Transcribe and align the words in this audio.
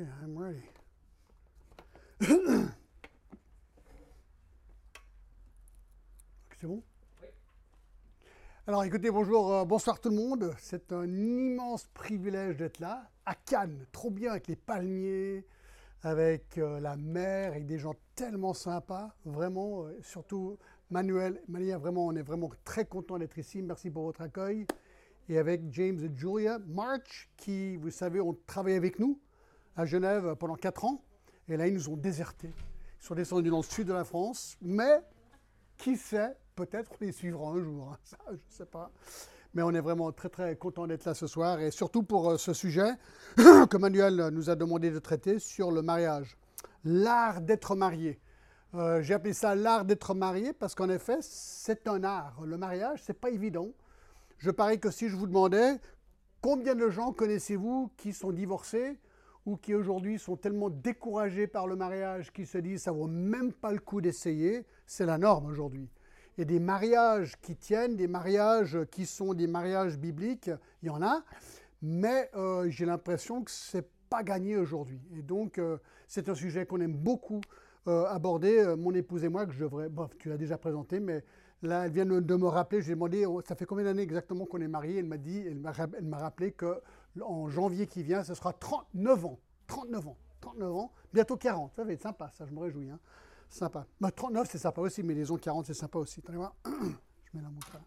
Okay, 0.00 0.08
I'm 0.22 0.38
ready. 0.38 0.62
C'est 6.58 6.66
bon? 6.66 6.82
Alors 8.66 8.84
écoutez, 8.84 9.10
bonjour, 9.10 9.52
euh, 9.52 9.64
bonsoir 9.66 10.00
tout 10.00 10.08
le 10.08 10.16
monde. 10.16 10.54
C'est 10.58 10.92
un 10.92 11.06
immense 11.06 11.86
privilège 11.92 12.56
d'être 12.56 12.78
là, 12.78 13.10
à 13.26 13.34
Cannes, 13.34 13.84
trop 13.92 14.10
bien 14.10 14.30
avec 14.30 14.46
les 14.46 14.56
palmiers, 14.56 15.44
avec 16.02 16.56
euh, 16.56 16.80
la 16.80 16.96
mer, 16.96 17.52
avec 17.52 17.66
des 17.66 17.78
gens 17.78 17.94
tellement 18.14 18.54
sympas, 18.54 19.14
vraiment, 19.26 19.84
euh, 19.84 19.98
surtout 20.02 20.56
Manuel, 20.88 21.42
Manuel, 21.46 21.76
vraiment, 21.76 22.06
on 22.06 22.16
est 22.16 22.22
vraiment 22.22 22.50
très 22.64 22.86
content 22.86 23.18
d'être 23.18 23.36
ici. 23.36 23.60
Merci 23.60 23.90
pour 23.90 24.04
votre 24.04 24.22
accueil. 24.22 24.66
Et 25.28 25.36
avec 25.36 25.60
James 25.72 25.98
et 26.02 26.16
Julia 26.16 26.58
March, 26.68 27.28
qui, 27.36 27.76
vous 27.76 27.90
savez, 27.90 28.20
ont 28.20 28.38
travaillé 28.46 28.76
avec 28.76 28.98
nous 28.98 29.20
à 29.76 29.84
Genève 29.84 30.34
pendant 30.36 30.54
quatre 30.56 30.84
ans. 30.84 31.02
Et 31.48 31.56
là, 31.56 31.66
ils 31.66 31.74
nous 31.74 31.88
ont 31.88 31.96
désertés. 31.96 32.52
Ils 33.00 33.04
sont 33.04 33.14
descendus 33.14 33.50
dans 33.50 33.58
le 33.58 33.62
sud 33.62 33.88
de 33.88 33.92
la 33.92 34.04
France. 34.04 34.56
Mais, 34.60 35.00
qui 35.76 35.96
sait, 35.96 36.36
peut-être 36.54 36.92
on 36.92 37.04
les 37.04 37.12
suivra 37.12 37.50
un 37.50 37.62
jour. 37.62 37.88
hein. 37.92 37.98
Je 38.28 38.32
ne 38.34 38.38
sais 38.48 38.66
pas. 38.66 38.90
Mais 39.54 39.62
on 39.62 39.70
est 39.72 39.80
vraiment 39.80 40.12
très, 40.12 40.28
très 40.28 40.54
content 40.56 40.86
d'être 40.86 41.04
là 41.04 41.14
ce 41.14 41.26
soir. 41.26 41.60
Et 41.60 41.70
surtout 41.70 42.02
pour 42.04 42.30
euh, 42.30 42.38
ce 42.38 42.52
sujet 42.52 42.90
que 43.36 43.76
Manuel 43.76 44.28
nous 44.32 44.48
a 44.50 44.54
demandé 44.54 44.90
de 44.90 44.98
traiter 44.98 45.38
sur 45.38 45.72
le 45.72 45.82
mariage. 45.82 46.36
L'art 46.84 47.40
d'être 47.40 47.74
marié. 47.74 48.20
Euh, 48.74 49.02
J'ai 49.02 49.14
appelé 49.14 49.32
ça 49.32 49.56
l'art 49.56 49.84
d'être 49.84 50.14
marié 50.14 50.52
parce 50.52 50.76
qu'en 50.76 50.88
effet, 50.88 51.18
c'est 51.20 51.88
un 51.88 52.04
art. 52.04 52.40
Le 52.44 52.56
mariage, 52.56 53.02
c'est 53.04 53.18
pas 53.18 53.30
évident. 53.30 53.70
Je 54.38 54.50
parie 54.52 54.78
que 54.78 54.90
si 54.92 55.08
je 55.08 55.16
vous 55.16 55.26
demandais 55.26 55.80
combien 56.40 56.74
de 56.76 56.88
gens 56.88 57.12
connaissez-vous 57.12 57.90
qui 57.96 58.12
sont 58.12 58.30
divorcés 58.30 58.98
qui 59.56 59.74
aujourd'hui 59.74 60.18
sont 60.18 60.36
tellement 60.36 60.70
découragés 60.70 61.46
par 61.46 61.66
le 61.66 61.76
mariage 61.76 62.32
qu'ils 62.32 62.46
se 62.46 62.58
disent 62.58 62.82
ça 62.82 62.92
vaut 62.92 63.06
même 63.06 63.52
pas 63.52 63.72
le 63.72 63.78
coup 63.78 64.00
d'essayer, 64.00 64.64
c'est 64.86 65.06
la 65.06 65.18
norme 65.18 65.46
aujourd'hui. 65.46 65.88
Et 66.38 66.44
des 66.44 66.60
mariages 66.60 67.38
qui 67.40 67.56
tiennent, 67.56 67.96
des 67.96 68.08
mariages 68.08 68.78
qui 68.90 69.06
sont 69.06 69.34
des 69.34 69.46
mariages 69.46 69.98
bibliques, 69.98 70.50
il 70.82 70.86
y 70.86 70.90
en 70.90 71.02
a, 71.02 71.22
mais 71.82 72.30
euh, 72.34 72.68
j'ai 72.68 72.86
l'impression 72.86 73.42
que 73.42 73.50
c'est 73.50 73.88
pas 74.08 74.22
gagné 74.22 74.56
aujourd'hui. 74.56 75.00
Et 75.16 75.22
donc 75.22 75.58
euh, 75.58 75.78
c'est 76.08 76.28
un 76.28 76.34
sujet 76.34 76.66
qu'on 76.66 76.80
aime 76.80 76.94
beaucoup 76.94 77.40
euh, 77.88 78.04
aborder, 78.06 78.74
mon 78.78 78.94
épouse 78.94 79.24
et 79.24 79.28
moi, 79.28 79.46
que 79.46 79.52
je 79.52 79.60
devrais, 79.60 79.88
bon, 79.88 80.08
tu 80.18 80.28
l'as 80.28 80.36
déjà 80.36 80.58
présenté, 80.58 81.00
mais 81.00 81.24
là 81.62 81.86
elle 81.86 81.92
vient 81.92 82.06
de 82.06 82.36
me 82.36 82.46
rappeler, 82.46 82.80
je 82.80 82.86
lui 82.86 82.92
ai 82.92 82.94
demandé, 82.94 83.26
oh, 83.26 83.42
ça 83.46 83.54
fait 83.54 83.66
combien 83.66 83.84
d'années 83.84 84.02
exactement 84.02 84.44
qu'on 84.44 84.60
est 84.60 84.68
mariés? 84.68 84.98
Elle 84.98 85.06
m'a 85.06 85.18
dit, 85.18 85.44
elle 85.46 85.58
m'a 85.58 86.18
rappelé 86.18 86.52
que 86.52 86.80
en 87.20 87.48
janvier 87.48 87.86
qui 87.86 88.02
vient, 88.02 88.22
ce 88.22 88.34
sera 88.34 88.52
39 88.52 89.24
ans. 89.24 89.38
39 89.70 90.08
ans. 90.08 90.16
39 90.40 90.72
ans. 90.74 90.92
Bientôt 91.12 91.36
40. 91.36 91.72
Ça 91.74 91.84
va 91.84 91.92
être 91.92 92.02
sympa, 92.02 92.30
ça, 92.36 92.44
je 92.46 92.52
me 92.52 92.60
réjouis. 92.60 92.90
hein. 92.90 92.98
Sympa. 93.48 93.86
Bah, 94.00 94.10
39, 94.10 94.48
c'est 94.50 94.58
sympa 94.58 94.80
aussi, 94.80 95.02
mais 95.02 95.14
les 95.14 95.30
ans 95.30 95.36
40, 95.36 95.66
c'est 95.66 95.74
sympa 95.74 95.98
aussi. 95.98 96.20
Attendez. 96.20 96.44
Je 96.64 97.36
mets 97.36 97.42
la 97.42 97.50
montre 97.50 97.72
là. 97.74 97.80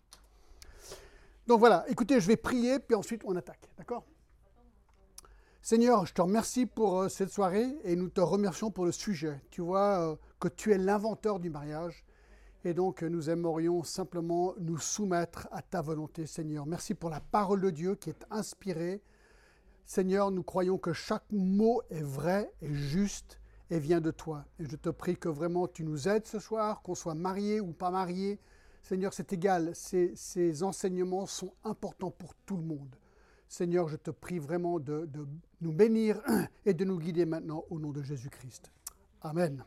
Donc 1.48 1.60
voilà, 1.60 1.84
écoutez, 1.90 2.22
je 2.22 2.28
vais 2.28 2.38
prier, 2.38 2.80
puis 2.80 2.96
ensuite 2.96 3.24
on 3.26 3.36
attaque. 3.36 3.70
D'accord? 3.78 4.06
Seigneur, 5.62 6.06
je 6.06 6.14
te 6.14 6.22
remercie 6.22 6.66
pour 6.66 7.02
euh, 7.02 7.10
cette 7.10 7.30
soirée 7.30 7.76
et 7.84 7.98
nous 7.98 8.08
te 8.08 8.22
remercions 8.22 8.72
pour 8.72 8.86
le 8.86 8.94
sujet. 8.94 9.42
Tu 9.52 9.60
vois 9.62 10.12
euh, 10.12 10.16
que 10.40 10.48
tu 10.48 10.72
es 10.72 10.78
l'inventeur 10.78 11.42
du 11.42 11.50
mariage 11.50 12.06
et 12.64 12.74
donc 12.74 13.04
euh, 13.04 13.10
nous 13.10 13.30
aimerions 13.30 13.84
simplement 13.84 14.54
nous 14.60 14.78
soumettre 14.78 15.50
à 15.52 15.62
ta 15.62 15.82
volonté, 15.82 16.26
Seigneur. 16.26 16.66
Merci 16.66 16.94
pour 16.94 17.10
la 17.10 17.20
parole 17.20 17.60
de 17.60 17.70
Dieu 17.70 17.96
qui 17.96 18.10
est 18.10 18.26
inspirée. 18.32 19.02
Seigneur, 19.86 20.32
nous 20.32 20.44
croyons 20.44 20.78
que 20.78 20.94
chaque 20.94 21.30
mot 21.32 21.82
est 21.90 22.02
vrai 22.02 22.52
et 22.62 22.74
juste 22.74 23.40
et 23.70 23.80
vient 23.80 24.02
de 24.02 24.12
toi. 24.12 24.46
Et 24.60 24.66
je 24.66 24.76
te 24.76 24.90
prie 24.90 25.18
que 25.18 25.30
vraiment 25.30 25.68
tu 25.68 25.84
nous 25.84 26.08
aides 26.08 26.26
ce 26.26 26.40
soir, 26.40 26.82
qu'on 26.82 26.96
soit 26.96 27.16
marié 27.16 27.60
ou 27.60 27.74
pas 27.74 27.92
marié. 27.92 28.40
Seigneur, 28.82 29.14
c'est 29.14 29.34
égal, 29.34 29.72
ces, 29.74 30.64
enseignements 30.64 31.26
sont 31.26 31.54
importants 31.64 32.12
pour 32.12 32.36
tout 32.46 32.58
le 32.58 32.64
monde. 32.64 32.96
Seigneur, 33.48 33.88
je 33.88 33.96
te 33.96 34.12
prie 34.12 34.40
vraiment 34.40 34.80
de, 34.80 35.10
nous 35.62 35.72
bénir 35.72 36.22
et 36.66 36.74
de 36.74 36.86
nous 36.86 37.00
guider 37.00 37.26
maintenant 37.26 37.64
au 37.70 37.80
nom 37.80 37.92
de 37.92 38.02
Jésus-Christ. 38.02 38.72
Amen. 39.22 39.64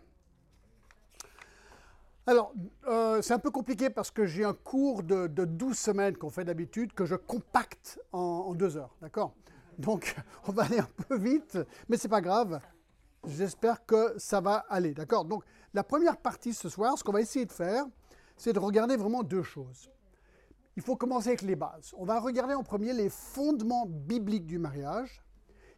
Alors, 2.26 2.52
euh, 2.88 3.22
c'est 3.22 3.32
un 3.32 3.38
peu 3.38 3.50
compliqué 3.50 3.88
parce 3.88 4.10
que 4.10 4.26
j'ai 4.26 4.44
un 4.44 4.52
cours 4.54 5.02
de, 5.02 5.28
de 5.28 5.44
12 5.44 5.78
semaines 5.78 6.16
qu'on 6.16 6.30
fait 6.30 6.44
d'habitude 6.44 6.92
que 6.92 7.06
je 7.06 7.14
compacte 7.14 8.00
en 8.12 8.52
deux 8.54 8.76
heures, 8.76 8.96
d'accord? 9.00 9.32
Donc, 9.78 10.16
on 10.47 10.53
va 10.53 10.64
aller 10.64 10.78
un 10.78 10.88
peu 11.09 11.16
vite, 11.16 11.59
mais 11.88 11.97
c'est 11.97 12.09
pas 12.09 12.20
grave. 12.20 12.60
J'espère 13.26 13.84
que 13.84 14.14
ça 14.19 14.41
va 14.41 14.64
aller, 14.69 14.94
d'accord? 14.94 15.25
Donc, 15.25 15.44
la 15.75 15.82
première 15.82 16.16
partie 16.16 16.54
ce 16.54 16.69
soir, 16.69 16.97
ce 16.97 17.04
qu'on 17.04 17.12
va 17.12 17.20
essayer 17.20 17.44
de 17.44 17.53
faire, 17.53 17.84
c'est 18.36 18.53
de 18.53 18.59
regarder 18.59 18.97
vraiment 18.97 19.22
deux 19.22 19.42
choses. 19.42 19.91
Il 20.76 20.82
faut 20.82 20.97
commencer 20.97 21.28
avec 21.28 21.42
les 21.42 21.56
bases. 21.56 21.92
On 21.97 22.04
va 22.04 22.20
regarder 22.20 22.54
en 22.54 22.62
premier 22.62 22.92
les 22.92 23.09
fondements 23.09 23.86
bibliques 23.86 24.47
du 24.47 24.59
mariage, 24.59 25.22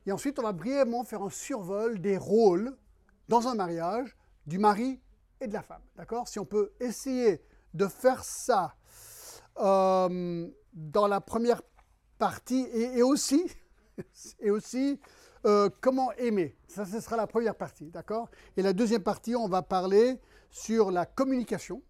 et 0.06 0.12
ensuite 0.12 0.38
on 0.38 0.42
va 0.42 0.52
brièvement 0.52 1.04
faire 1.04 1.22
un 1.22 1.30
survol 1.30 2.00
des 2.00 2.18
rôles 2.18 2.76
dans 3.28 3.46
un 3.48 3.54
mariage 3.54 4.16
du 4.46 4.58
mari 4.58 5.00
et 5.40 5.46
de 5.46 5.52
la 5.52 5.62
femme. 5.62 5.82
D'accord? 5.96 6.28
Si 6.28 6.38
on 6.38 6.44
peut 6.44 6.72
essayer 6.80 7.42
de 7.74 7.86
faire 7.86 8.24
ça 8.24 8.74
euh, 9.58 10.48
dans 10.72 11.06
la 11.06 11.20
première 11.20 11.62
partie 12.18 12.62
et, 12.72 12.98
et 12.98 13.02
aussi, 13.02 13.44
et 14.40 14.50
aussi 14.50 14.98
euh, 15.46 15.68
comment 15.80 16.12
aimer. 16.12 16.56
Ça, 16.66 16.84
ce 16.84 17.00
sera 17.00 17.16
la 17.16 17.26
première 17.26 17.54
partie. 17.54 17.86
D'accord? 17.86 18.28
Et 18.56 18.62
la 18.62 18.72
deuxième 18.72 19.02
partie, 19.02 19.36
on 19.36 19.48
va 19.48 19.62
parler 19.62 20.20
sur 20.50 20.90
la 20.90 21.06
communication 21.06 21.82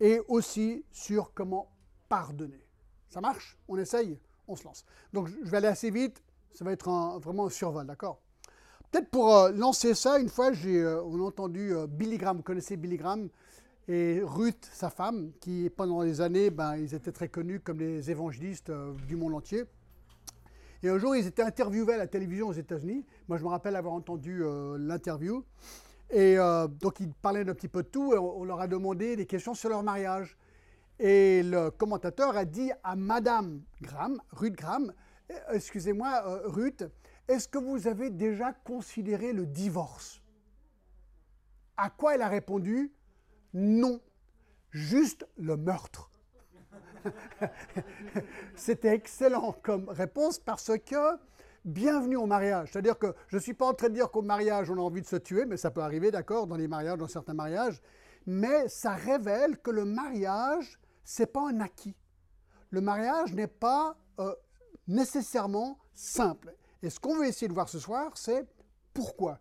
et 0.00 0.20
aussi 0.28 0.84
sur 0.90 1.32
comment 1.34 1.70
pardonner. 2.08 2.66
Ça 3.08 3.20
marche? 3.20 3.58
On 3.68 3.76
essaye? 3.76 4.18
On 4.46 4.56
se 4.56 4.64
lance. 4.64 4.84
Donc 5.12 5.28
je 5.28 5.50
vais 5.50 5.56
aller 5.58 5.68
assez 5.68 5.90
vite. 5.90 6.22
Ça 6.52 6.64
va 6.64 6.72
être 6.72 6.90
vraiment 7.20 7.46
un 7.46 7.50
survol, 7.50 7.86
d'accord? 7.86 8.20
Peut-être 8.90 9.08
pour 9.08 9.36
euh, 9.36 9.52
lancer 9.52 9.94
ça, 9.94 10.18
une 10.18 10.28
fois, 10.28 10.52
j'ai 10.52 10.80
euh, 10.80 11.00
entendu 11.02 11.72
Billy 11.88 12.18
Graham, 12.18 12.38
vous 12.38 12.42
connaissez 12.42 12.76
Billy 12.76 12.96
Graham, 12.96 13.28
et 13.86 14.20
Ruth, 14.24 14.68
sa 14.72 14.90
femme, 14.90 15.30
qui 15.40 15.70
pendant 15.70 16.02
les 16.02 16.20
années, 16.20 16.50
ben, 16.50 16.76
ils 16.76 16.92
étaient 16.92 17.12
très 17.12 17.28
connus 17.28 17.60
comme 17.60 17.78
les 17.78 18.10
évangélistes 18.10 18.72
du 19.06 19.14
monde 19.14 19.34
entier. 19.34 19.64
Et 20.82 20.88
un 20.88 20.98
jour, 20.98 21.14
ils 21.14 21.26
étaient 21.26 21.42
interviewés 21.42 21.94
à 21.94 21.98
la 21.98 22.06
télévision 22.06 22.48
aux 22.48 22.52
États-Unis. 22.52 23.04
Moi, 23.28 23.36
je 23.36 23.44
me 23.44 23.48
rappelle 23.48 23.76
avoir 23.76 23.92
entendu 23.92 24.42
euh, 24.42 24.78
l'interview. 24.78 25.44
Et 26.10 26.38
euh, 26.38 26.66
donc, 26.68 27.00
ils 27.00 27.12
parlaient 27.12 27.44
d'un 27.44 27.54
petit 27.54 27.68
peu 27.68 27.82
de 27.82 27.88
tout, 27.88 28.14
et 28.14 28.18
on, 28.18 28.44
leur 28.44 28.60
a 28.60 28.66
demandé 28.66 29.14
des 29.14 29.26
questions 29.26 29.54
sur 29.54 29.68
leur 29.68 29.82
mariage. 29.82 30.36
Et 30.98 31.42
le 31.42 31.70
commentateur 31.70 32.36
a 32.36 32.44
dit 32.44 32.70
à 32.82 32.96
Madame 32.96 33.62
Graham, 33.80 34.20
Ruth 34.32 34.54
Graham, 34.54 34.92
excusez-moi, 35.52 36.22
euh, 36.26 36.40
Ruth, 36.46 36.84
est-ce 37.28 37.46
que 37.46 37.58
vous 37.58 37.86
avez 37.86 38.10
déjà 38.10 38.52
considéré 38.52 39.32
le 39.32 39.46
divorce? 39.46 40.22
À 41.76 41.90
quoi 41.90 42.14
elle 42.14 42.22
a 42.22 42.28
répondu 42.28 42.92
Non, 43.54 44.00
juste 44.70 45.26
le 45.36 45.56
meurtre. 45.56 46.09
C'était 48.54 48.94
excellent 48.94 49.54
comme 49.62 49.88
réponse 49.88 50.38
parce 50.38 50.70
que 50.78 51.18
bienvenue 51.64 52.16
au 52.16 52.26
mariage. 52.26 52.70
C'est-à-dire 52.72 52.98
que 52.98 53.14
je 53.28 53.36
ne 53.36 53.40
suis 53.40 53.54
pas 53.54 53.66
en 53.66 53.74
train 53.74 53.88
de 53.88 53.94
dire 53.94 54.10
qu'au 54.10 54.22
mariage 54.22 54.70
on 54.70 54.76
a 54.76 54.80
envie 54.80 55.02
de 55.02 55.06
se 55.06 55.16
tuer, 55.16 55.46
mais 55.46 55.56
ça 55.56 55.70
peut 55.70 55.82
arriver, 55.82 56.10
d'accord, 56.10 56.46
dans 56.46 56.56
les 56.56 56.68
mariages, 56.68 56.98
dans 56.98 57.08
certains 57.08 57.34
mariages. 57.34 57.80
Mais 58.26 58.68
ça 58.68 58.92
révèle 58.92 59.58
que 59.58 59.70
le 59.70 59.84
mariage, 59.84 60.78
c'est 61.04 61.32
pas 61.32 61.48
un 61.48 61.60
acquis. 61.60 61.96
Le 62.70 62.80
mariage 62.80 63.32
n'est 63.34 63.46
pas 63.46 63.96
euh, 64.20 64.34
nécessairement 64.86 65.78
simple. 65.94 66.54
Et 66.82 66.90
ce 66.90 67.00
qu'on 67.00 67.16
veut 67.16 67.26
essayer 67.26 67.48
de 67.48 67.54
voir 67.54 67.68
ce 67.68 67.78
soir, 67.78 68.12
c'est 68.14 68.46
pourquoi. 68.94 69.38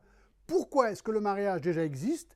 Pourquoi 0.48 0.92
est-ce 0.92 1.04
que 1.04 1.12
le 1.12 1.22
mariage 1.22 1.62
déjà 1.62 1.84
existe? 1.84 2.36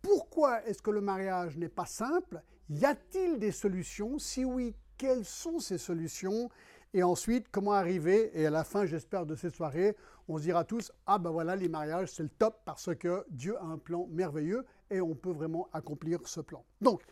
Pourquoi 0.00 0.64
est-ce 0.64 0.80
que 0.80 0.90
le 0.90 1.00
mariage 1.00 1.56
n'est 1.56 1.68
pas 1.68 1.86
simple? 1.86 2.42
Y 2.70 2.84
a-t-il 2.84 3.38
des 3.38 3.52
solutions? 3.52 4.18
Si 4.18 4.44
oui, 4.44 4.74
quelles 4.96 5.24
sont 5.24 5.58
ces 5.58 5.78
solutions? 5.78 6.50
Et 6.94 7.02
ensuite, 7.02 7.48
comment 7.50 7.72
arriver? 7.72 8.30
Et 8.38 8.46
à 8.46 8.50
la 8.50 8.64
fin, 8.64 8.84
j'espère, 8.84 9.26
de 9.26 9.34
cette 9.34 9.54
soirée, 9.54 9.96
on 10.28 10.38
se 10.38 10.42
dira 10.42 10.64
tous, 10.64 10.92
ah 11.06 11.18
ben 11.18 11.30
voilà, 11.30 11.56
les 11.56 11.68
mariages, 11.68 12.12
c'est 12.12 12.22
le 12.22 12.28
top 12.28 12.60
parce 12.64 12.94
que 12.94 13.24
Dieu 13.30 13.56
a 13.58 13.64
un 13.64 13.78
plan 13.78 14.06
merveilleux 14.10 14.64
et 14.90 15.00
on 15.00 15.14
peut 15.14 15.32
vraiment 15.32 15.68
accomplir 15.72 16.20
ce 16.26 16.40
plan. 16.40 16.64
Donc, 16.80 17.02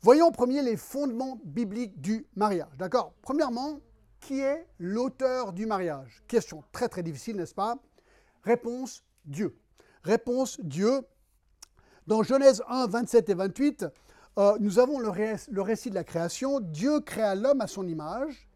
voyons 0.00 0.26
en 0.26 0.32
premier 0.32 0.62
les 0.62 0.76
fondements 0.76 1.40
bibliques 1.44 2.00
du 2.00 2.26
mariage. 2.34 2.76
D'accord? 2.76 3.14
Premièrement, 3.22 3.80
qui 4.20 4.40
est 4.40 4.66
l'auteur 4.78 5.52
du 5.52 5.66
mariage? 5.66 6.22
Question 6.26 6.64
très 6.72 6.88
très 6.88 7.02
difficile, 7.02 7.36
n'est-ce 7.36 7.54
pas? 7.54 7.76
Réponse, 8.42 9.04
Dieu. 9.24 9.56
Réponse, 10.02 10.60
Dieu. 10.60 11.02
Dans 12.06 12.22
Genèse 12.22 12.62
1, 12.68 12.86
27 12.86 13.28
et 13.28 13.34
28, 13.34 13.86
euh, 14.38 14.56
nous 14.60 14.78
avons 14.78 14.98
le, 14.98 15.08
ré- 15.08 15.36
le 15.50 15.62
récit 15.62 15.90
de 15.90 15.94
la 15.94 16.04
création. 16.04 16.60
Dieu 16.60 17.00
créa 17.00 17.34
l'homme 17.34 17.60
à 17.60 17.66
son 17.66 17.86
image. 17.86 18.48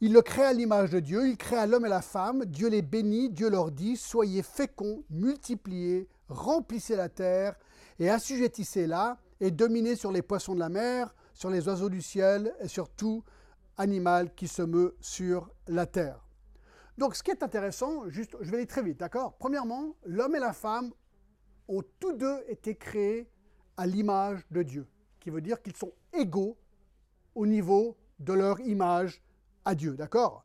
Il 0.00 0.12
le 0.12 0.22
crée 0.22 0.44
à 0.44 0.52
l'image 0.52 0.90
de 0.90 1.00
Dieu, 1.00 1.28
il 1.28 1.36
crée 1.36 1.66
l'homme 1.66 1.86
et 1.86 1.88
la 1.88 2.02
femme, 2.02 2.44
Dieu 2.44 2.68
les 2.68 2.82
bénit, 2.82 3.30
Dieu 3.30 3.48
leur 3.48 3.70
dit, 3.70 3.96
soyez 3.96 4.42
féconds, 4.42 5.02
multipliez, 5.08 6.08
remplissez 6.28 6.94
la 6.96 7.08
terre 7.08 7.56
et 7.98 8.10
assujettissez-la 8.10 9.18
et 9.40 9.50
dominez 9.50 9.96
sur 9.96 10.12
les 10.12 10.20
poissons 10.20 10.54
de 10.54 10.60
la 10.60 10.68
mer, 10.68 11.14
sur 11.32 11.48
les 11.48 11.66
oiseaux 11.68 11.88
du 11.88 12.02
ciel 12.02 12.54
et 12.60 12.68
sur 12.68 12.90
tout 12.90 13.22
animal 13.78 14.34
qui 14.34 14.46
se 14.46 14.62
meut 14.62 14.94
sur 15.00 15.48
la 15.68 15.86
terre. 15.86 16.20
Donc 16.98 17.14
ce 17.16 17.22
qui 17.22 17.30
est 17.30 17.42
intéressant, 17.42 18.08
juste, 18.08 18.36
je 18.40 18.50
vais 18.50 18.58
aller 18.58 18.66
très 18.66 18.82
vite, 18.82 18.98
d'accord? 18.98 19.34
Premièrement, 19.38 19.94
l'homme 20.04 20.36
et 20.36 20.40
la 20.40 20.52
femme 20.52 20.90
ont 21.66 21.82
tous 21.98 22.12
deux 22.12 22.44
été 22.48 22.74
créés 22.74 23.30
à 23.76 23.86
l'image 23.86 24.44
de 24.50 24.62
Dieu, 24.62 24.86
qui 25.24 25.30
veut 25.30 25.40
dire 25.40 25.62
qu'ils 25.62 25.74
sont 25.74 25.92
égaux 26.12 26.54
au 27.34 27.46
niveau 27.46 27.96
de 28.18 28.34
leur 28.34 28.60
image 28.60 29.22
à 29.64 29.74
Dieu, 29.74 29.96
d'accord? 29.96 30.44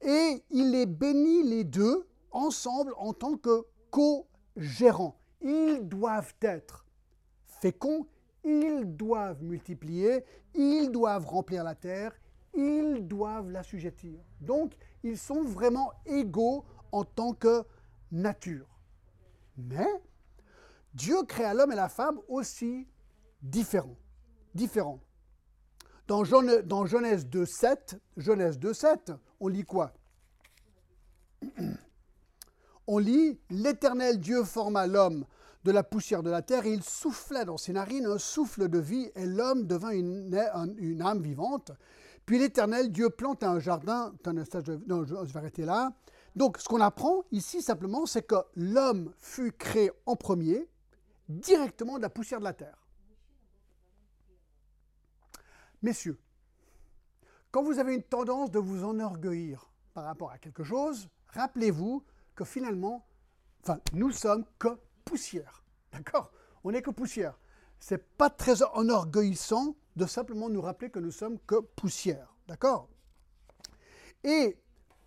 Et 0.00 0.44
il 0.50 0.70
les 0.70 0.86
bénit 0.86 1.42
les 1.42 1.64
deux 1.64 2.06
ensemble 2.30 2.94
en 2.98 3.12
tant 3.12 3.36
que 3.36 3.66
co-gérants. 3.90 5.18
Ils 5.40 5.80
doivent 5.82 6.34
être 6.40 6.86
féconds, 7.46 8.06
ils 8.44 8.84
doivent 8.84 9.42
multiplier, 9.42 10.24
ils 10.54 10.88
doivent 10.92 11.26
remplir 11.26 11.64
la 11.64 11.74
terre, 11.74 12.12
ils 12.54 13.06
doivent 13.06 13.50
l'assujettir. 13.50 14.20
Donc, 14.40 14.74
ils 15.02 15.18
sont 15.18 15.42
vraiment 15.42 15.92
égaux 16.06 16.64
en 16.92 17.02
tant 17.02 17.32
que 17.32 17.64
nature. 18.12 18.68
Mais 19.56 19.88
Dieu 20.94 21.24
créa 21.24 21.54
l'homme 21.54 21.72
et 21.72 21.76
la 21.76 21.88
femme 21.88 22.20
aussi 22.28 22.86
différents. 23.42 23.96
Différents. 24.54 25.00
Dans, 26.08 26.24
Genèse 26.24 27.26
2.7, 27.26 27.98
Genèse 28.16 28.58
2.7, 28.58 29.16
on 29.40 29.48
lit 29.48 29.64
quoi? 29.64 29.92
On 32.88 32.98
lit 32.98 33.38
L'Éternel 33.48 34.18
Dieu 34.18 34.42
forma 34.42 34.88
l'homme 34.88 35.24
de 35.64 35.70
la 35.70 35.84
poussière 35.84 36.24
de 36.24 36.30
la 36.30 36.42
terre 36.42 36.66
et 36.66 36.72
il 36.72 36.82
souffla 36.82 37.44
dans 37.44 37.56
ses 37.56 37.72
narines 37.72 38.06
un 38.06 38.18
souffle 38.18 38.68
de 38.68 38.78
vie 38.78 39.08
et 39.14 39.24
l'homme 39.24 39.68
devint 39.68 39.90
une, 39.90 40.34
âme 40.34 41.22
vivante. 41.22 41.70
Puis 42.26 42.40
l'Éternel 42.40 42.90
Dieu 42.90 43.08
planta 43.10 43.48
un 43.48 43.60
jardin. 43.60 44.12
non, 44.86 45.04
je 45.04 45.32
vais 45.32 45.38
arrêter 45.38 45.64
là. 45.64 45.92
Donc, 46.34 46.58
ce 46.58 46.64
qu'on 46.64 46.80
apprend 46.80 47.24
ici 47.30 47.62
simplement, 47.62 48.06
c'est 48.06 48.22
que 48.22 48.36
l'homme 48.56 49.12
fut 49.18 49.52
créé 49.52 49.90
en 50.06 50.16
premier, 50.16 50.68
directement 51.28 51.98
de 51.98 52.02
la 52.02 52.10
poussière 52.10 52.40
de 52.40 52.44
la 52.44 52.54
terre. 52.54 52.81
Messieurs, 55.82 56.18
quand 57.50 57.62
vous 57.62 57.78
avez 57.78 57.94
une 57.94 58.02
tendance 58.02 58.50
de 58.50 58.58
vous 58.58 58.84
enorgueillir 58.84 59.70
par 59.94 60.04
rapport 60.04 60.30
à 60.30 60.38
quelque 60.38 60.62
chose, 60.62 61.08
rappelez-vous 61.28 62.04
que 62.34 62.44
finalement, 62.44 63.04
enfin, 63.62 63.80
nous 63.92 64.10
sommes 64.12 64.44
que 64.58 64.68
poussière. 65.04 65.64
D'accord? 65.92 66.30
On 66.64 66.70
n'est 66.70 66.82
que 66.82 66.90
poussière. 66.90 67.38
C'est 67.80 67.98
pas 68.16 68.30
très 68.30 68.62
enorgueillissant 68.62 69.74
de 69.96 70.06
simplement 70.06 70.48
nous 70.48 70.62
rappeler 70.62 70.88
que 70.88 71.00
nous 71.00 71.10
sommes 71.10 71.38
que 71.46 71.60
poussière. 71.60 72.34
D'accord? 72.46 72.88
Et 74.24 74.56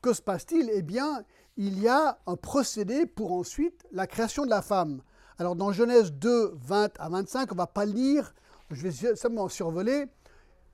que 0.02 0.14
se 0.14 0.22
passe-t-il? 0.22 0.70
Eh 0.74 0.82
bien, 0.82 1.24
il 1.58 1.80
y 1.80 1.88
a 1.88 2.20
un 2.28 2.36
procédé 2.36 3.06
pour 3.06 3.32
ensuite 3.32 3.88
la 3.92 4.08
création 4.08 4.44
de 4.44 4.50
la 4.50 4.62
femme. 4.62 5.02
Alors 5.38 5.56
dans 5.56 5.72
Genèse 5.72 6.12
2, 6.12 6.54
20 6.54 7.00
à 7.00 7.10
25, 7.10 7.52
on 7.52 7.56
ne 7.56 7.58
va 7.58 7.68
pas 7.68 7.86
lire, 7.86 8.36
je 8.72 8.88
vais 8.88 9.16
simplement 9.16 9.48
survoler. 9.48 10.08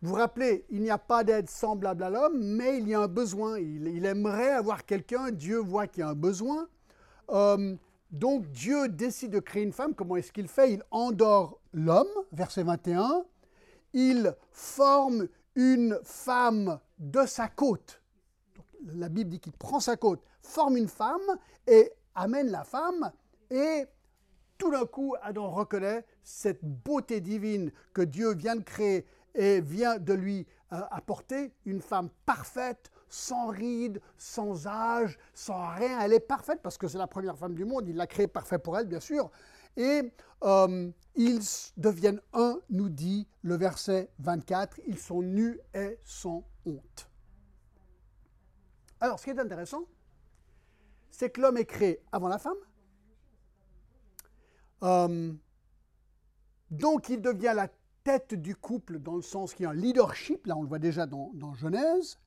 Vous 0.02 0.16
rappelez, 0.16 0.66
il 0.70 0.82
n'y 0.82 0.90
a 0.90 0.98
pas 0.98 1.24
d'aide 1.24 1.50
semblable 1.50 2.04
à 2.04 2.10
l'homme, 2.10 2.40
mais 2.40 2.80
il 2.80 2.88
y 2.88 2.96
a 2.96 3.02
un 3.02 3.08
besoin. 3.08 3.60
Il, 3.60 4.06
aimerait 4.06 4.52
avoir 4.52 4.86
quelqu'un, 4.86 5.30
Dieu 5.32 5.58
voit 5.58 5.88
qu'il 5.88 6.02
y 6.02 6.04
a 6.04 6.10
un 6.10 6.16
besoin. 6.16 6.68
Euh, 7.30 7.76
donc 8.10 8.50
Dieu 8.50 8.90
décide 8.90 9.32
de 9.32 9.40
créer 9.40 9.64
une 9.64 9.74
femme. 9.74 9.94
Comment 9.94 10.16
est-ce 10.16 10.32
qu'il 10.32 10.48
fait? 10.48 10.74
Il 10.74 10.84
endort 10.90 11.60
l'homme, 11.72 12.08
verset 12.32 12.64
21. 12.64 13.24
Il 13.94 14.36
forme 14.52 15.28
une 15.56 16.00
femme 16.04 16.80
de 16.98 17.26
sa 17.26 17.48
côte. 17.48 18.02
la 18.86 19.10
Bible 19.10 19.30
dit 19.30 19.40
qu'il 19.40 19.54
prend 19.54 19.80
sa 19.80 19.98
côte, 19.98 20.24
forme 20.42 20.78
une 20.78 20.88
femme 20.88 21.38
et 21.68 21.92
amène 22.16 22.50
la 22.50 22.64
femme 22.64 23.12
et 23.52 23.86
tout 24.58 24.72
d'un 24.72 24.86
coup, 24.86 25.16
Adam 25.22 25.50
reconnaît 25.50 26.06
cette 26.24 26.64
beauté 26.64 27.20
divine 27.20 27.72
que 27.94 28.02
Dieu 28.02 28.34
vient 28.34 28.56
de 28.56 28.64
créer 28.64 29.06
et 29.36 29.62
vient 29.62 29.98
de 29.98 30.14
lui 30.14 30.48
euh, 30.74 30.82
apporter 30.92 31.54
une 31.66 31.82
femme 31.82 32.10
parfaite, 32.26 32.92
sans 33.10 33.48
rides, 33.48 34.02
sans 34.18 34.68
âge, 34.68 35.18
sans 35.34 35.70
rien. 35.76 36.00
Elle 36.02 36.14
est 36.14 36.20
parfaite 36.20 36.62
parce 36.62 36.78
que 36.78 36.88
c'est 36.88 36.98
la 36.98 37.08
première 37.08 37.38
femme 37.38 37.56
du 37.56 37.66
monde. 37.66 37.88
Il 37.88 37.96
l'a 37.96 38.08
créée 38.08 38.28
parfaite 38.28 38.64
pour 38.64 38.78
elle, 38.78 38.88
bien 38.88 39.00
sûr. 39.00 39.32
Et 39.78 40.12
euh, 40.44 40.92
ils 41.16 41.42
deviennent 41.78 42.22
un, 42.34 42.60
nous 42.70 42.90
dit 42.90 43.28
le 43.42 43.56
verset 43.56 44.10
24. 44.20 44.80
Ils 44.88 45.00
sont 45.00 45.22
nus 45.22 45.60
et 45.74 46.00
sans 46.04 46.44
honte. 46.66 47.10
Alors, 49.00 49.20
ce 49.20 49.26
qui 49.26 49.30
est 49.32 49.40
intéressant, 49.40 49.84
c'est 51.10 51.30
que 51.30 51.42
l'homme 51.42 51.58
est 51.58 51.66
créé 51.66 52.04
avant 52.12 52.28
la 52.28 52.40
femme 52.40 52.56
euh, 54.84 55.34
donc 56.72 57.10
il 57.10 57.22
devient 57.22 57.54
la 57.56 57.68
tête 58.04 58.34
du 58.34 58.56
couple 58.56 59.00
dans 59.00 59.16
le 59.16 59.22
sens 59.22 59.54
qu'il 59.54 59.64
y 59.64 59.68
a 59.68 59.72
un 59.72 59.74
leadership, 59.74 60.48
là 60.48 60.58
on 60.58 60.62
le 60.62 60.68
voit 60.68 60.80
déjà 60.80 61.06
dans, 61.06 61.54
Genèse, 61.54 62.20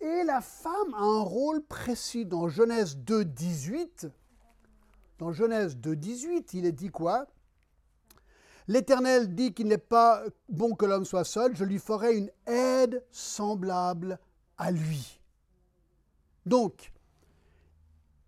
et 0.00 0.24
la 0.24 0.40
femme 0.40 0.94
a 0.94 1.02
un 1.02 1.20
rôle 1.20 1.62
précis 1.62 2.26
dans 2.26 2.48
Genèse 2.48 2.96
2, 2.96 3.24
18. 3.24 4.08
Dans 5.18 5.32
Genèse 5.32 5.76
2, 5.76 5.94
18, 5.94 6.54
il 6.54 6.66
est 6.66 6.72
dit 6.72 6.90
quoi? 6.90 7.26
L'Éternel 8.66 9.34
dit 9.34 9.54
qu'il 9.54 9.68
n'est 9.68 9.78
pas 9.78 10.22
bon 10.48 10.74
que 10.74 10.86
l'homme 10.86 11.04
soit 11.04 11.24
seul, 11.24 11.56
je 11.56 11.64
lui 11.64 11.78
ferai 11.78 12.16
une 12.16 12.30
aide 12.46 13.04
semblable 13.10 14.18
à 14.56 14.70
lui. 14.70 15.20
Donc, 16.46 16.92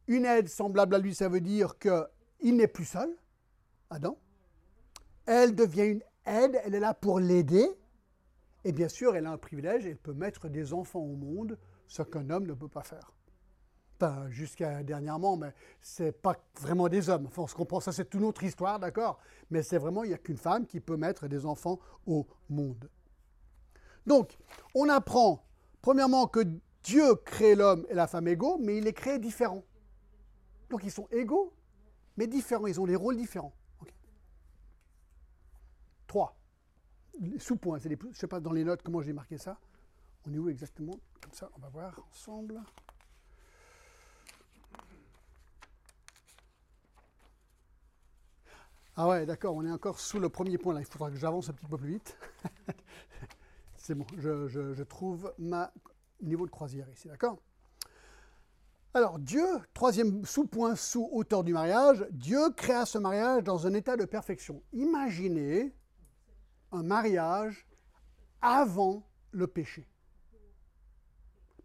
une 0.06 0.24
aide 0.24 0.48
semblable 0.48 0.94
à 0.94 0.98
lui, 0.98 1.14
ça 1.14 1.28
veut 1.28 1.40
dire 1.40 1.78
qu'il 1.78 2.56
n'est 2.56 2.68
plus 2.68 2.84
seul, 2.84 3.16
Adam. 3.90 4.18
Elle 5.26 5.54
devient 5.54 5.86
une 5.86 6.02
elle 6.24 6.74
est 6.74 6.80
là 6.80 6.94
pour 6.94 7.20
l'aider. 7.20 7.68
Et 8.64 8.72
bien 8.72 8.88
sûr, 8.88 9.14
elle 9.14 9.26
a 9.26 9.30
un 9.30 9.38
privilège, 9.38 9.86
elle 9.86 9.98
peut 9.98 10.14
mettre 10.14 10.48
des 10.48 10.72
enfants 10.72 11.00
au 11.00 11.16
monde, 11.16 11.58
ce 11.86 12.02
qu'un 12.02 12.30
homme 12.30 12.46
ne 12.46 12.54
peut 12.54 12.68
pas 12.68 12.82
faire. 12.82 13.12
Pas 13.98 14.28
jusqu'à 14.30 14.82
dernièrement, 14.82 15.36
mais 15.36 15.52
ce 15.82 16.04
n'est 16.04 16.12
pas 16.12 16.36
vraiment 16.60 16.88
des 16.88 17.10
hommes. 17.10 17.26
Enfin, 17.26 17.42
on 17.42 17.80
se 17.80 17.84
ça 17.84 17.92
c'est 17.92 18.14
une 18.14 18.24
autre 18.24 18.42
histoire, 18.42 18.80
d'accord? 18.80 19.18
Mais 19.50 19.62
c'est 19.62 19.78
vraiment, 19.78 20.02
il 20.02 20.08
n'y 20.08 20.14
a 20.14 20.18
qu'une 20.18 20.38
femme 20.38 20.66
qui 20.66 20.80
peut 20.80 20.96
mettre 20.96 21.28
des 21.28 21.44
enfants 21.44 21.78
au 22.06 22.26
monde. 22.48 22.88
Donc, 24.06 24.38
on 24.74 24.88
apprend, 24.88 25.44
premièrement, 25.80 26.26
que 26.26 26.40
Dieu 26.82 27.14
crée 27.16 27.54
l'homme 27.54 27.86
et 27.88 27.94
la 27.94 28.06
femme 28.06 28.28
égaux, 28.28 28.58
mais 28.60 28.78
il 28.78 28.84
les 28.84 28.92
crée 28.92 29.18
différents. 29.18 29.64
Donc, 30.70 30.84
ils 30.84 30.90
sont 30.90 31.06
égaux, 31.10 31.54
mais 32.16 32.26
différents, 32.26 32.66
ils 32.66 32.80
ont 32.80 32.86
des 32.86 32.96
rôles 32.96 33.16
différents. 33.16 33.54
3. 36.14 36.36
Sous-points, 37.38 37.78
je 37.78 37.88
ne 37.88 38.12
sais 38.12 38.28
pas 38.28 38.38
dans 38.38 38.52
les 38.52 38.62
notes 38.62 38.82
comment 38.82 39.02
j'ai 39.02 39.12
marqué 39.12 39.36
ça. 39.36 39.58
On 40.28 40.32
est 40.32 40.38
où 40.38 40.48
exactement? 40.48 40.96
Comme 41.20 41.32
ça, 41.32 41.50
on 41.56 41.60
va 41.60 41.68
voir 41.70 42.00
ensemble. 42.08 42.62
Ah 48.96 49.08
ouais, 49.08 49.26
d'accord, 49.26 49.56
on 49.56 49.66
est 49.66 49.72
encore 49.72 49.98
sous 49.98 50.20
le 50.20 50.28
premier 50.28 50.56
point 50.56 50.72
là. 50.72 50.80
Il 50.80 50.86
faudra 50.86 51.10
que 51.10 51.16
j'avance 51.16 51.48
un 51.48 51.52
petit 51.52 51.66
peu 51.66 51.78
plus 51.78 51.94
vite. 51.94 52.16
C'est 53.76 53.96
bon, 53.96 54.06
je, 54.16 54.46
je, 54.46 54.82
trouve 54.84 55.34
ma 55.36 55.72
niveau 56.22 56.46
de 56.46 56.52
croisière 56.52 56.88
ici, 56.90 57.08
d'accord? 57.08 57.38
Alors, 58.94 59.18
Dieu, 59.18 59.44
troisième 59.74 60.24
sous-point 60.24 60.76
sous 60.76 61.08
hauteur 61.10 61.42
du 61.42 61.52
mariage, 61.52 62.06
Dieu 62.12 62.50
créa 62.56 62.86
ce 62.86 62.98
mariage 62.98 63.42
dans 63.42 63.66
un 63.66 63.74
état 63.74 63.96
de 63.96 64.04
perfection. 64.04 64.62
Imaginez 64.72 65.74
un 66.74 66.82
mariage 66.82 67.66
avant 68.40 69.06
le 69.30 69.46
péché. 69.46 69.88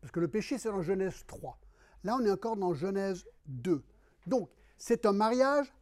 Parce 0.01 0.11
que 0.11 0.19
le 0.19 0.27
péché, 0.27 0.57
c'est 0.57 0.69
dans 0.69 0.81
Genèse 0.81 1.25
3. 1.27 1.59
Là, 2.03 2.15
on 2.15 2.25
est 2.25 2.31
encore 2.31 2.55
dans 2.55 2.73
Genèse 2.73 3.25
2. 3.47 3.83
Donc, 4.27 4.49
c'est 4.77 5.05
un 5.05 5.11
mariage 5.11 5.73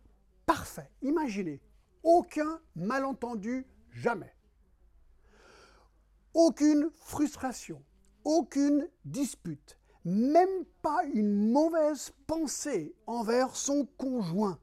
parfait. 0.45 0.89
Imaginez, 1.01 1.61
aucun 2.03 2.59
malentendu, 2.75 3.67
jamais. 3.91 4.33
Aucune 6.33 6.89
frustration, 6.93 7.83
aucune 8.23 8.87
dispute, 9.05 9.77
même 10.05 10.65
pas 10.81 11.03
une 11.13 11.51
mauvaise 11.51 12.13
pensée 12.25 12.95
envers 13.05 13.55
son 13.55 13.85
conjoint. 13.97 14.59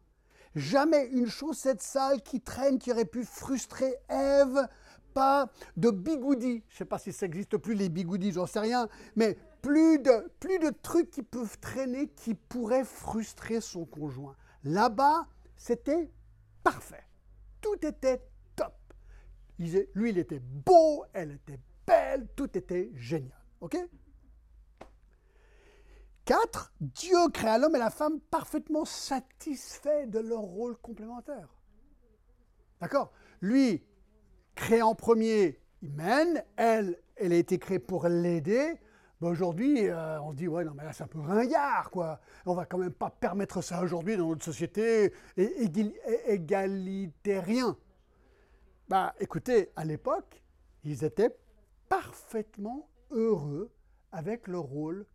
Jamais 0.55 1.07
une 1.07 1.29
chaussette 1.29 1.83
sale 1.83 2.23
qui 2.23 2.41
traîne 2.41 2.79
qui 2.79 2.93
aurait 2.93 3.05
pu 3.05 3.25
frustrer 3.25 3.97
Ève 4.09 4.69
pas 5.15 5.49
de 5.77 5.91
bigoudis. 5.91 6.65
Je 6.69 6.75
ne 6.75 6.79
sais 6.79 6.85
pas 6.85 6.99
si 6.99 7.13
ça 7.13 7.27
n'existe 7.27 7.57
plus, 7.57 7.75
les 7.75 7.89
bigoudis, 7.89 8.33
j'en 8.33 8.47
sais 8.47 8.61
rien. 8.61 8.89
Mais 9.17 9.39
plus 9.63 9.99
de, 9.99 10.31
plus 10.41 10.59
de 10.59 10.71
trucs 10.71 11.11
qui 11.11 11.23
peuvent 11.23 11.59
traîner 11.61 12.09
qui 12.09 12.35
pourraient 12.35 12.85
frustrer 12.85 13.61
son 13.61 13.87
conjoint. 13.87 14.35
Là-bas, 14.65 15.27
c'était 15.57 16.11
parfait. 16.63 17.05
Tout 17.61 17.87
était 17.87 18.21
top. 18.57 18.75
Lui, 19.59 20.11
il 20.11 20.19
était 20.19 20.41
beau, 20.41 21.05
elle 21.13 21.33
était 21.33 21.61
belle, 21.87 22.27
tout 22.35 22.59
était 22.59 22.91
génial. 22.97 23.41
OK? 23.61 23.77
4. 26.25 26.73
Dieu 26.81 27.29
créa 27.33 27.59
l'homme 27.59 27.77
et 27.77 27.79
la 27.79 27.91
femme 27.91 28.21
parfaitement 28.21 28.85
satisfaits 28.85 30.07
de 30.07 30.19
leur 30.19 30.41
rôle 30.41 30.77
complémentaire. 30.79 31.49
D'accord? 32.81 33.13
Lui, 33.41 33.85
créé 34.55 34.83
en 34.83 34.95
premier, 34.95 35.61
il 35.83 35.93
mène, 35.93 36.45
elle, 36.57 36.99
elle 37.17 37.33
a 37.33 37.37
été 37.37 37.59
créée 37.59 37.79
pour 37.79 38.09
l'aider. 38.09 38.79
Aujourd'hui, 39.21 39.89
euh, 39.89 40.21
on 40.21 40.33
se 40.33 40.37
dit, 40.37 40.49
ouais, 40.49 40.65
non, 40.65 40.73
mais 40.75 40.85
là, 40.85 40.93
c'est 40.93 41.05
un 41.05 41.07
peu 41.07 41.21
ringard, 41.21 41.91
quoi. 41.91 42.21
On 42.45 42.55
va 42.55 42.67
quand 42.67 42.77
même 42.79 42.93
pas 42.93 43.09
permettre 43.11 43.63
ça 43.63 43.83
aujourd'hui 43.83 44.17
dans 44.19 44.29
notre 44.29 44.45
société 44.45 45.15
égalitérien. 46.27 47.77
Bah, 48.89 49.15
écoutez, 49.19 49.73
à 49.77 49.85
l'époque, 49.85 50.43
ils 50.85 51.05
étaient 51.05 51.35
parfaitement 51.89 52.91
heureux 53.11 53.71
avec 54.13 54.47
leur 54.47 54.65
rôle 54.65 55.07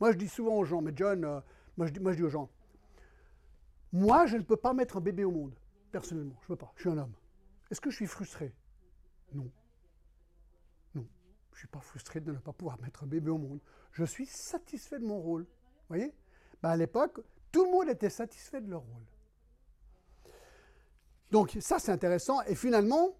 Moi, 0.00 0.12
je 0.12 0.16
dis 0.16 0.28
souvent 0.28 0.56
aux 0.56 0.64
gens, 0.64 0.80
mais 0.80 0.92
John, 0.94 1.24
euh, 1.24 1.40
moi, 1.76 1.86
je 1.86 1.92
dis, 1.92 2.00
moi, 2.00 2.12
je 2.12 2.16
dis 2.16 2.22
aux 2.22 2.30
gens, 2.30 2.48
moi, 3.92 4.26
je 4.26 4.36
ne 4.36 4.42
peux 4.42 4.56
pas 4.56 4.72
mettre 4.72 4.96
un 4.98 5.00
bébé 5.00 5.24
au 5.24 5.30
monde, 5.30 5.54
personnellement. 5.90 6.36
Je 6.40 6.44
ne 6.44 6.48
peux 6.48 6.56
pas. 6.56 6.72
Je 6.76 6.82
suis 6.82 6.90
un 6.90 6.98
homme. 6.98 7.14
Est-ce 7.70 7.80
que 7.80 7.90
je 7.90 7.96
suis 7.96 8.06
frustré? 8.06 8.54
Non. 9.32 9.50
Non. 10.94 11.06
Je 11.50 11.54
ne 11.54 11.58
suis 11.58 11.68
pas 11.68 11.80
frustré 11.80 12.20
de 12.20 12.32
ne 12.32 12.38
pas 12.38 12.52
pouvoir 12.52 12.80
mettre 12.80 13.04
un 13.04 13.06
bébé 13.06 13.30
au 13.30 13.38
monde. 13.38 13.60
Je 13.92 14.04
suis 14.04 14.26
satisfait 14.26 14.98
de 14.98 15.04
mon 15.04 15.20
rôle. 15.20 15.42
Vous 15.42 15.96
voyez? 15.96 16.14
Ben, 16.62 16.70
À 16.70 16.76
l'époque, 16.76 17.20
tout 17.50 17.64
le 17.64 17.70
monde 17.70 17.88
était 17.88 18.10
satisfait 18.10 18.60
de 18.60 18.70
leur 18.70 18.82
rôle. 18.82 19.06
Donc 21.30 21.56
ça, 21.60 21.78
c'est 21.78 21.92
intéressant. 21.92 22.42
Et 22.42 22.54
finalement, 22.54 23.16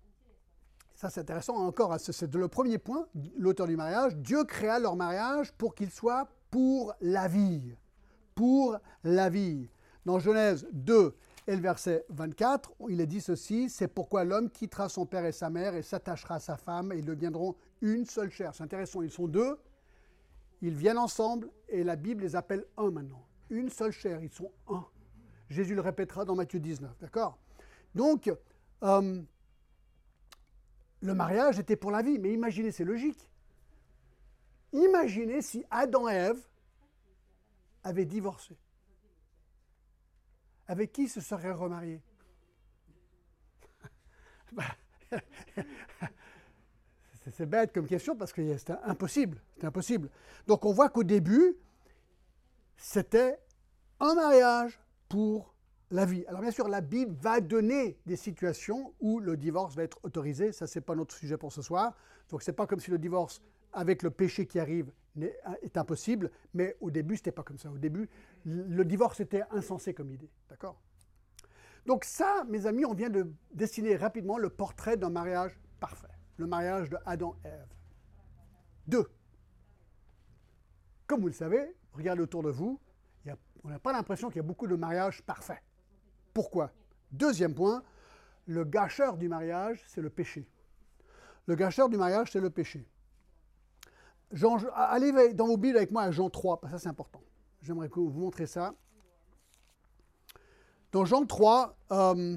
ça 1.00 1.08
c'est 1.08 1.20
intéressant 1.20 1.56
encore, 1.56 1.94
hein, 1.94 1.98
c'est 1.98 2.34
le 2.34 2.48
premier 2.48 2.76
point, 2.76 3.06
l'auteur 3.38 3.66
du 3.66 3.74
mariage, 3.74 4.14
Dieu 4.16 4.44
créa 4.44 4.78
leur 4.78 4.96
mariage 4.96 5.50
pour 5.52 5.74
qu'il 5.74 5.90
soit 5.90 6.28
pour 6.50 6.92
la 7.00 7.26
vie. 7.26 7.74
Pour 8.34 8.76
la 9.02 9.30
vie. 9.30 9.70
Dans 10.04 10.18
Genèse 10.18 10.68
2 10.72 11.16
et 11.46 11.56
le 11.56 11.62
verset 11.62 12.04
24, 12.10 12.74
il 12.90 13.00
est 13.00 13.06
dit 13.06 13.22
ceci, 13.22 13.70
c'est 13.70 13.88
pourquoi 13.88 14.24
l'homme 14.24 14.50
quittera 14.50 14.90
son 14.90 15.06
père 15.06 15.24
et 15.24 15.32
sa 15.32 15.48
mère 15.48 15.74
et 15.74 15.80
s'attachera 15.80 16.34
à 16.34 16.38
sa 16.38 16.58
femme 16.58 16.92
et 16.92 16.98
ils 16.98 17.06
deviendront 17.06 17.56
une 17.80 18.04
seule 18.04 18.30
chair. 18.30 18.54
C'est 18.54 18.64
intéressant, 18.64 19.00
ils 19.00 19.10
sont 19.10 19.26
deux, 19.26 19.58
ils 20.60 20.74
viennent 20.74 20.98
ensemble 20.98 21.48
et 21.70 21.82
la 21.82 21.96
Bible 21.96 22.24
les 22.24 22.36
appelle 22.36 22.66
un 22.76 22.90
maintenant. 22.90 23.24
Une 23.48 23.70
seule 23.70 23.92
chair, 23.92 24.22
ils 24.22 24.32
sont 24.32 24.52
un. 24.68 24.84
Jésus 25.48 25.74
le 25.74 25.80
répétera 25.80 26.26
dans 26.26 26.34
Matthieu 26.34 26.60
19, 26.60 26.90
d'accord? 27.00 27.38
Donc, 27.94 28.30
euh, 28.82 29.22
le 31.00 31.14
mariage 31.14 31.58
était 31.58 31.76
pour 31.76 31.90
la 31.90 32.02
vie, 32.02 32.18
mais 32.18 32.32
imaginez, 32.32 32.72
c'est 32.72 32.84
logique. 32.84 33.30
Imaginez 34.72 35.42
si 35.42 35.64
Adam 35.70 36.08
et 36.08 36.14
Ève 36.14 36.48
avaient 37.82 38.04
divorcé. 38.04 38.56
Avec 40.68 40.92
qui 40.92 41.08
se 41.08 41.20
seraient 41.20 41.52
remariés? 41.52 42.00
C'est 47.32 47.46
bête 47.46 47.72
comme 47.72 47.86
question 47.86 48.16
parce 48.16 48.32
que 48.32 48.56
c'était 48.56 48.74
impossible. 48.84 49.40
C'était 49.54 49.66
impossible. 49.66 50.10
Donc 50.46 50.64
on 50.64 50.72
voit 50.72 50.88
qu'au 50.88 51.04
début, 51.04 51.56
c'était 52.76 53.38
un 54.00 54.14
mariage 54.14 54.80
pour 55.08 55.49
la 55.90 56.04
vie. 56.04 56.24
Alors 56.26 56.40
bien 56.40 56.50
sûr, 56.50 56.68
la 56.68 56.80
Bible 56.80 57.14
va 57.20 57.40
donner 57.40 57.98
des 58.06 58.16
situations 58.16 58.94
où 59.00 59.18
le 59.18 59.36
divorce 59.36 59.74
va 59.74 59.82
être 59.82 59.98
autorisé. 60.02 60.52
Ça, 60.52 60.66
ce 60.66 60.78
n'est 60.78 60.84
pas 60.84 60.94
notre 60.94 61.14
sujet 61.14 61.36
pour 61.36 61.52
ce 61.52 61.62
soir. 61.62 61.96
Donc 62.28 62.42
ce 62.42 62.50
n'est 62.50 62.54
pas 62.54 62.66
comme 62.66 62.80
si 62.80 62.90
le 62.90 62.98
divorce 62.98 63.42
avec 63.72 64.02
le 64.02 64.10
péché 64.10 64.46
qui 64.46 64.58
arrive 64.58 64.90
est, 65.20 65.76
impossible, 65.76 66.30
mais 66.54 66.76
au 66.80 66.90
début, 66.90 67.16
ce 67.16 67.20
n'était 67.20 67.32
pas 67.32 67.42
comme 67.42 67.58
ça. 67.58 67.70
Au 67.70 67.78
début, 67.78 68.08
le 68.44 68.84
divorce 68.84 69.20
était 69.20 69.42
insensé 69.50 69.94
comme 69.94 70.10
idée. 70.10 70.30
D'accord? 70.48 70.80
Donc 71.86 72.04
ça, 72.04 72.44
mes 72.48 72.66
amis, 72.66 72.84
on 72.84 72.94
vient 72.94 73.10
de 73.10 73.32
dessiner 73.52 73.96
rapidement 73.96 74.38
le 74.38 74.50
portrait 74.50 74.96
d'un 74.96 75.10
mariage 75.10 75.58
parfait. 75.80 76.08
Le 76.36 76.46
mariage 76.46 76.90
de 76.90 76.98
Adam 77.06 77.36
et 77.44 77.48
Ève. 77.48 77.74
Deux. 78.86 79.10
Comme 81.06 81.20
vous 81.20 81.28
le 81.28 81.32
savez, 81.32 81.74
regardez 81.92 82.22
autour 82.22 82.42
de 82.42 82.50
vous, 82.50 82.80
on 83.62 83.68
n'a 83.68 83.78
pas 83.78 83.92
l'impression 83.92 84.28
qu'il 84.28 84.38
y 84.38 84.40
a 84.40 84.44
beaucoup 84.44 84.66
de 84.66 84.76
mariages 84.76 85.22
parfaits. 85.22 85.62
Pourquoi? 86.32 86.70
Deuxième 87.12 87.54
point, 87.54 87.82
le 88.46 88.64
gâcheur 88.64 89.16
du 89.16 89.28
mariage, 89.28 89.82
c'est 89.86 90.00
le 90.00 90.10
péché. 90.10 90.46
Le 91.46 91.54
gâcheur 91.54 91.88
du 91.88 91.96
mariage, 91.96 92.30
c'est 92.32 92.40
le 92.40 92.50
péché. 92.50 92.86
Allez 94.74 95.34
dans 95.34 95.46
vos 95.46 95.56
Bibles 95.56 95.76
avec 95.76 95.90
moi 95.90 96.02
à 96.02 96.10
Jean 96.10 96.30
3, 96.30 96.60
parce 96.60 96.72
que 96.72 96.78
ça 96.78 96.82
c'est 96.82 96.88
important. 96.88 97.20
J'aimerais 97.62 97.88
vous 97.92 98.10
montrer 98.10 98.46
ça. 98.46 98.74
Dans 100.92 101.04
Jean 101.04 101.24
3, 101.24 101.76
euh, 101.92 102.36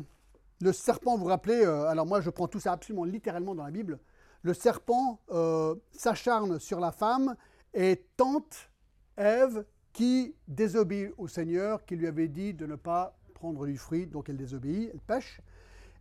le 0.62 0.74
serpent, 0.74 1.16
vous 1.16 1.24
vous 1.24 1.30
rappelez, 1.30 1.64
euh, 1.64 1.88
alors 1.88 2.06
moi 2.06 2.22
je 2.22 2.30
prends 2.30 2.48
tout 2.48 2.60
ça 2.60 2.72
absolument 2.72 3.04
littéralement 3.04 3.56
dans 3.56 3.64
la 3.64 3.72
Bible, 3.72 4.00
le 4.44 4.54
serpent 4.54 5.20
euh, 5.32 5.76
s'acharne 5.92 6.60
sur 6.60 6.80
la 6.80 6.92
femme 6.92 7.36
et 7.74 8.06
tente 8.18 8.70
Ève 9.16 9.66
qui 9.94 10.36
désobéit 10.48 11.14
au 11.18 11.28
Seigneur 11.28 11.86
qui 11.86 11.96
lui 11.96 12.08
avait 12.08 12.28
dit 12.28 12.54
de 12.54 12.66
ne 12.66 12.76
pas 12.76 13.16
prendre 13.44 13.66
du 13.66 13.78
fruit, 13.78 14.08
donc 14.08 14.30
elle 14.30 14.38
désobéit, 14.38 14.90
elle 14.94 15.02
pêche. 15.02 15.42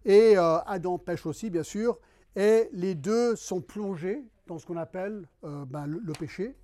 Et 0.04 0.38
euh, 0.38 0.58
Adam 0.64 0.96
pêche 0.96 1.26
aussi, 1.26 1.50
bien 1.50 1.64
sûr. 1.64 1.98
Et 2.36 2.68
les 2.72 2.94
deux 2.94 3.34
sont 3.34 3.60
plongés 3.60 4.22
dans 4.46 4.60
ce 4.60 4.66
qu'on 4.66 4.76
appelle 4.76 5.26
euh, 5.42 5.64
ben, 5.64 5.86
le, 5.86 6.12
péché. 6.12 6.56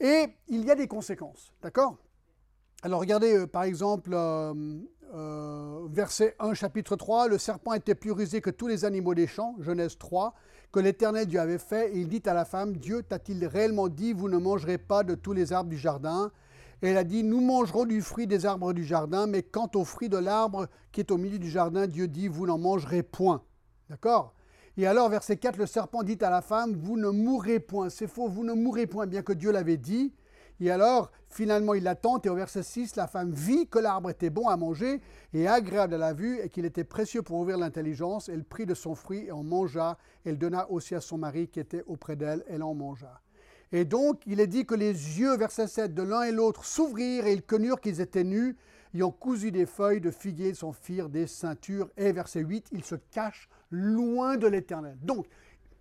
Et 0.00 0.24
il 0.48 0.64
y 0.64 0.72
a 0.72 0.74
des 0.74 0.88
conséquences, 0.88 1.52
d'accord? 1.62 1.98
Alors 2.82 2.98
regardez 2.98 3.36
euh, 3.36 3.46
par 3.46 3.62
exemple 3.62 4.10
verset 5.88 6.34
1 6.40 6.54
chapitre 6.54 6.96
3, 6.96 7.28
le 7.28 7.38
serpent 7.38 7.72
était 7.72 7.94
plus 7.94 8.10
rusé 8.10 8.40
que 8.40 8.50
tous 8.50 8.66
les 8.66 8.84
animaux 8.84 9.14
des 9.14 9.28
champs, 9.28 9.54
Genèse 9.60 9.96
3, 9.98 10.34
que 10.72 10.80
l'Éternel 10.80 11.26
Dieu 11.26 11.38
avait 11.38 11.58
fait, 11.58 11.94
et 11.94 12.00
il 12.00 12.08
dit 12.08 12.22
à 12.26 12.34
la 12.34 12.44
femme, 12.44 12.76
Dieu 12.76 13.04
t'a-t-il 13.04 13.46
réellement 13.46 13.86
dit, 13.86 14.12
vous 14.12 14.28
ne 14.28 14.36
mangerez 14.36 14.78
pas 14.78 15.04
de 15.04 15.14
tous 15.14 15.32
les 15.32 15.52
arbres 15.52 15.70
du 15.70 15.78
jardin? 15.78 16.32
Et 16.82 16.88
elle 16.88 16.98
a 16.98 17.04
dit, 17.04 17.24
nous 17.24 17.40
mangerons 17.40 17.86
du 17.86 18.02
fruit 18.02 18.26
des 18.26 18.44
arbres 18.44 18.72
du 18.72 18.84
jardin, 18.84 19.26
mais 19.26 19.42
quant 19.42 19.70
au 19.74 19.84
fruit 19.84 20.08
de 20.08 20.18
l'arbre 20.18 20.68
qui 20.92 21.00
est 21.00 21.10
au 21.10 21.16
milieu 21.16 21.38
du 21.38 21.48
jardin, 21.48 21.86
Dieu 21.86 22.06
dit, 22.06 22.28
vous 22.28 22.46
n'en 22.46 22.58
mangerez 22.58 23.02
point. 23.02 23.42
D'accord? 23.88 24.34
Et 24.76 24.86
alors, 24.86 25.08
verset 25.08 25.38
4, 25.38 25.56
le 25.56 25.66
serpent 25.66 26.02
dit 26.02 26.18
à 26.20 26.28
la 26.28 26.42
femme, 26.42 26.74
vous 26.76 26.98
ne 26.98 27.08
mourrez 27.08 27.60
point. 27.60 27.88
C'est 27.88 28.06
faux, 28.06 28.28
vous 28.28 28.44
ne 28.44 28.52
mourrez 28.52 28.86
point, 28.86 29.06
bien 29.06 29.22
que 29.22 29.32
Dieu 29.32 29.50
l'avait 29.50 29.78
dit. 29.78 30.12
Et 30.60 30.70
alors, 30.70 31.10
finalement, 31.30 31.72
il 31.72 31.82
l'attend, 31.82 32.20
et 32.22 32.28
au 32.28 32.34
verset 32.34 32.62
6, 32.62 32.96
la 32.96 33.06
femme 33.06 33.32
vit 33.32 33.66
que 33.68 33.78
l'arbre 33.78 34.10
était 34.10 34.28
bon 34.28 34.48
à 34.48 34.56
manger 34.56 35.00
et 35.32 35.48
agréable 35.48 35.94
à 35.94 35.98
la 35.98 36.12
vue, 36.12 36.40
et 36.40 36.50
qu'il 36.50 36.66
était 36.66 36.84
précieux 36.84 37.22
pour 37.22 37.38
ouvrir 37.38 37.56
l'intelligence. 37.56 38.28
Elle 38.28 38.44
prit 38.44 38.66
de 38.66 38.74
son 38.74 38.94
fruit 38.94 39.26
et 39.26 39.32
en 39.32 39.42
mangea. 39.42 39.96
Elle 40.26 40.38
donna 40.38 40.70
aussi 40.70 40.94
à 40.94 41.00
son 41.00 41.16
mari 41.16 41.48
qui 41.48 41.60
était 41.60 41.82
auprès 41.86 42.16
d'elle, 42.16 42.44
elle 42.46 42.62
en 42.62 42.74
mangea. 42.74 43.22
Et 43.72 43.84
donc, 43.84 44.22
il 44.26 44.40
est 44.40 44.46
dit 44.46 44.64
que 44.64 44.74
les 44.74 44.92
yeux, 45.18 45.36
verset 45.36 45.66
7, 45.66 45.94
de 45.94 46.02
l'un 46.02 46.22
et 46.22 46.32
l'autre 46.32 46.64
s'ouvrirent 46.64 47.26
et 47.26 47.32
ils 47.32 47.42
connurent 47.42 47.80
qu'ils 47.80 48.00
étaient 48.00 48.24
nus, 48.24 48.56
ayant 48.94 49.10
cousu 49.10 49.50
des 49.50 49.66
feuilles 49.66 50.00
de 50.00 50.10
figuier, 50.10 50.50
ils 50.50 50.56
s'en 50.56 50.72
firent 50.72 51.08
des 51.08 51.26
ceintures. 51.26 51.88
Et 51.96 52.12
verset 52.12 52.40
8, 52.40 52.68
ils 52.72 52.84
se 52.84 52.94
cachent 52.94 53.48
loin 53.70 54.36
de 54.36 54.46
l'éternel. 54.46 54.96
Donc, 55.02 55.26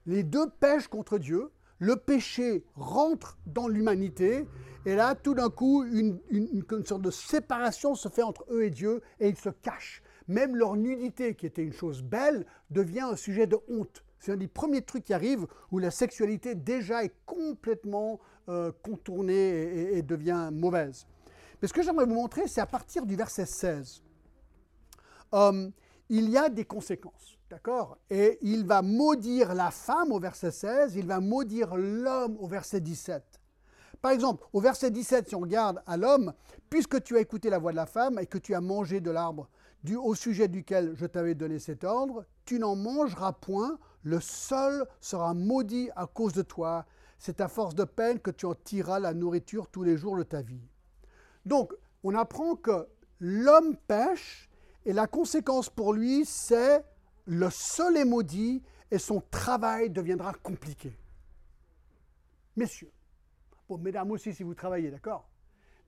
les 0.06 0.24
deux 0.24 0.50
pêchent 0.60 0.88
contre 0.88 1.18
Dieu, 1.18 1.52
le 1.80 1.96
péché 1.96 2.64
rentre 2.76 3.38
dans 3.46 3.68
l'humanité, 3.68 4.48
et 4.86 4.96
là, 4.96 5.16
tout 5.16 5.34
d'un 5.34 5.50
coup, 5.50 5.84
une, 5.84 6.20
une, 6.30 6.64
sorte 6.86 7.02
de 7.02 7.12
séparation 7.12 7.96
se 7.96 8.08
fait 8.08 8.22
entre 8.22 8.46
eux 8.52 8.64
et 8.64 8.70
Dieu, 8.70 9.02
et 9.20 9.30
ils 9.30 9.38
se 9.38 9.50
cachent. 9.50 10.04
Même 10.28 10.56
leur 10.56 10.76
nudité, 10.76 11.36
qui 11.36 11.46
était 11.46 11.64
une 11.64 11.74
chose 11.74 12.04
belle, 12.04 12.46
devient 12.70 13.02
un 13.02 13.16
sujet 13.16 13.48
de 13.48 13.58
honte. 13.68 14.05
C'est 14.26 14.32
un 14.32 14.38
des 14.38 14.48
premiers 14.48 14.82
trucs 14.82 15.04
qui 15.04 15.14
arrivent 15.14 15.46
où 15.72 15.78
la 15.78 15.92
sexualité 15.92 16.56
déjà 16.56 17.04
est 17.04 17.14
complètement 17.28 18.20
euh, 18.50 18.72
contournée 18.82 19.96
et, 19.96 20.02
devient 20.02 20.50
mauvaise. 20.52 21.06
Mais 21.62 21.68
ce 21.68 21.74
que 21.74 21.84
j'aimerais 21.84 22.08
vous 22.08 22.16
montrer, 22.16 22.48
c'est 22.48 22.60
à 22.60 22.66
partir 22.66 23.06
du 23.06 23.16
verset 23.16 23.46
16. 23.46 24.02
Euh, 25.36 25.70
il 26.10 26.28
y 26.32 26.38
a 26.38 26.50
des 26.50 26.66
conséquences, 26.66 27.38
d'accord? 27.52 28.00
Et 28.10 28.40
il 28.42 28.66
va 28.66 28.82
maudire 28.82 29.54
la 29.54 29.70
femme 29.70 30.12
au 30.12 30.20
verset 30.20 30.50
16, 30.50 30.96
il 30.96 31.06
va 31.06 31.20
maudire 31.20 31.76
l'homme 31.76 32.36
au 32.40 32.48
verset 32.48 32.82
17. 32.82 33.24
Par 34.02 34.10
exemple, 34.10 34.44
au 34.54 34.60
verset 34.60 34.90
17, 34.90 35.30
si 35.30 35.36
on 35.36 35.42
regarde 35.42 35.84
à 35.86 35.98
l'homme, 35.98 36.34
puisque 36.72 37.04
tu 37.04 37.16
as 37.16 37.20
écouté 37.20 37.52
la 37.52 37.60
voix 37.60 37.74
de 37.74 37.78
la 37.78 37.86
femme 37.86 38.18
et 38.18 38.26
que 38.26 38.40
tu 38.40 38.56
as 38.56 38.62
mangé 38.62 39.02
de 39.02 39.12
l'arbre 39.12 39.48
au 39.94 40.16
sujet 40.16 40.48
duquel 40.48 40.94
je 40.96 41.06
t'avais 41.06 41.36
donné 41.36 41.60
cet 41.60 41.84
ordre, 41.84 42.26
tu 42.46 42.58
n'en 42.58 42.76
mangeras 42.76 43.34
point, 43.34 43.78
le 44.04 44.20
sol 44.20 44.88
sera 45.00 45.34
maudit 45.34 45.90
à 45.96 46.08
cause 46.08 46.34
de 46.34 46.42
toi. 46.42 46.86
C'est 47.20 47.42
à 47.42 47.48
force 47.48 47.76
de 47.76 47.84
peine 47.84 48.20
que 48.20 48.32
tu 48.32 48.46
en 48.46 48.56
tireras 48.56 49.00
la 49.00 49.14
nourriture 49.14 49.68
tous 49.68 49.84
les 49.84 49.98
jours 49.98 50.18
de 50.18 50.24
ta 50.24 50.42
vie. 50.42 50.68
Donc, 51.46 51.74
on 52.04 52.16
apprend 52.16 52.56
que 52.56 52.88
l'homme 53.20 53.76
pêche 53.76 54.50
et 54.86 54.94
la 54.94 55.08
conséquence 55.08 55.70
pour 55.70 55.94
lui, 55.94 56.26
c'est 56.26 56.84
le 57.26 57.50
sol 57.50 57.98
est 57.98 58.06
maudit 58.06 58.64
et 58.92 59.00
son 59.00 59.22
travail 59.32 59.90
deviendra 59.90 60.34
compliqué. 60.34 60.98
Messieurs, 62.56 62.92
bon, 63.68 63.78
mesdames 63.78 64.12
aussi 64.12 64.34
si 64.34 64.44
vous 64.44 64.56
travaillez, 64.56 64.92
d'accord? 64.92 65.28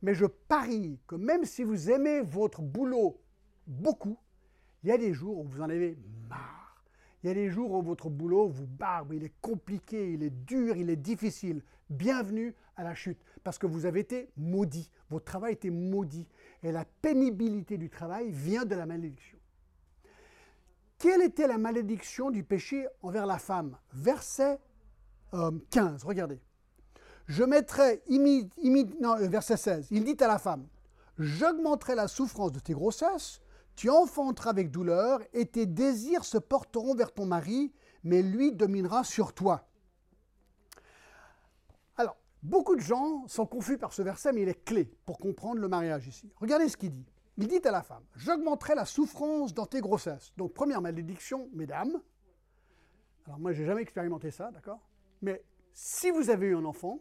Mais 0.02 0.14
je 0.14 0.26
parie 0.26 1.00
que 1.08 1.16
même 1.16 1.46
si 1.46 1.64
vous 1.64 1.90
aimez 1.90 2.22
votre 2.22 2.62
boulot 2.62 3.22
beaucoup, 3.68 4.18
il 4.84 4.90
y 4.90 4.92
a 4.92 4.98
des 4.98 5.14
jours 5.14 5.38
où 5.38 5.44
vous 5.44 5.62
en 5.62 5.70
avez 5.70 5.98
marre. 6.30 6.84
Il 7.24 7.28
y 7.28 7.30
a 7.32 7.34
des 7.34 7.50
jours 7.50 7.72
où 7.72 7.82
votre 7.82 8.10
boulot 8.10 8.48
vous 8.48 8.68
barbe, 8.68 9.14
il 9.14 9.24
est 9.24 9.34
compliqué, 9.42 10.14
il 10.14 10.24
est 10.24 10.30
dur, 10.30 10.78
il 10.78 10.90
est 10.90 10.96
difficile. 10.96 11.62
Bienvenue 11.90 12.56
à 12.76 12.84
la 12.84 12.94
chute, 12.94 13.20
parce 13.44 13.58
que 13.58 13.66
vous 13.66 13.86
avez 13.86 14.02
été 14.02 14.30
maudit. 14.38 14.90
Votre 15.10 15.26
travail 15.26 15.54
était 15.54 15.70
maudit. 15.70 16.28
Et 16.64 16.72
la 16.72 16.86
pénibilité 16.86 17.78
du 17.78 17.90
travail 17.90 18.30
vient 18.32 18.66
de 18.66 18.76
la 18.76 18.86
malédiction. 18.86 19.38
Quelle 21.00 21.22
était 21.22 21.48
la 21.48 21.58
malédiction 21.58 22.32
du 22.32 22.44
péché 22.44 22.88
envers 23.02 23.26
la 23.26 23.40
femme? 23.40 23.78
Verset 23.94 24.60
15, 25.32 26.04
euh, 26.04 26.08
regardez. 26.08 26.40
Je 27.28 27.44
mettrai, 27.44 28.02
non, 29.02 29.16
euh, 29.18 29.28
verset 29.28 29.58
16, 29.58 29.88
il 29.92 30.04
dit 30.04 30.16
à 30.22 30.28
la 30.28 30.40
femme, 30.40 30.66
j'augmenterai 31.20 31.94
la 31.96 32.08
souffrance 32.08 32.54
de 32.54 32.60
tes 32.60 32.74
grossesses, 32.74 33.42
tu 33.78 33.92
enfanteras 33.92 34.50
avec 34.50 34.72
douleur, 34.72 35.22
et 35.34 35.46
tes 35.46 35.68
désirs 35.68 36.26
se 36.26 36.40
porteront 36.40 36.96
vers 36.96 37.14
ton 37.14 37.28
mari, 37.28 37.72
mais 38.04 38.24
lui 38.24 38.52
dominera 38.52 39.04
sur 39.04 39.34
toi. 39.34 39.70
Alors, 41.96 42.18
beaucoup 42.42 42.76
de 42.76 42.82
gens 42.82 43.28
sont 43.28 43.46
confus 43.46 43.78
par 43.78 43.94
ce 43.94 44.02
verset, 44.02 44.34
mais 44.34 44.42
il 44.42 44.50
est 44.50 44.66
clé 44.66 44.92
pour 45.06 45.20
comprendre 45.20 45.62
le 45.62 45.68
mariage 45.68 46.08
ici. 46.08 46.34
Regardez 46.38 46.70
ce 46.70 46.76
qu'il 46.76 46.92
dit. 46.92 47.06
Il 47.38 47.48
dit 47.48 47.62
à 47.66 47.72
la 47.72 47.84
femme, 47.84 48.04
j'augmenterai 48.16 48.74
la 48.74 48.86
souffrance 48.86 49.54
dans 49.54 49.68
tes 49.68 49.80
grossesses. 49.80 50.34
Donc, 50.38 50.54
première 50.54 50.82
malédiction, 50.82 51.48
mesdames. 51.54 52.02
Alors, 53.28 53.38
moi, 53.38 53.54
je 53.54 53.62
n'ai 53.62 53.68
jamais 53.68 53.84
expérimenté 53.84 54.32
ça, 54.32 54.50
d'accord? 54.50 54.80
Mais 55.22 55.44
si 55.72 56.10
vous 56.10 56.32
avez 56.32 56.48
eu 56.48 56.56
un 56.56 56.66
enfant, 56.66 57.00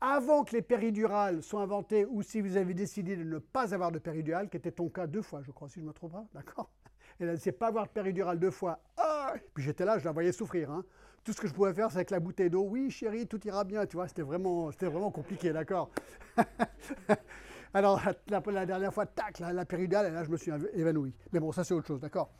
avant 0.00 0.44
que 0.44 0.52
les 0.52 0.62
péridurales 0.62 1.42
soient 1.42 1.62
inventées 1.62 2.04
ou 2.04 2.22
si 2.22 2.40
vous 2.40 2.56
avez 2.56 2.74
décidé 2.74 3.16
de 3.16 3.24
ne 3.24 3.38
pas 3.38 3.72
avoir 3.74 3.90
de 3.90 3.98
péridurale, 3.98 4.48
qui 4.48 4.56
était 4.56 4.72
ton 4.72 4.88
cas 4.88 5.06
deux 5.06 5.22
fois, 5.22 5.42
je 5.42 5.50
crois, 5.50 5.68
si 5.68 5.76
je 5.76 5.80
ne 5.80 5.88
me 5.88 5.92
trompe 5.92 6.12
pas, 6.12 6.26
d'accord 6.34 6.70
Elle 7.18 7.30
ne 7.30 7.36
sait 7.36 7.52
pas 7.52 7.68
avoir 7.68 7.86
de 7.86 7.90
péridurale 7.90 8.38
deux 8.38 8.50
fois. 8.50 8.80
Ah 8.96 9.34
Puis 9.54 9.64
j'étais 9.64 9.84
là, 9.84 9.98
je 9.98 10.04
la 10.04 10.12
voyais 10.12 10.32
souffrir. 10.32 10.70
Hein. 10.70 10.84
Tout 11.24 11.32
ce 11.32 11.40
que 11.40 11.48
je 11.48 11.54
pouvais 11.54 11.72
faire, 11.72 11.90
c'est 11.90 11.96
avec 11.96 12.10
la 12.10 12.20
bouteille 12.20 12.50
d'eau. 12.50 12.62
Oui, 12.62 12.90
chérie, 12.90 13.26
tout 13.26 13.44
ira 13.46 13.64
bien. 13.64 13.86
Tu 13.86 13.96
vois, 13.96 14.06
c'était 14.06 14.22
vraiment, 14.22 14.70
c'était 14.70 14.86
vraiment 14.86 15.10
compliqué, 15.10 15.52
d'accord 15.52 15.90
Alors, 17.74 18.00
la, 18.28 18.66
dernière 18.66 18.94
fois, 18.94 19.06
tac, 19.06 19.38
la, 19.40 19.64
péridurale, 19.64 20.06
et 20.06 20.10
là, 20.10 20.24
je 20.24 20.30
me 20.30 20.36
suis 20.36 20.52
évanoui. 20.72 21.14
Mais 21.32 21.40
bon, 21.40 21.52
ça, 21.52 21.64
c'est 21.64 21.74
autre 21.74 21.86
chose, 21.86 22.00
d'accord 22.00 22.30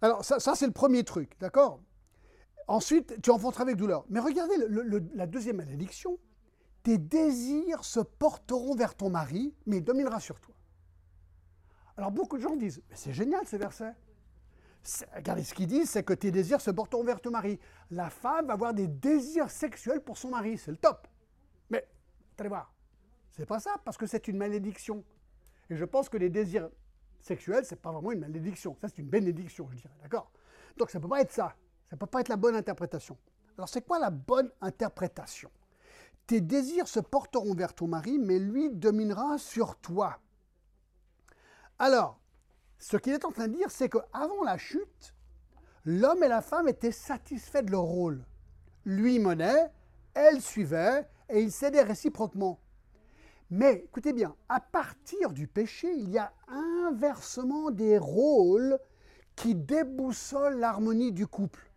Alors, 0.00 0.24
ça, 0.24 0.54
c'est 0.54 0.66
le 0.66 0.72
premier 0.72 1.04
truc, 1.04 1.32
d'accord 1.40 1.80
Ensuite, 2.68 3.20
tu 3.22 3.30
enfanteras 3.30 3.62
avec 3.62 3.76
douleur. 3.76 4.04
Mais 4.08 4.20
regardez 4.20 4.54
la 5.14 5.26
deuxième 5.26 5.56
malédiction 5.56 6.18
tes 6.86 6.98
désirs 6.98 7.84
se 7.84 7.98
porteront 7.98 8.76
vers 8.76 8.94
ton 8.94 9.10
mari, 9.10 9.52
mais 9.66 9.78
il 9.78 9.82
dominera 9.82 10.20
sur 10.20 10.38
toi. 10.38 10.54
Alors 11.96 12.12
beaucoup 12.12 12.36
de 12.36 12.42
gens 12.42 12.54
disent, 12.54 12.80
mais 12.88 12.94
c'est 12.94 13.12
génial 13.12 13.44
ce 13.44 13.56
verset. 13.56 13.92
Regardez 15.16 15.42
ce 15.42 15.52
qu'il 15.52 15.66
dit, 15.66 15.84
c'est 15.84 16.04
que 16.04 16.12
tes 16.12 16.30
désirs 16.30 16.60
se 16.60 16.70
porteront 16.70 17.02
vers 17.02 17.20
ton 17.20 17.32
mari. 17.32 17.58
La 17.90 18.08
femme 18.08 18.46
va 18.46 18.52
avoir 18.52 18.72
des 18.72 18.86
désirs 18.86 19.50
sexuels 19.50 20.00
pour 20.00 20.16
son 20.16 20.30
mari, 20.30 20.58
c'est 20.58 20.70
le 20.70 20.76
top. 20.76 21.08
Mais, 21.70 21.88
allez 22.38 22.48
voir, 22.48 22.72
c'est 23.32 23.46
pas 23.46 23.58
ça, 23.58 23.74
parce 23.84 23.96
que 23.96 24.06
c'est 24.06 24.28
une 24.28 24.36
malédiction. 24.36 25.02
Et 25.68 25.74
je 25.74 25.84
pense 25.84 26.08
que 26.08 26.18
les 26.18 26.30
désirs 26.30 26.70
sexuels, 27.18 27.64
c'est 27.64 27.82
pas 27.82 27.90
vraiment 27.90 28.12
une 28.12 28.20
malédiction. 28.20 28.76
Ça, 28.80 28.86
c'est 28.86 28.98
une 28.98 29.08
bénédiction, 29.08 29.68
je 29.72 29.78
dirais, 29.78 29.98
d'accord? 30.02 30.30
Donc 30.76 30.90
ça 30.90 31.00
peut 31.00 31.08
pas 31.08 31.20
être 31.20 31.32
ça. 31.32 31.56
Ça 31.90 31.96
peut 31.96 32.06
pas 32.06 32.20
être 32.20 32.28
la 32.28 32.36
bonne 32.36 32.54
interprétation. 32.54 33.18
Alors 33.58 33.68
c'est 33.68 33.84
quoi 33.84 33.98
la 33.98 34.10
bonne 34.10 34.52
interprétation? 34.60 35.50
Tes 36.26 36.40
désirs 36.40 36.88
se 36.88 37.00
porteront 37.00 37.54
vers 37.54 37.74
ton 37.74 37.88
mari, 37.88 38.18
mais 38.18 38.38
lui 38.38 38.70
dominera 38.70 39.38
sur 39.38 39.76
toi. 39.76 40.18
Alors, 41.78 42.18
ce 42.78 42.96
qu'il 42.96 43.12
est 43.12 43.24
en 43.24 43.32
train 43.32 43.48
de 43.48 43.54
dire, 43.54 43.70
c'est 43.70 43.88
qu'avant 43.88 44.42
la 44.44 44.58
chute, 44.58 45.14
l'homme 45.84 46.22
et 46.22 46.28
la 46.28 46.42
femme 46.42 46.68
étaient 46.68 46.92
satisfaits 46.92 47.62
de 47.62 47.70
leur 47.70 47.82
rôle. 47.82 48.24
Lui 48.84 49.18
menait, 49.18 49.70
elle 50.14 50.40
suivait, 50.40 51.08
et 51.28 51.42
ils 51.42 51.52
s'aidaient 51.52 51.82
réciproquement. 51.82 52.60
Mais 53.50 53.84
écoutez 53.84 54.12
bien, 54.12 54.34
à 54.48 54.58
partir 54.60 55.32
du 55.32 55.46
péché, 55.46 55.92
il 55.92 56.10
y 56.10 56.18
a 56.18 56.32
inversement 56.48 57.70
des 57.70 57.98
rôles 57.98 58.78
qui 59.36 59.54
déboussolent 59.54 60.58
l'harmonie 60.58 61.12
du 61.12 61.26
couple. 61.26 61.70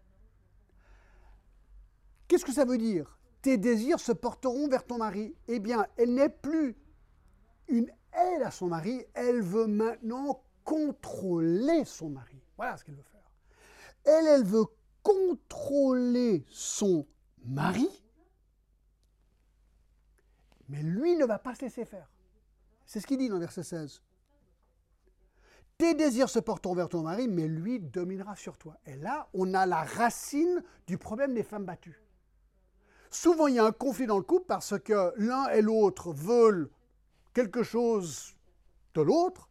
Qu'est-ce 2.28 2.46
que 2.46 2.54
ça 2.54 2.66
veut 2.66 2.78
dire? 2.78 3.19
Tes 3.42 3.58
désirs 3.58 4.00
se 4.00 4.12
porteront 4.12 4.68
vers 4.68 4.86
ton 4.86 4.98
mari. 4.98 5.36
Eh 5.48 5.60
bien, 5.60 5.88
elle 5.98 6.14
n'est 6.14 6.30
plus 6.30 6.76
une 7.68 7.92
aide 8.14 8.42
à 8.42 8.52
son 8.52 8.68
mari, 8.68 9.06
elle 9.14 9.42
veut 9.42 9.68
maintenant 9.68 10.44
contrôler 10.64 11.86
son 11.86 12.10
mari. 12.10 12.42
Voilà 12.58 12.78
ce 12.78 12.84
qu'elle 12.84 12.96
veut 12.96 13.04
faire. 13.04 13.32
Elle, 14.04 14.28
elle 14.28 14.44
veut 14.44 14.66
contrôler 15.04 16.46
son 16.50 17.08
mari, 17.46 17.88
mais 20.68 20.84
lui 20.84 21.16
ne 21.16 21.26
va 21.26 21.40
pas 21.40 21.56
se 21.56 21.62
laisser 21.62 21.86
faire. 21.86 22.10
C'est 22.86 23.00
ce 23.00 23.08
qu'il 23.08 23.18
dit 23.18 23.30
dans 23.30 23.40
verset 23.40 23.64
16. 23.64 24.02
Tes 25.78 25.94
désirs 25.94 26.30
se 26.30 26.40
porteront 26.40 26.76
vers 26.76 26.90
ton 26.90 27.04
mari, 27.04 27.28
mais 27.28 27.48
lui 27.48 27.80
dominera 27.80 28.36
sur 28.36 28.58
toi. 28.58 28.76
Et 28.86 28.98
là, 28.98 29.30
on 29.34 29.54
a 29.54 29.66
la 29.66 29.84
racine 29.84 30.62
du 30.88 30.98
problème 30.98 31.34
des 31.34 31.44
femmes 31.44 31.66
battues. 31.66 32.04
Souvent, 33.10 33.48
il 33.48 33.56
y 33.56 33.60
a 33.60 33.66
un 33.66 33.72
conflit 33.72 34.06
dans 34.06 34.18
le 34.18 34.24
couple 34.24 34.46
parce 34.48 34.78
que 34.80 35.14
l'un 35.18 35.48
et 35.50 35.62
l'autre 35.62 36.14
veulent 36.14 36.70
quelque 37.34 37.64
chose 37.64 38.36
de 38.94 39.02
l'autre. 39.02 39.50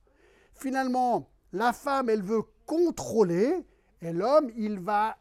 Finalement, 0.55 1.31
la 1.53 1.73
femme, 1.73 2.09
elle 2.09 2.23
veut 2.23 2.42
contrôler 2.66 3.66
et 4.01 4.12
l'homme, 4.12 4.51
il 4.57 4.79
va 4.79 5.18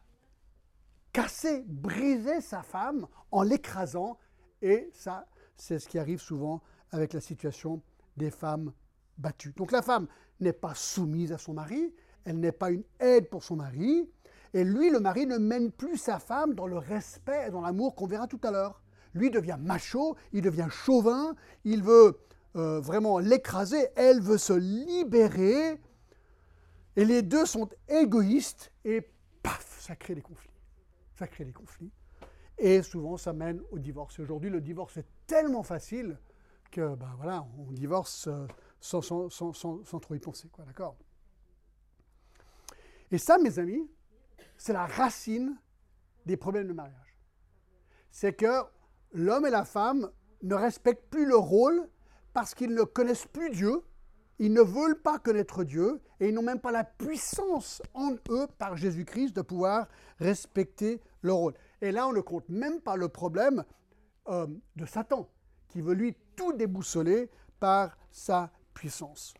casser, 1.12 1.64
briser 1.66 2.40
sa 2.40 2.62
femme 2.62 3.08
en 3.30 3.42
l'écrasant. 3.42 4.18
Et 4.62 4.90
ça, 4.92 5.26
c'est 5.56 5.78
ce 5.78 5.88
qui 5.88 5.98
arrive 5.98 6.20
souvent 6.20 6.62
avec 6.92 7.12
la 7.12 7.20
situation 7.20 7.82
des 8.16 8.30
femmes 8.30 8.72
battues. 9.16 9.52
Donc 9.56 9.72
la 9.72 9.82
femme 9.82 10.06
n'est 10.40 10.52
pas 10.52 10.74
soumise 10.74 11.32
à 11.32 11.38
son 11.38 11.54
mari, 11.54 11.92
elle 12.24 12.38
n'est 12.38 12.52
pas 12.52 12.70
une 12.70 12.84
aide 13.00 13.28
pour 13.28 13.42
son 13.42 13.56
mari, 13.56 14.08
et 14.58 14.64
lui, 14.64 14.90
le 14.90 14.98
mari, 14.98 15.24
ne 15.24 15.38
mène 15.38 15.70
plus 15.70 15.98
sa 15.98 16.18
femme 16.18 16.54
dans 16.54 16.66
le 16.66 16.78
respect 16.78 17.46
et 17.46 17.50
dans 17.52 17.60
l'amour 17.60 17.94
qu'on 17.94 18.08
verra 18.08 18.26
tout 18.26 18.40
à 18.42 18.50
l'heure. 18.50 18.82
Lui 19.14 19.30
devient 19.30 19.56
macho, 19.56 20.16
il 20.32 20.42
devient 20.42 20.66
chauvin, 20.68 21.36
il 21.64 21.84
veut 21.84 22.18
euh, 22.56 22.80
vraiment 22.80 23.20
l'écraser, 23.20 23.86
elle 23.94 24.20
veut 24.20 24.36
se 24.36 24.52
libérer. 24.52 25.80
Et 26.96 27.04
les 27.04 27.22
deux 27.22 27.46
sont 27.46 27.68
égoïstes 27.88 28.72
et 28.84 29.08
paf, 29.44 29.78
ça 29.80 29.94
crée 29.94 30.16
des 30.16 30.22
conflits. 30.22 30.50
Ça 31.14 31.28
crée 31.28 31.44
des 31.44 31.52
conflits. 31.52 31.92
Et 32.58 32.82
souvent, 32.82 33.16
ça 33.16 33.32
mène 33.32 33.60
au 33.70 33.78
divorce. 33.78 34.18
Aujourd'hui, 34.18 34.50
le 34.50 34.60
divorce 34.60 34.96
est 34.96 35.06
tellement 35.28 35.62
facile 35.62 36.18
que, 36.72 36.96
ben 36.96 37.14
voilà, 37.16 37.46
on 37.58 37.70
divorce 37.70 38.26
euh, 38.26 38.44
sans, 38.80 39.02
sans, 39.02 39.30
sans, 39.30 39.52
sans, 39.52 40.00
trop 40.00 40.16
y 40.16 40.18
penser, 40.18 40.48
quoi, 40.48 40.64
d'accord? 40.64 40.96
Et 43.12 43.18
ça, 43.18 43.38
mes 43.38 43.60
amis, 43.60 43.88
c'est 44.58 44.72
la 44.72 44.86
racine 44.86 45.56
des 46.26 46.36
problèmes 46.36 46.68
de 46.68 46.72
mariage. 46.72 47.18
C'est 48.10 48.34
que 48.34 48.64
l'homme 49.12 49.46
et 49.46 49.50
la 49.50 49.64
femme 49.64 50.10
ne 50.42 50.54
respectent 50.54 51.08
plus 51.08 51.26
leur 51.26 51.42
rôle 51.42 51.88
parce 52.34 52.54
qu'ils 52.54 52.74
ne 52.74 52.82
connaissent 52.82 53.26
plus 53.26 53.50
Dieu, 53.50 53.82
ils 54.38 54.52
ne 54.52 54.60
veulent 54.60 55.00
pas 55.00 55.18
connaître 55.18 55.64
Dieu 55.64 56.00
et 56.20 56.28
ils 56.28 56.34
n'ont 56.34 56.42
même 56.42 56.60
pas 56.60 56.70
la 56.70 56.84
puissance 56.84 57.82
en 57.94 58.14
eux 58.30 58.46
par 58.58 58.76
Jésus-Christ 58.76 59.34
de 59.34 59.42
pouvoir 59.42 59.88
respecter 60.18 61.00
leur 61.22 61.36
rôle. 61.36 61.54
Et 61.80 61.92
là, 61.92 62.06
on 62.06 62.12
ne 62.12 62.20
compte 62.20 62.48
même 62.48 62.80
pas 62.80 62.96
le 62.96 63.08
problème 63.08 63.64
euh, 64.28 64.46
de 64.76 64.86
Satan, 64.86 65.28
qui 65.68 65.80
veut 65.80 65.94
lui 65.94 66.14
tout 66.36 66.52
déboussoler 66.52 67.30
par 67.58 67.96
sa 68.10 68.50
puissance. 68.74 69.34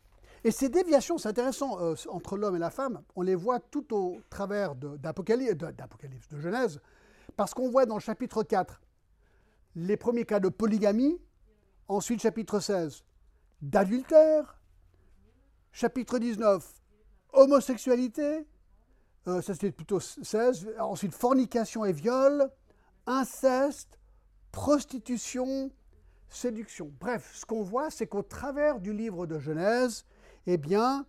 Et 0.45 0.51
ces 0.51 0.69
déviations, 0.69 1.19
c'est 1.19 1.29
intéressant, 1.29 1.81
euh, 1.81 1.95
entre 2.09 2.37
l'homme 2.37 2.57
et 2.57 2.61
la 2.61 2.71
femme, 2.71 3.03
on 3.17 3.23
les 3.23 3.35
voit 3.35 3.61
tout 3.61 3.95
au 3.95 4.21
travers 4.31 4.75
d'Apocalypse, 4.75 5.57
de, 5.57 6.37
de 6.37 6.41
Genèse, 6.41 6.81
parce 7.37 7.55
qu'on 7.55 7.69
voit 7.71 7.87
dans 7.87 7.97
le 7.97 8.01
chapitre 8.01 8.43
4 8.43 8.81
les 9.77 9.97
premiers 9.97 10.25
cas 10.25 10.41
de 10.41 10.49
polygamie. 10.49 11.21
Ensuite, 11.89 12.21
chapitre 12.21 12.61
16, 12.61 13.05
d'adultère. 13.63 14.61
Chapitre 15.73 16.19
19, 16.19 16.67
homosexualité. 17.33 18.47
Euh, 19.27 19.41
ça, 19.43 19.55
c'était 19.55 19.71
plutôt 19.71 20.01
16. 20.01 20.69
Ensuite, 20.81 21.15
fornication 21.15 21.85
et 21.85 21.93
viol. 21.93 22.51
Inceste, 23.07 23.99
prostitution, 24.53 25.71
séduction. 26.29 26.93
Bref, 27.01 27.31
ce 27.35 27.47
qu'on 27.47 27.63
voit, 27.63 27.91
c'est 27.91 28.07
qu'au 28.07 28.23
travers 28.23 28.81
du 28.81 28.93
livre 28.93 29.27
de 29.27 29.39
Genèse, 29.39 30.05
eh 30.51 30.57
bien, 30.57 31.07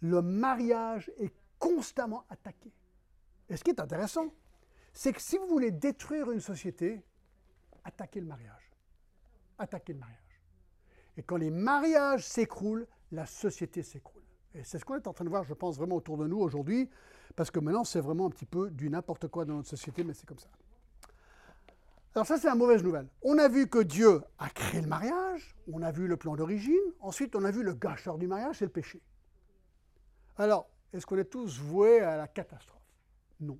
le 0.00 0.22
mariage 0.22 1.10
est 1.18 1.34
constamment 1.58 2.24
attaqué. 2.30 2.72
Et 3.48 3.56
ce 3.56 3.64
qui 3.64 3.70
est 3.70 3.80
intéressant, 3.80 4.32
c'est 4.92 5.12
que 5.12 5.20
si 5.20 5.36
vous 5.36 5.48
voulez 5.48 5.72
détruire 5.72 6.30
une 6.30 6.40
société, 6.40 7.04
attaquez 7.82 8.20
le 8.20 8.26
mariage. 8.26 8.72
Attaquez 9.58 9.94
le 9.94 9.98
mariage. 9.98 10.40
Et 11.16 11.24
quand 11.24 11.38
les 11.38 11.50
mariages 11.50 12.24
s'écroulent, 12.24 12.86
la 13.10 13.26
société 13.26 13.82
s'écroule. 13.82 14.22
Et 14.54 14.62
c'est 14.62 14.78
ce 14.78 14.84
qu'on 14.84 14.94
est 14.94 15.08
en 15.08 15.12
train 15.12 15.24
de 15.24 15.30
voir, 15.30 15.42
je 15.42 15.54
pense, 15.54 15.76
vraiment 15.76 15.96
autour 15.96 16.16
de 16.16 16.28
nous 16.28 16.38
aujourd'hui, 16.38 16.88
parce 17.34 17.50
que 17.50 17.58
maintenant, 17.58 17.82
c'est 17.82 18.00
vraiment 18.00 18.26
un 18.26 18.30
petit 18.30 18.46
peu 18.46 18.70
du 18.70 18.88
n'importe 18.88 19.26
quoi 19.26 19.44
dans 19.44 19.54
notre 19.54 19.70
société, 19.70 20.04
mais 20.04 20.14
c'est 20.14 20.26
comme 20.26 20.38
ça. 20.38 20.48
Alors 22.14 22.26
ça, 22.26 22.38
c'est 22.38 22.46
la 22.46 22.54
mauvaise 22.54 22.82
nouvelle. 22.82 23.08
On 23.22 23.38
a 23.38 23.48
vu 23.48 23.68
que 23.68 23.78
Dieu 23.78 24.22
a 24.38 24.50
créé 24.50 24.82
le 24.82 24.86
mariage, 24.86 25.56
on 25.72 25.80
a 25.82 25.90
vu 25.90 26.06
le 26.06 26.16
plan 26.16 26.36
d'origine, 26.36 26.74
ensuite 27.00 27.34
on 27.34 27.44
a 27.44 27.50
vu 27.50 27.62
le 27.62 27.72
gâcheur 27.74 28.18
du 28.18 28.26
mariage, 28.26 28.58
c'est 28.58 28.66
le 28.66 28.70
péché. 28.70 29.00
Alors, 30.36 30.68
est-ce 30.92 31.06
qu'on 31.06 31.16
est 31.16 31.24
tous 31.24 31.58
voués 31.58 32.00
à 32.00 32.16
la 32.16 32.28
catastrophe? 32.28 32.82
Non. 33.40 33.58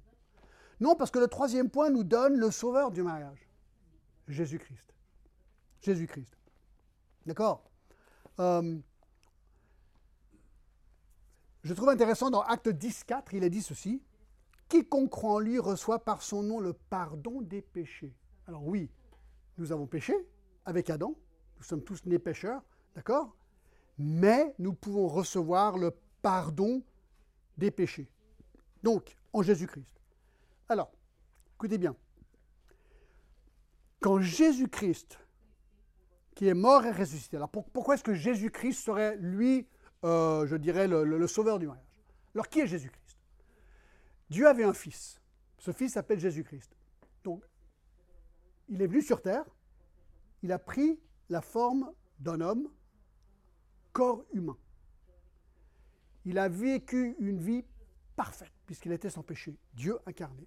Non, 0.80 0.96
parce 0.96 1.10
que 1.10 1.18
le 1.18 1.28
troisième 1.28 1.70
point 1.70 1.88
nous 1.90 2.04
donne 2.04 2.36
le 2.36 2.50
sauveur 2.50 2.90
du 2.90 3.02
mariage, 3.02 3.48
Jésus-Christ. 4.28 4.94
Jésus-Christ. 5.80 6.36
D'accord? 7.24 7.64
Euh, 8.38 8.78
Je 11.64 11.74
trouve 11.74 11.90
intéressant 11.90 12.30
dans 12.30 12.42
Acte 12.42 12.68
10, 12.68 13.04
4, 13.04 13.34
il 13.34 13.44
est 13.44 13.50
dit 13.50 13.62
ceci 13.62 14.02
Quiconque 14.68 15.10
croit 15.10 15.34
en 15.34 15.38
lui 15.38 15.58
reçoit 15.58 16.04
par 16.04 16.22
son 16.22 16.42
nom 16.42 16.58
le 16.58 16.72
pardon 16.72 17.40
des 17.40 17.62
péchés. 17.62 18.16
Alors, 18.46 18.66
oui, 18.66 18.90
nous 19.59 19.72
avons 19.72 19.87
péché 19.87 20.14
avec 20.64 20.90
Adam, 20.90 21.14
nous 21.57 21.62
sommes 21.62 21.83
tous 21.83 22.05
nés 22.07 22.18
pécheurs, 22.18 22.62
d'accord? 22.94 23.37
Mais 23.98 24.55
nous 24.59 24.72
pouvons 24.72 25.09
recevoir 25.09 25.78
le 25.78 25.92
pardon 26.22 26.83
des 27.57 27.70
péchés. 27.70 28.09
Donc, 28.83 29.16
en 29.33 29.42
Jésus-Christ. 29.42 30.00
Alors, 30.68 30.90
écoutez 31.55 31.78
bien. 31.78 31.94
Quand 34.00 34.20
Jésus-Christ, 34.20 35.18
qui 36.35 36.48
est 36.48 36.55
mort 36.55 36.85
et 36.85 36.90
ressuscité, 36.90 37.37
alors 37.37 37.50
pourquoi 37.50 37.94
est-ce 37.94 38.02
que 38.02 38.14
Jésus-Christ 38.14 38.81
serait, 38.85 39.16
lui, 39.18 39.68
euh, 40.05 40.46
je 40.46 40.57
dirais, 40.57 40.88
le, 40.88 41.26
sauveur 41.26 41.59
du 41.59 41.66
mariage? 41.66 41.87
Alors, 42.35 42.48
qui 42.48 42.61
est 42.61 42.66
Jésus-Christ? 42.66 43.18
Dieu 44.31 44.48
avait 44.48 44.64
un 44.64 44.72
fils. 44.72 45.20
Ce 45.59 45.70
fils 45.72 45.92
s'appelle 45.92 46.18
Jésus-Christ. 46.18 46.74
Donc, 47.22 47.44
il 48.68 48.83
est 48.83 48.87
venu 48.87 49.03
sur 49.03 49.22
terre, 49.22 49.44
il 50.42 50.53
a 50.53 50.59
pris 50.59 51.01
la 51.29 51.40
forme 51.40 51.92
d'un 52.18 52.40
homme, 52.40 52.68
corps 53.92 54.25
humain. 54.33 54.57
Il 56.25 56.38
a 56.38 56.48
vécu 56.48 57.16
une 57.18 57.38
vie 57.38 57.64
parfaite, 58.16 58.53
puisqu'il 58.66 58.92
était 58.92 59.11
sans 59.11 59.22
péché, 59.22 59.59
Dieu 59.75 59.98
incarné. 60.07 60.46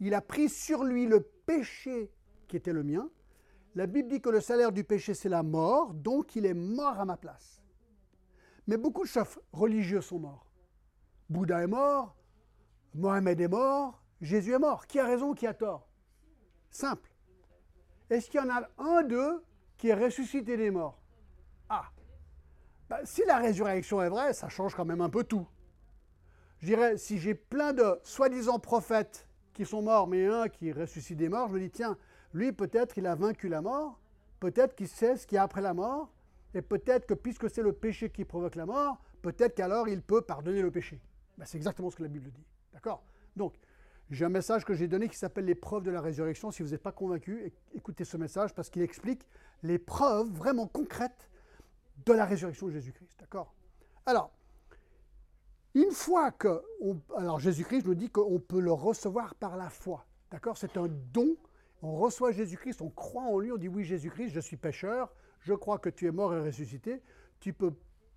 Il 0.00 0.14
a 0.14 0.20
pris 0.20 0.48
sur 0.48 0.84
lui 0.84 1.06
le 1.06 1.20
péché 1.20 2.10
qui 2.48 2.56
était 2.56 2.72
le 2.72 2.82
mien. 2.82 3.08
La 3.74 3.86
Bible 3.86 4.08
dit 4.08 4.20
que 4.20 4.28
le 4.28 4.40
salaire 4.40 4.72
du 4.72 4.84
péché, 4.84 5.14
c'est 5.14 5.28
la 5.28 5.42
mort, 5.42 5.94
donc 5.94 6.36
il 6.36 6.46
est 6.46 6.54
mort 6.54 6.98
à 6.98 7.04
ma 7.04 7.16
place. 7.16 7.62
Mais 8.66 8.76
beaucoup 8.76 9.02
de 9.02 9.08
chefs 9.08 9.38
religieux 9.52 10.00
sont 10.00 10.18
morts. 10.18 10.46
Bouddha 11.28 11.62
est 11.62 11.68
mort, 11.68 12.16
Mohamed 12.94 13.40
est 13.40 13.48
mort, 13.48 14.02
Jésus 14.20 14.52
est 14.52 14.58
mort. 14.58 14.86
Qui 14.86 14.98
a 14.98 15.06
raison, 15.06 15.34
qui 15.34 15.46
a 15.46 15.54
tort? 15.54 15.88
Simple. 16.74 17.08
Est-ce 18.10 18.28
qu'il 18.28 18.40
y 18.40 18.42
en 18.42 18.50
a 18.50 18.68
un 18.78 19.04
d'eux 19.04 19.44
qui 19.76 19.90
est 19.90 19.94
ressuscité 19.94 20.56
des 20.56 20.72
morts? 20.72 21.00
Ah 21.68 21.84
bah, 22.90 22.98
Si 23.04 23.22
la 23.24 23.38
résurrection 23.38 24.02
est 24.02 24.08
vraie, 24.08 24.32
ça 24.32 24.48
change 24.48 24.74
quand 24.74 24.84
même 24.84 25.00
un 25.00 25.08
peu 25.08 25.22
tout. 25.22 25.46
Je 26.58 26.66
dirais, 26.66 26.96
si 26.96 27.18
j'ai 27.18 27.36
plein 27.36 27.72
de 27.72 28.00
soi-disant 28.02 28.58
prophètes 28.58 29.28
qui 29.52 29.64
sont 29.64 29.82
morts, 29.82 30.08
mais 30.08 30.26
un 30.26 30.48
qui 30.48 30.72
ressuscite 30.72 31.16
des 31.16 31.28
morts, 31.28 31.46
je 31.46 31.54
me 31.54 31.60
dis, 31.60 31.70
tiens, 31.70 31.96
lui 32.32 32.52
peut-être 32.52 32.98
il 32.98 33.06
a 33.06 33.14
vaincu 33.14 33.48
la 33.48 33.62
mort, 33.62 34.00
peut-être 34.40 34.74
qu'il 34.74 34.88
sait 34.88 35.16
ce 35.16 35.28
qu'il 35.28 35.36
y 35.36 35.38
a 35.38 35.44
après 35.44 35.62
la 35.62 35.74
mort, 35.74 36.12
et 36.54 36.62
peut-être 36.62 37.06
que 37.06 37.14
puisque 37.14 37.48
c'est 37.48 37.62
le 37.62 37.72
péché 37.72 38.10
qui 38.10 38.24
provoque 38.24 38.56
la 38.56 38.66
mort, 38.66 39.00
peut-être 39.22 39.54
qu'alors 39.54 39.86
il 39.86 40.02
peut 40.02 40.22
pardonner 40.22 40.60
le 40.60 40.72
péché. 40.72 41.00
Ben, 41.38 41.44
c'est 41.44 41.56
exactement 41.56 41.88
ce 41.90 41.96
que 41.96 42.02
la 42.02 42.08
Bible 42.08 42.32
dit. 42.32 42.44
D'accord? 42.72 43.04
Donc, 43.36 43.54
j'ai 44.10 44.24
un 44.24 44.30
message 44.30 44.64
que 44.64 44.74
j'ai 44.74 44.86
donné 44.86 45.08
qui 45.08 45.16
s'appelle 45.16 45.46
les 45.46 45.54
preuves 45.54 45.82
de 45.82 45.90
la 45.90 46.00
résurrection. 46.00 46.50
Si 46.50 46.62
vous 46.62 46.70
n'êtes 46.70 46.82
pas 46.82 46.92
convaincu, 46.92 47.52
écoutez 47.74 48.04
ce 48.04 48.16
message 48.16 48.54
parce 48.54 48.68
qu'il 48.68 48.82
explique 48.82 49.26
les 49.62 49.78
preuves 49.78 50.28
vraiment 50.28 50.66
concrètes 50.66 51.30
de 52.04 52.12
la 52.12 52.24
résurrection 52.24 52.66
de 52.66 52.72
Jésus-Christ. 52.72 53.16
D'accord? 53.18 53.54
Alors, 54.04 54.30
une 55.74 55.90
fois 55.90 56.30
que. 56.30 56.62
alors, 57.16 57.40
Jésus-Christ 57.40 57.86
nous 57.86 57.94
dit 57.94 58.10
qu'on 58.10 58.38
peut 58.38 58.60
le 58.60 58.72
recevoir 58.72 59.34
par 59.34 59.56
la 59.56 59.70
foi. 59.70 60.06
D'accord? 60.30 60.56
C'est 60.56 60.76
un 60.76 60.88
don. 60.88 61.36
On 61.82 61.96
reçoit 61.96 62.32
Jésus-Christ, 62.32 62.80
on 62.80 62.90
croit 62.90 63.24
en 63.24 63.38
lui, 63.38 63.52
on 63.52 63.56
dit 63.56 63.68
Oui, 63.68 63.84
Jésus-Christ, 63.84 64.30
je 64.30 64.40
suis 64.40 64.56
pécheur, 64.56 65.12
je 65.40 65.52
crois 65.52 65.78
que 65.78 65.90
tu 65.90 66.06
es 66.06 66.10
mort 66.10 66.34
et 66.34 66.40
ressuscité. 66.40 67.02
Tu 67.40 67.52
peux 67.52 67.74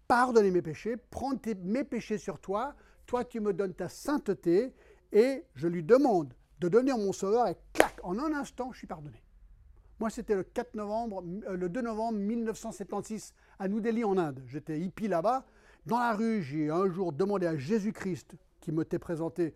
pardonner 0.07 0.51
mes 0.51 0.61
péchés, 0.61 0.95
prendre 0.95 1.39
mes 1.63 1.83
péchés 1.83 2.17
sur 2.17 2.39
toi. 2.39 2.75
Toi, 3.05 3.25
tu 3.25 3.39
me 3.39 3.53
donnes 3.53 3.73
ta 3.73 3.89
sainteté 3.89 4.73
et 5.11 5.43
je 5.55 5.67
lui 5.67 5.83
demande 5.83 6.33
de 6.59 6.69
donner 6.69 6.91
mon 6.93 7.13
sauveur 7.13 7.47
et 7.47 7.57
clac, 7.73 7.99
en 8.03 8.17
un 8.19 8.33
instant, 8.33 8.71
je 8.71 8.79
suis 8.79 8.87
pardonné. 8.87 9.21
Moi, 9.99 10.09
c'était 10.09 10.35
le 10.35 10.43
4 10.43 10.75
novembre, 10.75 11.23
euh, 11.47 11.55
le 11.55 11.69
2 11.69 11.81
novembre 11.81 12.19
1976 12.19 13.33
à 13.59 13.67
New 13.67 13.79
Delhi 13.79 14.03
en 14.03 14.17
Inde. 14.17 14.43
J'étais 14.47 14.79
hippie 14.79 15.07
là-bas. 15.07 15.45
Dans 15.85 15.97
la 15.97 16.13
rue, 16.13 16.43
j'ai 16.43 16.69
un 16.69 16.89
jour 16.89 17.13
demandé 17.13 17.47
à 17.47 17.57
Jésus-Christ, 17.57 18.35
qui 18.59 18.71
m'était 18.71 18.99
présenté, 18.99 19.55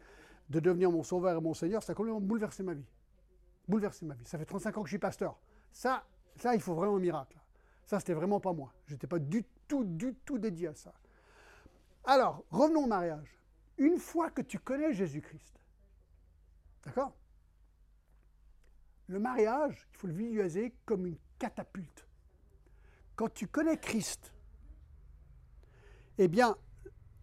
de 0.49 0.59
devenir 0.59 0.91
mon 0.91 1.03
sauveur 1.03 1.37
et 1.37 1.41
mon 1.41 1.53
Seigneur. 1.53 1.83
Ça 1.83 1.91
a 1.91 1.95
complètement 1.95 2.21
bouleversé 2.21 2.63
ma 2.63 2.73
vie. 2.73 2.87
Bouleversé 3.67 4.05
ma 4.05 4.15
vie. 4.15 4.25
Ça 4.25 4.37
fait 4.37 4.45
35 4.45 4.77
ans 4.77 4.81
que 4.81 4.87
je 4.87 4.93
suis 4.93 4.99
pasteur. 4.99 5.39
Ça, 5.71 6.03
ça 6.37 6.55
il 6.55 6.61
faut 6.61 6.73
vraiment 6.73 6.95
un 6.95 6.99
miracle. 6.99 7.37
Ça, 7.85 7.99
c'était 7.99 8.13
vraiment 8.13 8.39
pas 8.39 8.53
moi. 8.53 8.73
Je 8.87 8.93
n'étais 8.93 9.07
pas 9.07 9.19
du 9.19 9.43
tout, 9.67 9.83
du 9.83 10.15
tout 10.25 10.39
dédié 10.39 10.69
à 10.69 10.75
ça. 10.75 10.93
Alors, 12.03 12.43
revenons 12.49 12.85
au 12.85 12.87
mariage 12.87 13.40
une 13.77 13.97
fois 13.97 14.29
que 14.29 14.41
tu 14.41 14.59
connais 14.59 14.93
Jésus-Christ, 14.93 15.59
d'accord? 16.83 17.13
Le 19.07 19.19
mariage, 19.19 19.87
il 19.91 19.97
faut 19.97 20.07
le 20.07 20.13
visualiser 20.13 20.73
comme 20.85 21.05
une 21.05 21.17
catapulte. 21.37 22.07
Quand 23.15 23.29
tu 23.33 23.47
connais 23.47 23.77
Christ, 23.77 24.31
eh 26.17 26.27
bien, 26.27 26.55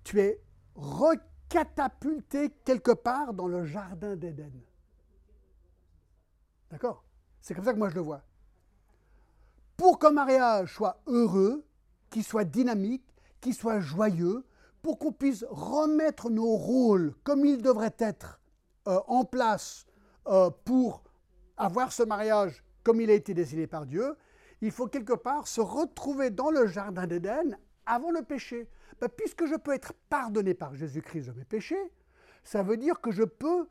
tu 0.04 0.20
es 0.20 0.40
recatapulté 0.74 2.50
quelque 2.64 2.92
part 2.92 3.32
dans 3.32 3.46
le 3.46 3.64
jardin 3.64 4.16
d'Éden. 4.16 4.52
D'accord? 6.70 7.04
C'est 7.40 7.54
comme 7.54 7.64
ça 7.64 7.72
que 7.72 7.78
moi 7.78 7.88
je 7.88 7.94
le 7.94 8.02
vois. 8.02 8.22
Pour 9.76 9.98
qu'un 9.98 10.10
mariage 10.10 10.74
soit 10.74 11.00
heureux, 11.06 11.64
qu'il 12.10 12.24
soit 12.24 12.44
dynamique, 12.44 13.04
qu'il 13.40 13.54
soit 13.54 13.80
joyeux, 13.80 14.44
pour 14.82 14.98
qu'on 14.98 15.12
puisse 15.12 15.44
remettre 15.50 16.30
nos 16.30 16.56
rôles 16.56 17.14
comme 17.24 17.44
ils 17.44 17.62
devraient 17.62 17.96
être 17.98 18.40
euh, 18.86 19.00
en 19.06 19.24
place 19.24 19.86
euh, 20.26 20.50
pour 20.64 21.02
avoir 21.56 21.92
ce 21.92 22.02
mariage 22.02 22.64
comme 22.82 23.00
il 23.00 23.10
a 23.10 23.14
été 23.14 23.34
décidé 23.34 23.66
par 23.66 23.86
Dieu, 23.86 24.16
il 24.60 24.70
faut 24.70 24.86
quelque 24.86 25.12
part 25.12 25.46
se 25.46 25.60
retrouver 25.60 26.30
dans 26.30 26.50
le 26.50 26.66
jardin 26.66 27.06
d'Éden 27.06 27.58
avant 27.86 28.10
le 28.10 28.22
péché. 28.22 28.68
Ben, 29.00 29.08
puisque 29.08 29.46
je 29.46 29.54
peux 29.54 29.72
être 29.72 29.92
pardonné 30.08 30.54
par 30.54 30.74
Jésus-Christ 30.74 31.26
de 31.28 31.32
mes 31.32 31.44
péchés, 31.44 31.92
ça 32.42 32.62
veut 32.62 32.76
dire 32.76 33.00
que 33.00 33.10
je 33.10 33.22
peux, 33.22 33.68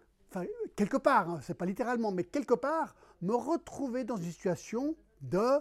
quelque 0.76 0.98
part, 0.98 1.30
hein, 1.30 1.42
ce 1.42 1.52
n'est 1.52 1.58
pas 1.58 1.66
littéralement, 1.66 2.12
mais 2.12 2.24
quelque 2.24 2.54
part, 2.54 2.96
me 3.22 3.34
retrouver 3.34 4.04
dans 4.04 4.18
une 4.18 4.32
situation 4.32 4.96
de, 5.22 5.60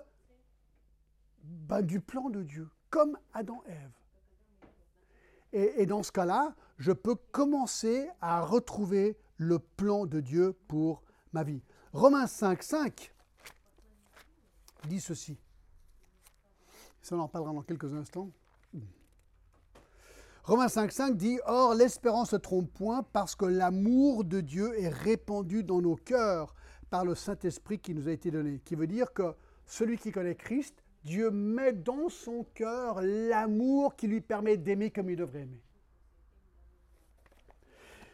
ben, 1.43 1.83
du 1.83 2.01
plan 2.01 2.31
de 2.31 2.43
Dieu, 2.43 2.69
comme 2.91 3.19
Adam 3.33 3.63
et 3.67 3.73
Ève. 3.73 3.96
Et, 5.53 5.87
dans 5.87 6.03
ce 6.03 6.13
cas-là, 6.13 6.55
je 6.79 6.93
peux 6.93 7.15
commencer 7.33 8.09
à 8.21 8.43
retrouver 8.43 9.17
le 9.39 9.59
plan 9.59 10.07
de 10.07 10.21
Dieu 10.21 10.55
pour 10.69 11.03
ma 11.33 11.45
vie. 11.45 11.63
Romains 11.93 12.27
5, 12.27 12.63
5 12.63 13.13
dit 14.87 15.01
ceci. 15.01 15.37
Ça, 17.03 17.17
on 17.17 17.21
en 17.21 17.29
parlera 17.29 17.53
dans 17.53 17.63
quelques 17.63 17.93
instants. 17.95 18.31
Romains 20.45 20.69
5, 20.69 20.93
5 20.93 21.17
dit 21.17 21.39
Or, 21.47 21.75
l'espérance 21.75 22.33
ne 22.33 22.39
trompe 22.39 22.73
point 22.73 23.03
parce 23.13 23.35
que 23.35 23.47
l'amour 23.47 24.25
de 24.25 24.41
Dieu 24.41 24.79
est 24.81 24.89
répandu 24.89 25.65
dans 25.65 25.81
nos 25.81 25.97
cœurs 25.97 26.55
par 26.89 27.05
le 27.05 27.17
Saint-Esprit 27.17 27.81
qui 27.81 27.95
nous 27.95 28.09
a 28.09 28.13
été 28.13 28.31
donné, 28.31 28.61
qui 28.65 28.77
veut 28.77 28.87
dire 28.87 29.13
que 29.13 29.35
celui 29.67 29.99
qui 29.99 30.13
connaît 30.13 30.37
Christ, 30.37 30.85
Dieu 31.07 31.31
met 31.31 31.73
dans 31.73 32.09
son 32.09 32.45
cœur 32.53 33.01
l'amour 33.01 33.95
qui 33.95 34.09
lui 34.09 34.21
permet 34.21 34.57
d'aimer 34.57 34.91
comme 34.91 35.09
il 35.09 35.17
devrait 35.17 35.43
aimer. 35.43 35.63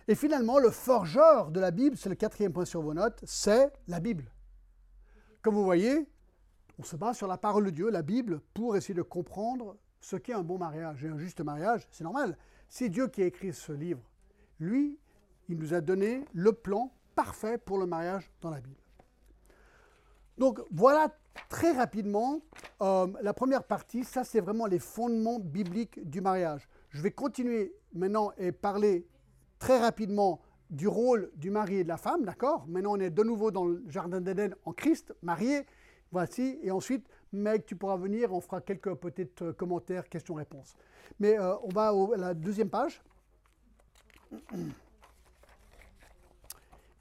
Et 0.09 0.14
finalement, 0.14 0.59
le 0.59 0.70
forgeur 0.70 1.50
de 1.50 1.59
la 1.59 1.70
Bible, 1.70 1.96
c'est 1.96 2.11
le 2.11 2.14
quatrième 2.14 2.52
point 2.52 2.66
sur 2.66 2.83
vos 2.83 2.92
notes, 2.92 3.18
c'est 3.24 3.72
la 3.88 3.98
Bible. 3.98 4.31
Comme 5.40 5.55
vous 5.55 5.64
voyez, 5.64 6.07
on 6.78 6.83
se 6.83 6.96
base 6.96 7.16
sur 7.16 7.26
la 7.26 7.38
parole 7.38 7.64
de 7.64 7.70
Dieu, 7.70 7.88
la 7.88 8.02
Bible, 8.02 8.42
pour 8.52 8.76
essayer 8.76 8.94
de 8.94 9.00
comprendre 9.00 9.78
ce 10.00 10.16
qu'est 10.16 10.35
un 10.35 10.42
bon 10.42 10.59
mariage 10.59 11.02
et 11.02 11.09
un 11.09 11.16
juste 11.16 11.40
mariage. 11.40 11.88
C'est 11.90 12.05
normal. 12.05 12.37
C'est 12.68 12.90
Dieu 12.90 13.09
qui 13.09 13.22
a 13.22 13.26
écrit 13.26 13.55
ce 13.55 13.72
livre. 13.72 14.02
Lui, 14.61 14.98
il 15.48 15.57
nous 15.57 15.72
a 15.72 15.81
donné 15.81 16.26
le 16.35 16.52
plan 16.52 16.92
parfait 17.14 17.57
pour 17.57 17.78
le 17.78 17.87
mariage 17.87 18.31
dans 18.42 18.50
la 18.50 18.61
Bible. 18.61 18.82
Donc 20.38 20.61
voilà 20.71 21.14
très 21.49 21.73
rapidement 21.73 22.40
euh, 22.81 23.07
la 23.23 23.33
première 23.33 23.64
partie. 23.64 24.05
Ça, 24.05 24.25
c'est 24.25 24.40
vraiment 24.40 24.66
les 24.66 24.79
fondements 24.79 25.38
bibliques 25.38 26.09
du 26.09 26.21
mariage. 26.21 26.68
Je 26.90 27.03
vais 27.03 27.11
continuer 27.11 27.75
maintenant 27.92 28.33
et 28.38 28.53
parler 28.53 29.07
très 29.59 29.79
rapidement 29.79 30.40
du 30.71 30.88
rôle 30.88 31.31
du 31.37 31.51
mari 31.51 31.77
et 31.77 31.85
de 31.85 31.88
la 31.88 31.99
femme, 31.99 32.25
d'accord? 32.25 32.64
Maintenant, 32.66 32.97
on 32.97 33.01
est 33.01 33.11
de 33.11 33.23
nouveau 33.23 33.51
dans 33.51 33.66
le 33.66 33.85
jardin 33.88 34.21
d'Éden 34.21 34.55
en 34.64 34.73
Christ, 34.73 35.14
marié. 35.23 35.66
Voici, 36.11 36.59
et 36.62 36.71
ensuite, 36.71 37.07
Meg, 37.33 37.64
tu 37.64 37.77
pourras 37.77 37.97
venir, 37.97 38.33
on 38.33 38.40
fera 38.40 38.61
quelques 38.61 38.95
peut-être 38.97 39.42
euh, 39.42 39.53
commentaires, 39.53 40.09
questions-réponses. 40.09 40.75
Mais 41.18 41.38
euh, 41.38 41.55
on 41.62 41.68
va 41.68 41.88
à 41.88 42.16
la 42.16 42.35
deuxième 42.35 42.68
page. 42.68 43.03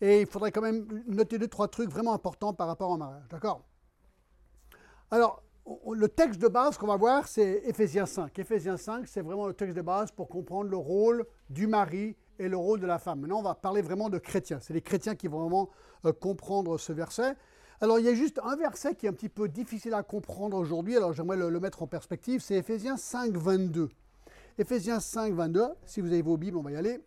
Et 0.02 0.22
il 0.22 0.28
faudrait 0.28 0.52
quand 0.52 0.62
même 0.62 1.04
noter 1.08 1.38
deux, 1.38 1.48
trois 1.48 1.68
trucs 1.68 1.90
vraiment 1.90 2.14
importants 2.14 2.54
par 2.54 2.68
rapport 2.68 2.90
au 2.90 2.98
mariage, 2.98 3.28
d'accord? 3.30 3.64
Alors, 5.12 5.44
le 5.92 6.08
texte 6.08 6.42
de 6.42 6.48
base 6.48 6.78
qu'on 6.78 6.88
va 6.88 6.98
voir, 6.98 7.28
c'est 7.28 7.62
Éphésiens 7.66 8.08
5. 8.08 8.38
Éphésiens 8.40 8.78
5, 8.78 9.08
c'est 9.08 9.22
vraiment 9.22 9.48
le 9.48 9.54
texte 9.54 9.76
de 9.76 9.82
base 9.82 10.12
pour 10.12 10.28
comprendre 10.28 10.70
le 10.70 10.78
rôle 10.78 11.26
du 11.50 11.68
mari 11.68 12.16
et 12.40 12.50
le 12.50 12.58
rôle 12.58 12.80
de 12.80 12.88
la 12.88 12.98
femme. 12.98 13.22
Maintenant, 13.22 13.40
on 13.40 13.44
va 13.44 13.54
parler 13.54 13.82
vraiment 13.82 14.10
de 14.10 14.18
chrétiens. 14.18 14.60
C'est 14.60 14.74
les 14.74 14.82
chrétiens 14.82 15.16
qui 15.16 15.28
vont 15.28 15.42
vraiment 15.42 15.70
euh, 16.06 16.14
comprendre 16.14 16.78
ce 16.80 16.92
verset. 16.92 17.36
Alors, 17.80 18.00
il 18.00 18.06
y 18.06 18.10
a 18.10 18.14
juste 18.14 18.40
un 18.44 18.56
verset 18.56 18.96
qui 18.96 19.06
est 19.06 19.10
un 19.10 19.14
petit 19.14 19.30
peu 19.30 19.48
difficile 19.48 19.94
à 19.94 20.04
comprendre 20.04 20.58
aujourd'hui, 20.58 20.96
alors 20.98 21.14
j'aimerais 21.14 21.38
le, 21.38 21.60
mettre 21.60 21.82
en 21.82 21.88
perspective, 21.88 22.40
c'est 22.42 22.56
Éphésiens 22.56 22.98
5, 22.98 23.36
22. 23.36 23.90
Éphésiens 24.58 25.00
5, 25.00 25.34
22, 25.34 25.66
si 25.86 26.02
vous 26.02 26.08
avez 26.12 26.22
vos 26.22 26.38
Bibles, 26.38 26.58
on 26.58 26.62
va 26.62 26.72
y 26.72 26.76
aller. 26.76 27.00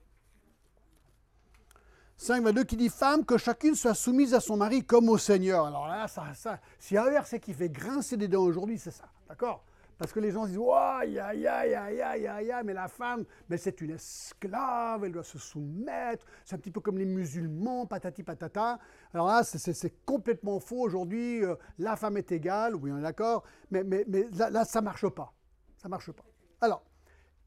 5, 2.16 2.44
22 2.44 2.64
qui 2.64 2.76
dit 2.76 2.88
Femme, 2.88 3.24
que 3.24 3.36
chacune 3.36 3.74
soit 3.74 3.94
soumise 3.94 4.34
à 4.34 4.40
son 4.40 4.56
mari 4.56 4.84
comme 4.84 5.08
au 5.08 5.18
Seigneur. 5.18 5.66
Alors 5.66 5.88
là, 5.88 6.06
ça, 6.08 6.32
ça, 6.34 6.60
s'il 6.78 6.94
y 6.94 6.98
a 6.98 7.04
un 7.04 7.10
verset 7.10 7.40
qui 7.40 7.52
fait 7.52 7.68
grincer 7.68 8.16
des 8.16 8.28
dents 8.28 8.42
aujourd'hui, 8.42 8.78
c'est 8.78 8.92
ça. 8.92 9.04
D'accord? 9.28 9.64
Parce 9.98 10.12
que 10.12 10.20
les 10.20 10.32
gens 10.32 10.46
disent, 10.46 10.58
aïe, 10.58 11.18
aïe, 11.18 11.46
aïe, 11.46 11.74
aïe, 11.74 12.00
aïe, 12.00 12.26
aïe, 12.26 12.62
mais 12.64 12.72
la 12.72 12.88
femme, 12.88 13.24
mais 13.48 13.56
c'est 13.56 13.80
une 13.80 13.90
esclave, 13.90 15.04
elle 15.04 15.12
doit 15.12 15.22
se 15.22 15.38
soumettre, 15.38 16.26
c'est 16.44 16.56
un 16.56 16.58
petit 16.58 16.72
peu 16.72 16.80
comme 16.80 16.98
les 16.98 17.04
musulmans, 17.04 17.86
patati 17.86 18.24
patata. 18.24 18.78
Alors 19.12 19.28
là, 19.28 19.44
c'est 19.44 20.04
complètement 20.04 20.58
faux 20.58 20.80
aujourd'hui, 20.80 21.44
euh, 21.44 21.54
la 21.78 21.94
femme 21.94 22.16
est 22.16 22.32
égale, 22.32 22.74
oui, 22.74 22.90
on 22.92 22.98
est 22.98 23.02
d'accord, 23.02 23.44
mais, 23.70 23.84
mais, 23.84 24.04
mais 24.08 24.26
là, 24.32 24.64
ça 24.64 24.80
ne 24.80 24.84
marche 24.84 25.08
pas. 25.08 25.32
Ça 25.76 25.88
marche 25.88 26.10
pas. 26.10 26.24
Alors, 26.60 26.82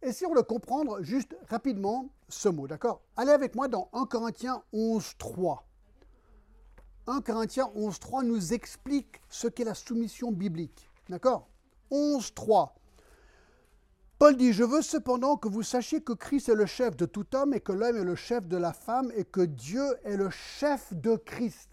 essayons 0.01 0.33
de 0.33 0.41
comprendre 0.41 1.01
juste 1.01 1.35
rapidement 1.49 2.09
ce 2.29 2.49
mot, 2.49 2.67
d'accord? 2.67 3.01
Allez 3.15 3.31
avec 3.31 3.55
moi 3.55 3.67
dans 3.67 3.89
1 3.93 4.05
Corinthiens 4.05 4.63
11, 4.73 5.17
3. 5.17 5.67
1 7.07 7.21
Corinthiens 7.21 7.69
11, 7.75 7.99
3 7.99 8.23
nous 8.23 8.53
explique 8.53 9.21
ce 9.29 9.47
qu'est 9.47 9.63
la 9.63 9.73
soumission 9.73 10.31
biblique, 10.31 10.89
d'accord? 11.09 11.47
11, 11.89 12.33
3. 12.33 12.75
Paul 14.19 14.35
dit, 14.35 14.51
je 14.51 14.63
veux 14.63 14.81
cependant 14.81 15.37
que 15.37 15.47
vous 15.47 15.61
sachiez 15.61 16.01
que 16.01 16.13
Christ 16.13 16.49
est 16.49 16.55
le 16.55 16.65
chef 16.65 16.97
de 16.97 17.05
tout 17.05 17.35
homme 17.35 17.53
et 17.53 17.59
que 17.59 17.71
l'homme 17.71 17.97
est 17.97 18.03
le 18.03 18.15
chef 18.15 18.47
de 18.47 18.57
la 18.57 18.73
femme 18.73 19.11
et 19.15 19.23
que 19.23 19.41
Dieu 19.41 19.85
est 20.03 20.17
le 20.17 20.29
chef 20.31 20.91
de 20.93 21.15
Christ. 21.17 21.69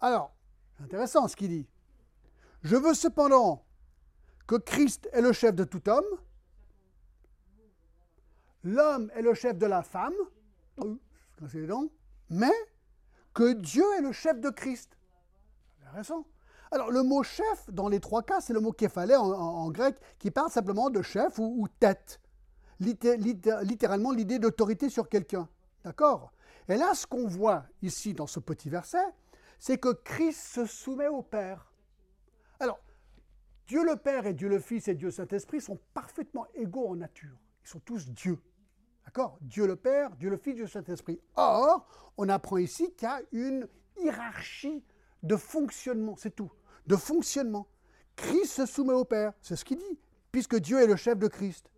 Alors, 0.00 0.34
intéressant 0.78 1.26
ce 1.26 1.36
qu'il 1.36 1.48
dit. 1.48 1.66
Je 2.62 2.76
veux 2.76 2.92
cependant 2.92 3.64
que 4.46 4.56
Christ 4.56 5.08
est 5.12 5.20
le 5.20 5.32
chef 5.32 5.54
de 5.54 5.64
tout 5.64 5.88
homme, 5.88 6.04
l'homme 8.62 9.10
est 9.14 9.22
le 9.22 9.34
chef 9.34 9.56
de 9.58 9.66
la 9.66 9.82
femme, 9.82 10.14
mais 12.30 12.52
que 13.32 13.52
Dieu 13.52 13.84
est 13.98 14.02
le 14.02 14.12
chef 14.12 14.40
de 14.40 14.50
Christ. 14.50 14.96
Intéressant. 15.80 16.26
Alors, 16.70 16.90
le 16.90 17.02
mot 17.02 17.22
chef, 17.22 17.70
dans 17.70 17.88
les 17.88 18.00
trois 18.00 18.22
cas, 18.22 18.40
c'est 18.40 18.52
le 18.52 18.60
mot 18.60 18.72
képhalé 18.72 19.14
en, 19.14 19.30
en, 19.30 19.70
grec, 19.70 19.96
qui 20.18 20.30
parle 20.30 20.50
simplement 20.50 20.90
de 20.90 21.02
chef 21.02 21.38
ou, 21.38 21.68
tête. 21.78 22.20
littéralement, 22.80 24.10
l'idée 24.10 24.38
d'autorité 24.38 24.88
sur 24.88 25.08
quelqu'un. 25.08 25.48
D'accord? 25.84 26.32
Et 26.68 26.76
là, 26.76 26.94
ce 26.94 27.06
qu'on 27.06 27.26
voit 27.26 27.64
ici 27.82 28.14
dans 28.14 28.26
ce 28.26 28.40
petit 28.40 28.70
verset, 28.70 29.04
c'est 29.58 29.78
que 29.78 29.92
Christ 29.92 30.40
se 30.40 30.66
soumet 30.66 31.08
au 31.08 31.22
Père. 31.22 31.72
Alors, 32.58 32.80
Dieu 33.66 33.84
le 33.84 33.96
Père 33.96 34.26
et 34.26 34.34
Dieu 34.34 34.48
le 34.48 34.58
Fils 34.58 34.88
et 34.88 34.94
Dieu 34.94 35.10
Saint-Esprit 35.10 35.60
sont 35.60 35.78
parfaitement 35.94 36.46
égaux 36.54 36.88
en 36.88 36.96
nature. 36.96 37.36
Ils 37.64 37.68
sont 37.68 37.80
tous 37.80 38.08
Dieu. 38.10 38.38
D'accord? 39.04 39.38
Dieu 39.40 39.66
le 39.66 39.76
Père, 39.76 40.14
Dieu 40.16 40.30
le 40.30 40.36
Fils, 40.36 40.54
Dieu 40.54 40.64
le 40.64 40.70
Saint-Esprit. 40.70 41.20
Or, 41.36 41.86
on 42.16 42.28
apprend 42.28 42.58
ici 42.58 42.92
qu'il 42.94 43.08
y 43.08 43.10
a 43.10 43.20
une 43.32 43.68
hiérarchie 43.98 44.84
de 45.22 45.36
fonctionnement, 45.36 46.16
c'est 46.16 46.34
tout 46.34 46.50
de 46.86 46.96
fonctionnement. 46.96 47.66
Christ 48.16 48.52
se 48.52 48.66
soumet 48.66 48.92
au 48.92 49.04
Père, 49.04 49.32
c'est 49.40 49.56
ce 49.56 49.64
qu'il 49.64 49.78
dit, 49.78 49.98
puisque 50.30 50.56
Dieu 50.56 50.80
est 50.80 50.86
le 50.86 50.96
chef 50.96 51.18
de 51.18 51.28
Christ. 51.28 51.70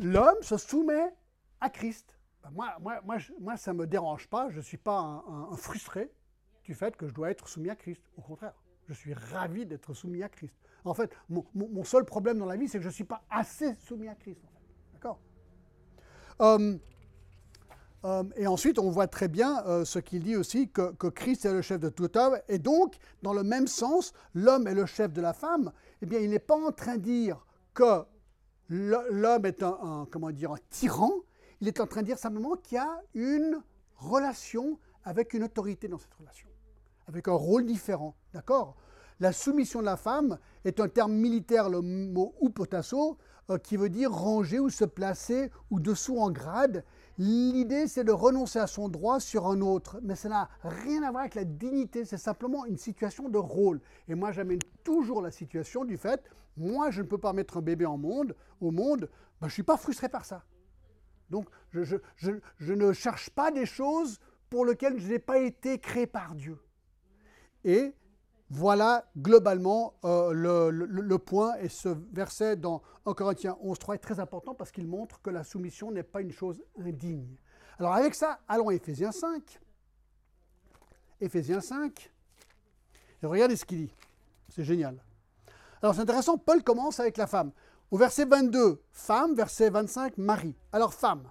L'homme 0.00 0.42
se 0.42 0.56
soumet 0.56 1.14
à 1.60 1.70
Christ. 1.70 2.18
Ben, 2.42 2.50
moi, 3.38 3.56
ça 3.56 3.72
ne 3.72 3.78
me 3.78 3.86
dérange 3.86 4.28
pas, 4.28 4.50
je 4.50 4.56
ne 4.56 4.62
suis 4.62 4.78
pas 4.78 4.98
un, 4.98 5.56
frustré 5.56 6.10
du 6.64 6.74
fait 6.74 6.96
que 6.96 7.06
je 7.06 7.14
dois 7.14 7.30
être 7.30 7.48
soumis 7.48 7.70
à 7.70 7.76
Christ. 7.76 8.02
Au 8.16 8.22
contraire, 8.22 8.54
je 8.90 8.94
suis 8.94 9.14
ravi 9.14 9.66
d'être 9.66 9.94
soumis 9.94 10.22
à 10.24 10.28
Christ. 10.28 10.54
En 10.84 10.94
fait, 10.94 11.10
mon, 11.28 11.84
seul 11.84 12.04
problème 12.04 12.38
dans 12.38 12.46
la 12.46 12.56
vie, 12.56 12.68
c'est 12.68 12.78
que 12.78 12.82
je 12.82 12.88
ne 12.88 12.92
suis 12.92 13.04
pas 13.04 13.22
assez 13.30 13.76
soumis 13.78 14.08
à 14.08 14.16
Christ. 14.16 14.40
D'accord 14.92 15.20
hum, 16.40 16.80
euh, 18.04 18.24
et 18.36 18.46
ensuite, 18.46 18.78
on 18.78 18.90
voit 18.90 19.06
très 19.06 19.28
bien 19.28 19.62
euh, 19.66 19.84
ce 19.84 19.98
qu'il 19.98 20.24
dit 20.24 20.34
aussi, 20.34 20.70
que, 20.70 20.90
Christ 21.10 21.44
est 21.44 21.52
le 21.52 21.62
chef 21.62 21.78
de 21.78 21.88
tout 21.88 22.16
homme. 22.16 22.38
Et 22.48 22.58
donc, 22.58 22.96
dans 23.22 23.34
le 23.34 23.44
même 23.44 23.68
sens, 23.68 24.12
l'homme 24.34 24.66
est 24.66 24.74
le 24.74 24.86
chef 24.86 25.12
de 25.12 25.20
la 25.20 25.34
femme. 25.34 25.70
Eh 26.02 26.06
bien, 26.06 26.18
il 26.18 26.30
n'est 26.30 26.38
pas 26.38 26.56
en 26.56 26.72
train 26.72 26.96
de 26.96 27.02
dire 27.02 27.46
que 27.74 28.02
l'homme 28.68 29.46
est 29.46 29.62
un, 29.62 30.08
comment 30.10 30.30
dire, 30.30 30.52
un 30.52 30.58
tyran. 30.70 31.12
Il 31.60 31.68
est 31.68 31.78
en 31.78 31.86
train 31.86 32.00
de 32.00 32.06
dire 32.06 32.18
simplement 32.18 32.56
qu'il 32.56 32.76
y 32.76 32.78
a 32.78 33.02
une 33.14 33.62
relation 33.96 34.78
avec 35.04 35.34
une 35.34 35.44
autorité 35.44 35.86
dans 35.86 35.98
cette 35.98 36.14
relation, 36.14 36.48
avec 37.10 37.28
un 37.28 37.34
rôle 37.34 37.66
différent. 37.66 38.14
D'accord? 38.32 38.76
La 39.18 39.32
soumission 39.32 39.80
de 39.80 39.84
la 39.84 39.96
femme 39.96 40.38
est 40.64 40.80
un 40.80 40.88
terme 40.88 41.12
militaire, 41.12 41.68
le 41.68 41.82
mot 41.82 42.34
upotasso, 42.40 43.18
euh, 43.50 43.58
qui 43.58 43.76
veut 43.76 43.88
dire 43.88 44.10
ranger 44.10 44.60
ou 44.60 44.70
se 44.70 44.84
placer 44.84 45.50
ou 45.70 45.80
dessous 45.80 46.18
en 46.18 46.30
grade. 46.30 46.84
L'idée, 47.18 47.86
c'est 47.86 48.04
de 48.04 48.12
renoncer 48.12 48.60
à 48.60 48.66
son 48.66 48.88
droit 48.88 49.20
sur 49.20 49.46
un 49.46 49.60
autre, 49.60 50.00
mais 50.02 50.14
ça 50.14 50.28
n'a 50.28 50.48
rien 50.62 51.02
à 51.02 51.10
voir 51.10 51.22
avec 51.22 51.34
la 51.34 51.44
dignité, 51.44 52.04
c'est 52.04 52.16
simplement 52.16 52.64
une 52.64 52.78
situation 52.78 53.28
de 53.28 53.38
rôle. 53.38 53.80
Et 54.08 54.14
moi, 54.14 54.32
j'amène 54.32 54.60
toujours 54.84 55.20
la 55.20 55.30
situation 55.30 55.84
du 55.84 55.98
fait, 55.98 56.22
moi, 56.56 56.90
je 56.90 57.02
ne 57.02 57.06
peux 57.06 57.18
pas 57.18 57.32
mettre 57.32 57.58
un 57.58 57.62
bébé 57.62 57.84
en 57.86 57.98
monde, 57.98 58.34
au 58.60 58.70
monde, 58.70 59.00
ben, 59.40 59.42
je 59.42 59.46
ne 59.46 59.50
suis 59.50 59.62
pas 59.62 59.76
frustré 59.76 60.08
par 60.08 60.24
ça. 60.24 60.44
Donc, 61.28 61.46
je, 61.72 61.96
je 62.16 62.72
ne 62.72 62.92
cherche 62.92 63.30
pas 63.30 63.50
des 63.50 63.66
choses 63.66 64.18
pour 64.48 64.64
lesquelles 64.64 64.98
je 64.98 65.08
n'ai 65.08 65.18
pas 65.18 65.38
été 65.38 65.78
créé 65.78 66.06
par 66.06 66.34
Dieu. 66.34 66.58
Et 67.64 67.94
voilà 68.50 69.06
globalement 69.16 69.94
euh, 70.04 70.32
le, 70.32 71.18
point, 71.18 71.54
et 71.58 71.68
ce 71.68 71.88
verset 72.12 72.56
dans 72.56 72.82
1 73.06 73.14
Corinthiens 73.14 73.56
11.3 73.64 73.94
est 73.94 73.98
très 73.98 74.18
important 74.18 74.54
parce 74.54 74.72
qu'il 74.72 74.88
montre 74.88 75.20
que 75.22 75.30
la 75.30 75.44
soumission 75.44 75.92
n'est 75.92 76.02
pas 76.02 76.20
une 76.20 76.32
chose 76.32 76.62
indigne. 76.78 77.36
Alors 77.78 77.94
avec 77.94 78.14
ça, 78.14 78.40
allons 78.48 78.68
à 78.68 78.74
Éphésiens 78.74 79.12
5. 79.12 79.60
Éphésiens 81.20 81.60
5. 81.60 82.12
Et 83.22 83.26
regardez 83.26 83.56
ce 83.56 83.64
qu'il 83.64 83.86
dit. 83.86 83.94
C'est 84.48 84.64
génial. 84.64 85.02
Alors 85.80 85.94
c'est 85.94 86.00
intéressant, 86.00 86.36
Paul 86.36 86.64
commence 86.64 86.98
avec 86.98 87.16
la 87.16 87.26
femme. 87.26 87.52
Au 87.90 87.96
verset 87.96 88.24
22, 88.24 88.82
femme, 88.90 89.34
verset 89.34 89.70
25, 89.70 90.18
mari. 90.18 90.56
Alors 90.72 90.92
femme. 90.92 91.30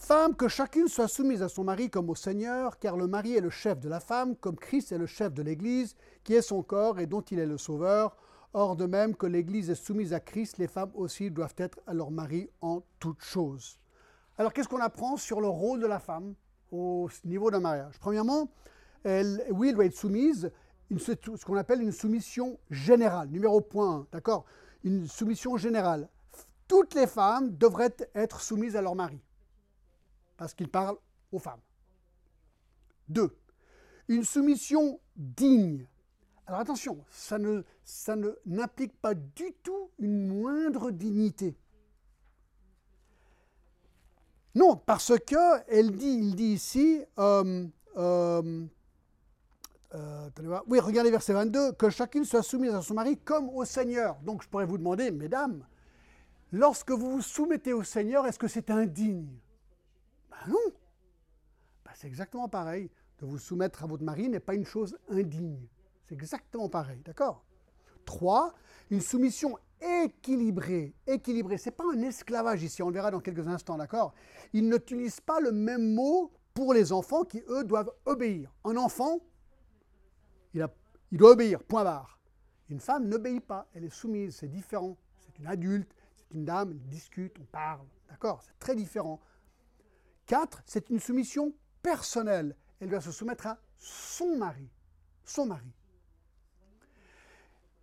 Femme, 0.00 0.36
que 0.36 0.48
chacune 0.48 0.88
soit 0.88 1.08
soumise 1.08 1.42
à 1.42 1.48
son 1.48 1.64
mari 1.64 1.90
comme 1.90 2.08
au 2.08 2.14
Seigneur, 2.14 2.78
car 2.78 2.96
le 2.96 3.08
mari 3.08 3.34
est 3.34 3.40
le 3.40 3.50
chef 3.50 3.80
de 3.80 3.88
la 3.88 4.00
femme, 4.00 4.36
comme 4.36 4.56
Christ 4.56 4.92
est 4.92 4.96
le 4.96 5.06
chef 5.06 5.34
de 5.34 5.42
l'Église, 5.42 5.96
qui 6.24 6.34
est 6.34 6.40
son 6.40 6.62
corps 6.62 6.98
et 7.00 7.06
dont 7.06 7.20
il 7.20 7.38
est 7.38 7.46
le 7.46 7.58
Sauveur. 7.58 8.16
Or, 8.54 8.76
de 8.76 8.86
même 8.86 9.14
que 9.14 9.26
l'Église 9.26 9.68
est 9.68 9.74
soumise 9.74 10.14
à 10.14 10.20
Christ, 10.20 10.56
les 10.56 10.68
femmes 10.68 10.92
aussi 10.94 11.30
doivent 11.30 11.54
être 11.58 11.80
à 11.86 11.92
leur 11.92 12.10
mari 12.10 12.48
en 12.62 12.82
toutes 13.00 13.20
choses. 13.20 13.78
Alors 14.38 14.52
qu'est-ce 14.52 14.68
qu'on 14.68 14.80
apprend 14.80 15.16
sur 15.18 15.40
le 15.40 15.48
rôle 15.48 15.80
de 15.80 15.86
la 15.86 15.98
femme 15.98 16.34
au 16.70 17.10
niveau 17.24 17.50
d'un 17.50 17.60
mariage? 17.60 17.98
Premièrement, 18.00 18.48
elle, 19.04 19.44
oui, 19.50 19.70
elle 19.70 19.74
doit 19.74 19.84
être 19.84 19.96
soumise, 19.96 20.50
ce 20.96 21.44
qu'on 21.44 21.56
appelle 21.56 21.82
une 21.82 21.92
soumission 21.92 22.58
générale, 22.70 23.28
numéro 23.28 23.60
point 23.60 23.96
1, 23.96 24.06
d'accord? 24.12 24.46
Une 24.84 25.06
soumission 25.06 25.56
générale. 25.58 26.08
Toutes 26.68 26.94
les 26.94 27.06
femmes 27.06 27.50
devraient 27.56 27.96
être 28.14 28.40
soumises 28.40 28.76
à 28.76 28.80
leur 28.80 28.94
mari, 28.94 29.20
parce 30.38 30.54
qu'il 30.54 30.70
parle 30.70 30.96
aux 31.30 31.38
femmes. 31.38 31.60
Deux, 33.08 33.36
une 34.08 34.24
soumission 34.24 35.00
digne. 35.14 35.86
Alors 36.46 36.60
attention, 36.60 37.04
ça 37.10 37.38
ne, 37.38 37.62
ça 37.84 38.16
ne, 38.16 38.30
n'implique 38.46 38.98
pas 38.98 39.12
du 39.12 39.52
tout 39.62 39.90
une 39.98 40.28
moindre 40.28 40.90
dignité. 40.90 41.58
Non, 44.54 44.76
parce 44.76 45.12
que 45.18 45.62
elle 45.68 45.90
dit, 45.92 46.06
il 46.06 46.34
dit 46.34 46.54
ici, 46.54 47.04
euh, 47.18 47.66
euh, 47.96 48.66
euh, 49.94 50.30
oui, 50.66 50.80
regardez 50.80 51.10
verset 51.10 51.34
22, 51.34 51.72
que 51.72 51.90
chacune 51.90 52.24
soit 52.24 52.42
soumise 52.42 52.74
à 52.74 52.80
son 52.80 52.94
mari 52.94 53.18
comme 53.18 53.50
au 53.50 53.64
Seigneur. 53.64 54.16
Donc 54.22 54.42
je 54.42 54.48
pourrais 54.48 54.64
vous 54.64 54.78
demander, 54.78 55.10
mesdames, 55.10 55.66
lorsque 56.50 56.90
vous 56.90 57.10
vous 57.10 57.22
soumettez 57.22 57.72
au 57.72 57.82
Seigneur, 57.82 58.26
est-ce 58.26 58.38
que 58.38 58.48
c'est 58.48 58.70
indigne? 58.70 59.28
Ben 60.40 60.52
non. 60.52 60.72
Ben, 61.84 61.92
c'est 61.94 62.06
exactement 62.06 62.48
pareil. 62.48 62.90
De 63.18 63.26
vous 63.26 63.38
soumettre 63.38 63.82
à 63.82 63.86
votre 63.86 64.04
mari 64.04 64.28
n'est 64.28 64.40
pas 64.40 64.54
une 64.54 64.64
chose 64.64 64.96
indigne. 65.08 65.66
C'est 66.04 66.14
exactement 66.14 66.68
pareil, 66.68 67.02
d'accord? 67.04 67.44
3. 68.04 68.54
Une 68.90 69.00
soumission 69.00 69.58
équilibrée. 69.80 70.94
Équilibrée, 71.06 71.58
ce 71.58 71.68
n'est 71.68 71.76
pas 71.76 71.84
un 71.92 72.02
esclavage 72.02 72.62
ici, 72.62 72.82
on 72.82 72.88
le 72.88 72.94
verra 72.94 73.10
dans 73.10 73.20
quelques 73.20 73.46
instants, 73.46 73.76
d'accord? 73.76 74.14
Il 74.52 74.68
n'utilise 74.68 75.20
pas 75.20 75.40
le 75.40 75.52
même 75.52 75.94
mot 75.94 76.32
pour 76.54 76.74
les 76.74 76.92
enfants 76.92 77.24
qui, 77.24 77.42
eux, 77.48 77.64
doivent 77.64 77.92
obéir. 78.04 78.52
Un 78.64 78.76
enfant, 78.76 79.20
il 80.54 80.66
doit 81.12 81.30
obéir, 81.30 81.62
point 81.62 81.84
barre. 81.84 82.18
Une 82.68 82.80
femme 82.80 83.08
n'obéit 83.08 83.44
pas, 83.46 83.68
elle 83.74 83.84
est 83.84 83.90
soumise, 83.90 84.36
c'est 84.36 84.48
différent. 84.48 84.96
C'est 85.18 85.38
une 85.38 85.46
adulte, 85.46 85.94
c'est 86.16 86.30
une 86.34 86.44
dame, 86.44 86.70
elle 86.70 86.88
discute, 86.88 87.36
on 87.40 87.44
parle, 87.44 87.86
d'accord? 88.08 88.42
C'est 88.42 88.58
très 88.58 88.74
différent. 88.74 89.20
4. 90.28 90.62
C'est 90.64 90.88
une 90.90 91.00
soumission 91.00 91.52
personnelle. 91.82 92.54
Elle 92.80 92.88
doit 92.88 93.00
se 93.00 93.10
soumettre 93.10 93.48
à 93.48 93.58
son 93.78 94.36
mari. 94.36 94.70
Son 95.24 95.46
mari 95.46 95.72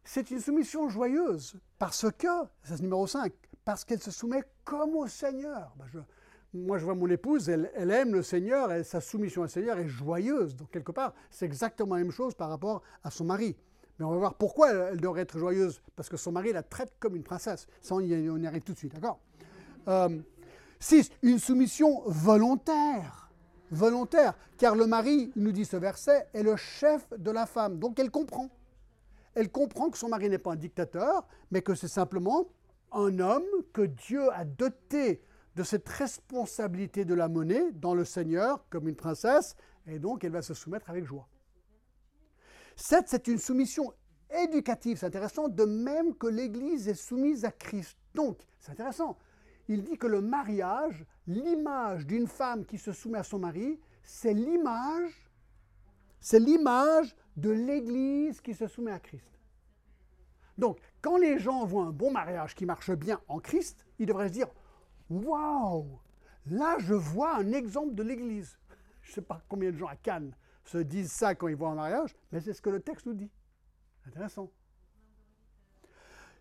c'est 0.05 0.29
une 0.29 0.39
soumission 0.39 0.87
joyeuse, 0.87 1.55
parce 1.79 2.05
que, 2.17 2.27
c'est 2.63 2.79
numéro 2.79 3.05
5, 3.07 3.33
parce 3.65 3.83
qu'elle 3.83 3.99
se 3.99 4.11
soumet 4.11 4.43
comme 4.63 4.95
au 4.95 5.07
Seigneur. 5.07 5.75
Ben, 5.77 6.05
moi, 6.53 6.77
je 6.77 6.85
vois 6.85 6.95
mon 6.95 7.09
épouse, 7.09 7.49
elle, 7.49 7.69
aime 7.75 8.13
le 8.13 8.21
Seigneur, 8.21 8.71
et 8.71 8.83
sa 8.83 9.01
soumission 9.01 9.41
au 9.41 9.47
Seigneur 9.47 9.77
est 9.77 9.89
joyeuse. 9.89 10.55
Donc, 10.55 10.69
quelque 10.69 10.91
part, 10.91 11.13
c'est 11.31 11.45
exactement 11.45 11.95
la 11.95 12.03
même 12.03 12.11
chose 12.11 12.35
par 12.35 12.49
rapport 12.49 12.81
à 13.03 13.11
son 13.11 13.25
mari. 13.25 13.57
Mais 13.99 14.05
on 14.05 14.11
va 14.11 14.17
voir 14.17 14.35
pourquoi 14.35 14.71
elle, 14.71 15.01
devrait 15.01 15.23
être 15.23 15.37
joyeuse. 15.37 15.81
Parce 15.95 16.07
que 16.07 16.17
son 16.17 16.31
mari 16.31 16.53
la 16.53 16.63
traite 16.63 16.93
comme 16.99 17.15
une 17.15 17.23
princesse. 17.23 17.67
Ça, 17.81 17.95
on 17.95 17.99
y, 17.99 18.47
arrive 18.47 18.61
tout 18.61 18.73
de 18.73 18.77
suite, 18.77 18.93
d'accord? 18.93 19.19
6. 20.85 21.09
Euh, 21.09 21.13
une 21.23 21.39
soumission 21.39 22.03
volontaire. 22.05 23.31
Volontaire. 23.71 24.37
Car 24.57 24.75
le 24.75 24.85
mari, 24.85 25.31
nous 25.35 25.51
dit 25.51 25.65
ce 25.65 25.77
verset, 25.77 26.27
est 26.33 26.43
le 26.43 26.55
chef 26.55 27.07
de 27.17 27.31
la 27.31 27.45
femme. 27.45 27.79
Donc, 27.79 27.99
elle 27.99 28.11
comprend 28.11 28.49
elle 29.35 29.51
comprend 29.51 29.89
que 29.89 29.97
son 29.97 30.07
mari 30.07 30.29
n'est 30.29 30.37
pas 30.37 30.53
un 30.53 30.55
dictateur, 30.55 31.27
mais 31.51 31.61
que 31.61 31.75
c'est 31.75 31.89
simplement 31.89 32.47
un 32.93 33.19
homme 33.19 33.43
que 33.73 33.81
Dieu 33.81 34.31
a 34.31 34.45
doté 34.45 35.21
de 35.57 35.63
cette 35.63 35.87
responsabilité 35.89 37.03
de 37.03 37.13
la 37.13 37.27
monnaie 37.27 37.71
dans 37.73 37.93
le 37.93 38.05
Seigneur 38.05 38.65
comme 38.69 38.87
une 38.87 38.95
princesse, 38.95 39.55
et 39.87 39.99
donc 39.99 40.23
elle 40.23 40.31
va 40.31 40.41
se 40.41 40.53
soumettre 40.53 40.89
avec 40.89 41.03
joie. 41.03 41.27
7, 42.77 43.05
c'est 43.07 43.27
une 43.27 43.37
soumission 43.37 43.93
éducative, 44.45 44.97
c'est 44.99 45.05
intéressant, 45.05 45.49
de 45.49 45.65
même 45.65 46.15
que 46.15 46.27
l'Église 46.27 46.87
est 46.87 46.93
soumise 46.93 47.43
à 47.43 47.51
Christ. 47.51 47.97
Donc, 48.13 48.39
c'est 48.59 48.71
intéressant, 48.71 49.17
il 49.67 49.83
dit 49.83 49.97
que 49.97 50.07
le 50.07 50.21
mariage, 50.21 51.05
l'image 51.27 52.05
d'une 52.05 52.27
femme 52.27 52.65
qui 52.65 52.77
se 52.77 52.91
soumet 52.91 53.19
à 53.19 53.23
son 53.23 53.39
mari, 53.39 53.79
c'est 54.03 54.33
l'image, 54.33 55.31
c'est 56.19 56.39
l'image 56.39 57.15
de 57.35 57.49
l'Église 57.49 58.41
qui 58.41 58.53
se 58.53 58.67
soumet 58.67 58.91
à 58.91 58.99
Christ. 58.99 59.39
Donc, 60.57 60.79
quand 61.01 61.17
les 61.17 61.39
gens 61.39 61.65
voient 61.65 61.85
un 61.85 61.91
bon 61.91 62.11
mariage 62.11 62.55
qui 62.55 62.65
marche 62.65 62.91
bien 62.91 63.19
en 63.27 63.39
Christ, 63.39 63.85
ils 63.99 64.05
devraient 64.05 64.29
se 64.29 64.33
dire 64.33 64.47
Waouh 65.09 65.99
Là, 66.47 66.77
je 66.79 66.93
vois 66.93 67.35
un 67.37 67.51
exemple 67.51 67.95
de 67.95 68.03
l'Église. 68.03 68.57
Je 69.01 69.09
ne 69.11 69.15
sais 69.15 69.21
pas 69.21 69.41
combien 69.49 69.71
de 69.71 69.77
gens 69.77 69.87
à 69.87 69.95
Cannes 69.95 70.35
se 70.63 70.77
disent 70.77 71.11
ça 71.11 71.35
quand 71.35 71.47
ils 71.47 71.55
voient 71.55 71.69
un 71.69 71.75
mariage, 71.75 72.15
mais 72.31 72.39
c'est 72.39 72.53
ce 72.53 72.61
que 72.61 72.69
le 72.69 72.79
texte 72.79 73.05
nous 73.05 73.13
dit. 73.13 73.31
Intéressant. 74.07 74.51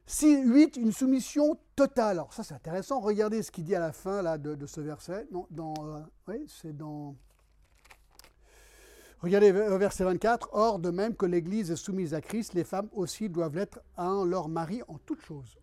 6, 0.07 0.45
8, 0.45 0.77
une 0.77 0.93
soumission 0.93 1.59
totale. 1.77 2.19
Alors 2.19 2.33
ça 2.33 2.43
c'est 2.43 2.55
intéressant, 2.55 3.01
regardez 3.01 3.43
ce 3.43 3.51
qu'il 3.51 3.65
dit 3.65 3.75
à 3.75 3.81
la 3.81 3.93
fin 3.93 4.23
là, 4.23 4.39
de, 4.39 4.67
ce 4.67 4.81
verset. 4.81 5.27
Non, 5.31 5.47
dans, 5.51 5.75
euh, 5.81 6.01
oui, 6.29 6.45
c'est 6.49 6.77
dans 6.77 7.17
Regardez 9.21 9.53
verset 9.53 10.05
24. 10.05 10.51
Or, 10.53 10.79
de 10.79 10.91
même 10.91 11.17
que 11.17 11.25
l'Église 11.25 11.71
est 11.71 11.77
soumise 11.77 12.13
à 12.13 12.21
Christ, 12.21 12.53
les 12.53 12.65
femmes 12.65 12.91
aussi 12.93 13.31
doivent 13.31 13.57
l'être 13.57 13.81
à 13.97 14.23
leur 14.27 14.49
mari 14.49 14.83
en 14.87 14.99
toutes 14.99 15.23
choses. 15.23 15.57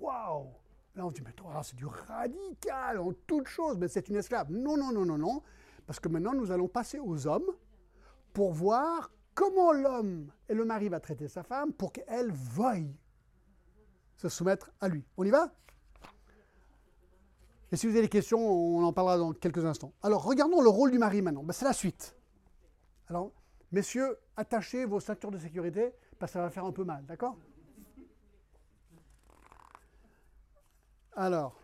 Waouh 0.00 0.48
Là, 0.94 1.06
on 1.06 1.08
se 1.10 1.14
dit, 1.14 1.22
mais 1.22 1.34
c'est 1.62 1.76
du 1.76 1.86
radical 1.86 2.98
en 2.98 3.12
toutes 3.26 3.48
choses, 3.48 3.78
mais 3.78 3.88
c'est 3.88 4.08
une 4.10 4.16
esclave. 4.16 4.50
Non, 4.50 4.76
non, 4.76 4.92
non, 4.92 5.06
non, 5.06 5.16
non. 5.16 5.42
Parce 5.86 5.98
que 5.98 6.08
maintenant, 6.08 6.34
nous 6.34 6.50
allons 6.50 6.68
passer 6.68 6.98
aux 6.98 7.26
hommes 7.26 7.50
pour 8.34 8.52
voir 8.52 9.10
comment 9.34 9.72
l'homme 9.72 10.30
et 10.48 10.54
le 10.54 10.66
mari 10.66 10.90
va 10.90 11.00
traiter 11.00 11.28
sa 11.28 11.42
femme 11.42 11.72
pour 11.72 11.92
qu'elle 11.92 12.32
veuille 12.32 12.94
se 14.16 14.28
soumettre 14.28 14.70
à 14.80 14.88
lui. 14.88 15.04
On 15.16 15.24
y 15.24 15.30
va? 15.30 15.52
Et 17.72 17.76
si 17.76 17.86
vous 17.86 17.92
avez 17.92 18.02
des 18.02 18.08
questions, 18.08 18.38
on 18.38 18.84
en 18.84 18.92
parlera 18.92 19.18
dans 19.18 19.32
quelques 19.32 19.64
instants. 19.64 19.92
Alors, 20.02 20.22
regardons 20.22 20.62
le 20.62 20.68
rôle 20.68 20.90
du 20.90 20.98
mari 20.98 21.20
maintenant. 21.20 21.42
Ben, 21.42 21.52
c'est 21.52 21.64
la 21.64 21.72
suite. 21.72 22.16
Alors, 23.08 23.32
messieurs, 23.72 24.18
attachez 24.36 24.84
vos 24.84 25.00
ceintures 25.00 25.30
de 25.30 25.38
sécurité, 25.38 25.92
parce 26.18 26.32
que 26.32 26.38
ça 26.38 26.42
va 26.42 26.50
faire 26.50 26.64
un 26.64 26.72
peu 26.72 26.84
mal, 26.84 27.04
d'accord? 27.06 27.36
Alors, 31.14 31.60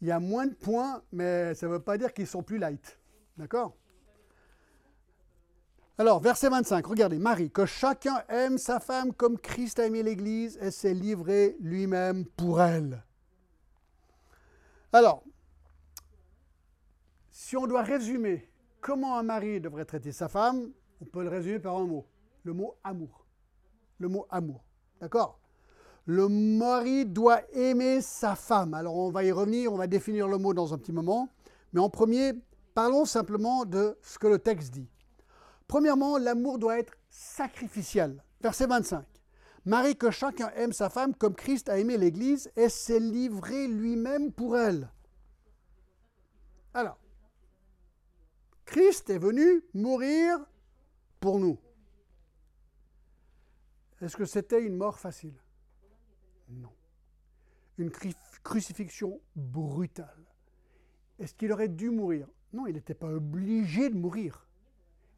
il 0.00 0.08
y 0.08 0.10
a 0.10 0.20
moins 0.20 0.46
de 0.46 0.54
points, 0.54 1.02
mais 1.12 1.54
ça 1.54 1.66
ne 1.66 1.72
veut 1.72 1.82
pas 1.82 1.98
dire 1.98 2.14
qu'ils 2.14 2.26
sont 2.26 2.42
plus 2.42 2.58
light. 2.58 2.98
D'accord? 3.36 3.76
Alors, 6.00 6.18
verset 6.18 6.48
25, 6.48 6.86
regardez, 6.86 7.18
Marie, 7.18 7.50
que 7.50 7.66
chacun 7.66 8.24
aime 8.30 8.56
sa 8.56 8.80
femme 8.80 9.12
comme 9.12 9.38
Christ 9.38 9.78
a 9.80 9.84
aimé 9.84 10.02
l'Église 10.02 10.58
et 10.62 10.70
s'est 10.70 10.94
livré 10.94 11.58
lui-même 11.60 12.24
pour 12.24 12.62
elle. 12.62 13.04
Alors, 14.94 15.22
si 17.30 17.54
on 17.54 17.66
doit 17.66 17.82
résumer 17.82 18.50
comment 18.80 19.18
un 19.18 19.22
mari 19.22 19.60
devrait 19.60 19.84
traiter 19.84 20.10
sa 20.10 20.30
femme, 20.30 20.70
on 21.02 21.04
peut 21.04 21.22
le 21.22 21.28
résumer 21.28 21.58
par 21.58 21.76
un 21.76 21.84
mot, 21.84 22.06
le 22.44 22.54
mot 22.54 22.78
amour. 22.82 23.26
Le 23.98 24.08
mot 24.08 24.24
amour. 24.30 24.64
D'accord? 25.02 25.38
Le 26.06 26.28
mari 26.30 27.04
doit 27.04 27.42
aimer 27.52 28.00
sa 28.00 28.36
femme. 28.36 28.72
Alors 28.72 28.96
on 28.96 29.10
va 29.10 29.22
y 29.22 29.32
revenir, 29.32 29.70
on 29.70 29.76
va 29.76 29.86
définir 29.86 30.28
le 30.28 30.38
mot 30.38 30.54
dans 30.54 30.72
un 30.72 30.78
petit 30.78 30.92
moment. 30.92 31.28
Mais 31.74 31.80
en 31.80 31.90
premier, 31.90 32.32
parlons 32.72 33.04
simplement 33.04 33.66
de 33.66 33.98
ce 34.00 34.18
que 34.18 34.28
le 34.28 34.38
texte 34.38 34.72
dit. 34.72 34.88
Premièrement, 35.70 36.18
l'amour 36.18 36.58
doit 36.58 36.80
être 36.80 36.94
sacrificiel. 37.10 38.20
Verset 38.40 38.66
25. 38.66 39.06
Marie, 39.64 39.96
que 39.96 40.10
chacun 40.10 40.50
aime 40.56 40.72
sa 40.72 40.90
femme 40.90 41.14
comme 41.14 41.36
Christ 41.36 41.68
a 41.68 41.78
aimé 41.78 41.96
l'Église 41.96 42.50
et 42.56 42.68
s'est 42.68 42.98
livré 42.98 43.68
lui-même 43.68 44.32
pour 44.32 44.58
elle. 44.58 44.90
Alors, 46.74 46.98
Christ 48.64 49.10
est 49.10 49.18
venu 49.18 49.62
mourir 49.72 50.44
pour 51.20 51.38
nous. 51.38 51.56
Est-ce 54.00 54.16
que 54.16 54.24
c'était 54.24 54.64
une 54.64 54.76
mort 54.76 54.98
facile? 54.98 55.40
Non. 56.48 56.72
Une 57.78 57.92
crucifixion 58.42 59.20
brutale. 59.36 60.24
Est-ce 61.20 61.32
qu'il 61.32 61.52
aurait 61.52 61.68
dû 61.68 61.90
mourir? 61.90 62.26
Non, 62.52 62.66
il 62.66 62.74
n'était 62.74 62.92
pas 62.92 63.12
obligé 63.12 63.88
de 63.88 63.94
mourir. 63.94 64.48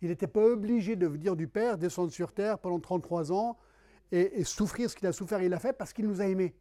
Il 0.02 0.08
n'était 0.08 0.26
pas 0.26 0.44
obligé 0.44 0.96
de 0.96 1.06
venir 1.06 1.36
du 1.36 1.46
Père, 1.46 1.78
descendre 1.78 2.10
sur 2.10 2.32
terre 2.32 2.58
pendant 2.58 2.80
33 2.80 3.30
ans 3.32 3.56
et, 4.10 4.42
souffrir 4.42 4.90
ce 4.90 4.96
qu'il 4.96 5.06
a 5.06 5.12
souffert. 5.12 5.40
Il 5.40 5.50
l'a 5.50 5.60
fait 5.60 5.72
parce 5.72 5.92
qu'il 5.92 6.08
nous 6.08 6.20
a 6.20 6.26
aimés. 6.26 6.56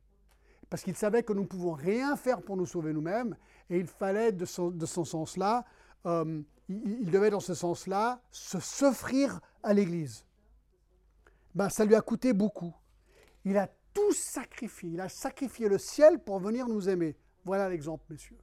Parce 0.70 0.84
qu'il 0.84 0.96
savait 0.96 1.24
que 1.24 1.34
nous 1.34 1.42
ne 1.42 1.48
pouvons 1.48 1.74
rien 1.74 2.16
faire 2.16 2.44
pour 2.44 2.56
nous 2.56 2.68
sauver 2.68 2.94
nous-mêmes. 2.94 3.36
Et 3.72 3.80
il 3.80 3.88
fallait, 3.88 4.32
de 4.32 4.46
son, 4.46 4.72
sens-là, 4.86 5.66
euh, 6.06 6.42
il, 6.70 7.10
devait 7.10 7.32
dans 7.32 7.40
ce 7.40 7.56
sens-là 7.56 8.22
se 8.30 8.60
s'offrir 8.60 9.42
à 9.64 9.74
l'Église. 9.74 10.24
Ben, 11.56 11.68
ça 11.68 11.84
lui 11.84 11.96
a 11.96 12.02
coûté 12.02 12.34
beaucoup. 12.34 12.74
Il 13.44 13.58
a 13.58 13.68
tout 13.92 14.14
sacrifié. 14.14 14.92
Il 14.92 15.02
a 15.02 15.10
sacrifié 15.10 15.68
le 15.68 15.80
ciel 15.80 16.20
pour 16.20 16.40
venir 16.40 16.68
nous 16.68 16.88
aimer. 16.88 17.18
Voilà 17.44 17.68
l'exemple, 17.70 18.06
messieurs. 18.12 18.38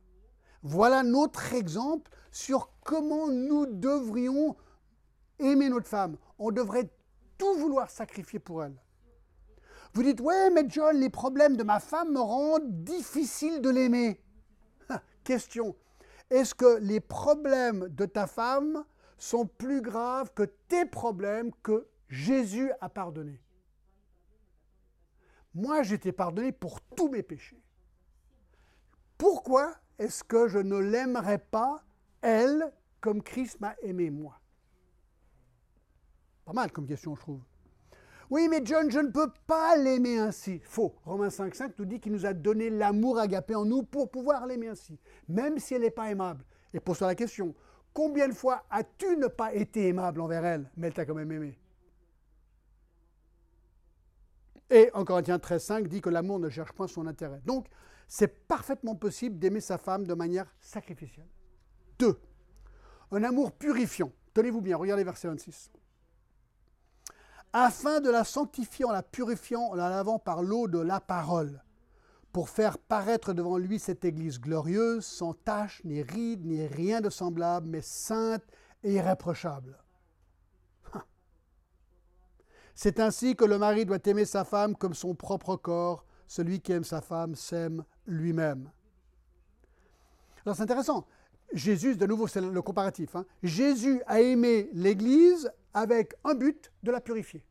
Voilà 0.62 1.04
notre 1.04 1.54
exemple 1.54 2.10
sur 2.32 2.72
comment 2.82 3.28
nous 3.28 3.64
devrions 3.64 4.56
aimer 5.38 5.68
notre 5.68 5.88
femme. 5.88 6.16
On 6.38 6.50
devrait 6.50 6.90
tout 7.36 7.54
vouloir 7.54 7.90
sacrifier 7.90 8.38
pour 8.38 8.64
elle. 8.64 8.76
Vous 9.94 10.02
dites, 10.02 10.20
ouais, 10.20 10.50
mais 10.50 10.64
John, 10.68 10.96
les 10.98 11.10
problèmes 11.10 11.56
de 11.56 11.62
ma 11.62 11.80
femme 11.80 12.12
me 12.12 12.20
rendent 12.20 12.84
difficile 12.84 13.60
de 13.60 13.70
l'aimer. 13.70 14.22
Question, 15.24 15.76
est-ce 16.30 16.54
que 16.54 16.78
les 16.78 17.00
problèmes 17.00 17.88
de 17.88 18.06
ta 18.06 18.26
femme 18.26 18.84
sont 19.16 19.46
plus 19.46 19.80
graves 19.80 20.32
que 20.34 20.42
tes 20.42 20.84
problèmes 20.84 21.52
que 21.62 21.88
Jésus 22.08 22.70
a 22.80 22.88
pardonnés? 22.88 23.40
Moi, 25.54 25.82
j'étais 25.82 26.12
pardonné 26.12 26.52
pour 26.52 26.80
tous 26.80 27.08
mes 27.08 27.22
péchés. 27.22 27.62
Pourquoi 29.16 29.74
est-ce 29.98 30.22
que 30.22 30.46
je 30.46 30.58
ne 30.58 30.78
l'aimerais 30.78 31.38
pas, 31.38 31.82
elle, 32.20 32.72
comme 33.00 33.22
Christ 33.22 33.58
m'a 33.60 33.74
aimé 33.82 34.10
moi? 34.10 34.37
Pas 36.48 36.54
mal 36.54 36.72
comme 36.72 36.86
question, 36.86 37.14
je 37.14 37.20
trouve. 37.20 37.42
Oui, 38.30 38.48
mais 38.48 38.62
John, 38.64 38.90
je 38.90 39.00
ne 39.00 39.10
peux 39.10 39.30
pas 39.46 39.76
l'aimer 39.76 40.18
ainsi. 40.18 40.60
Faux. 40.64 40.94
Romains 41.04 41.28
5,5 41.28 41.72
nous 41.78 41.84
dit 41.84 42.00
qu'il 42.00 42.10
nous 42.10 42.24
a 42.24 42.32
donné 42.32 42.70
l'amour 42.70 43.18
agapé 43.18 43.54
en 43.54 43.66
nous 43.66 43.82
pour 43.82 44.10
pouvoir 44.10 44.46
l'aimer 44.46 44.68
ainsi, 44.68 44.98
même 45.28 45.58
si 45.58 45.74
elle 45.74 45.82
n'est 45.82 45.90
pas 45.90 46.10
aimable. 46.10 46.42
Et 46.72 46.80
pose-toi 46.80 47.08
la 47.08 47.14
question 47.14 47.54
combien 47.92 48.28
de 48.28 48.32
fois 48.32 48.64
as-tu 48.70 49.14
ne 49.18 49.26
pas 49.26 49.52
été 49.52 49.88
aimable 49.88 50.22
envers 50.22 50.42
elle, 50.42 50.70
mais 50.78 50.86
elle 50.86 50.94
t'a 50.94 51.04
quand 51.04 51.14
même 51.14 51.30
aimé 51.30 51.58
Et 54.70 54.90
en 54.94 55.04
Corinthiens 55.04 55.36
13,5 55.36 55.86
dit 55.86 56.00
que 56.00 56.08
l'amour 56.08 56.38
ne 56.38 56.48
cherche 56.48 56.72
point 56.72 56.88
son 56.88 57.06
intérêt. 57.06 57.42
Donc, 57.44 57.66
c'est 58.06 58.48
parfaitement 58.48 58.94
possible 58.94 59.38
d'aimer 59.38 59.60
sa 59.60 59.76
femme 59.76 60.06
de 60.06 60.14
manière 60.14 60.46
sacrificielle. 60.60 61.28
Deux, 61.98 62.18
un 63.10 63.22
amour 63.22 63.52
purifiant. 63.52 64.12
Tenez-vous 64.32 64.62
bien, 64.62 64.78
regardez 64.78 65.04
verset 65.04 65.28
26 65.28 65.72
afin 67.52 68.00
de 68.00 68.10
la 68.10 68.24
sanctifier 68.24 68.84
en 68.84 68.92
la 68.92 69.02
purifiant, 69.02 69.70
en 69.70 69.74
la 69.74 69.88
lavant 69.88 70.18
par 70.18 70.42
l'eau 70.42 70.68
de 70.68 70.78
la 70.78 71.00
parole, 71.00 71.62
pour 72.32 72.48
faire 72.48 72.78
paraître 72.78 73.32
devant 73.32 73.58
lui 73.58 73.78
cette 73.78 74.04
Église 74.04 74.40
glorieuse, 74.40 75.04
sans 75.04 75.34
tache, 75.34 75.80
ni 75.84 76.02
ride, 76.02 76.44
ni 76.44 76.66
rien 76.66 77.00
de 77.00 77.10
semblable, 77.10 77.66
mais 77.68 77.80
sainte 77.80 78.44
et 78.84 78.94
irréprochable. 78.94 79.78
Hein. 80.92 81.02
C'est 82.74 83.00
ainsi 83.00 83.34
que 83.34 83.44
le 83.44 83.58
mari 83.58 83.86
doit 83.86 83.98
aimer 84.04 84.24
sa 84.24 84.44
femme 84.44 84.76
comme 84.76 84.94
son 84.94 85.14
propre 85.14 85.56
corps. 85.56 86.04
Celui 86.26 86.60
qui 86.60 86.72
aime 86.72 86.84
sa 86.84 87.00
femme 87.00 87.34
s'aime 87.34 87.84
lui-même. 88.06 88.70
Alors 90.44 90.54
c'est 90.54 90.62
intéressant. 90.62 91.06
Jésus, 91.52 91.96
de 91.96 92.06
nouveau, 92.06 92.26
c'est 92.26 92.40
le 92.40 92.62
comparatif. 92.62 93.16
Hein. 93.16 93.24
Jésus 93.42 94.02
a 94.06 94.20
aimé 94.20 94.68
l'Église 94.72 95.50
avec 95.72 96.14
un 96.24 96.34
but 96.34 96.70
de 96.82 96.90
la 96.90 97.00
purifier. 97.00 97.42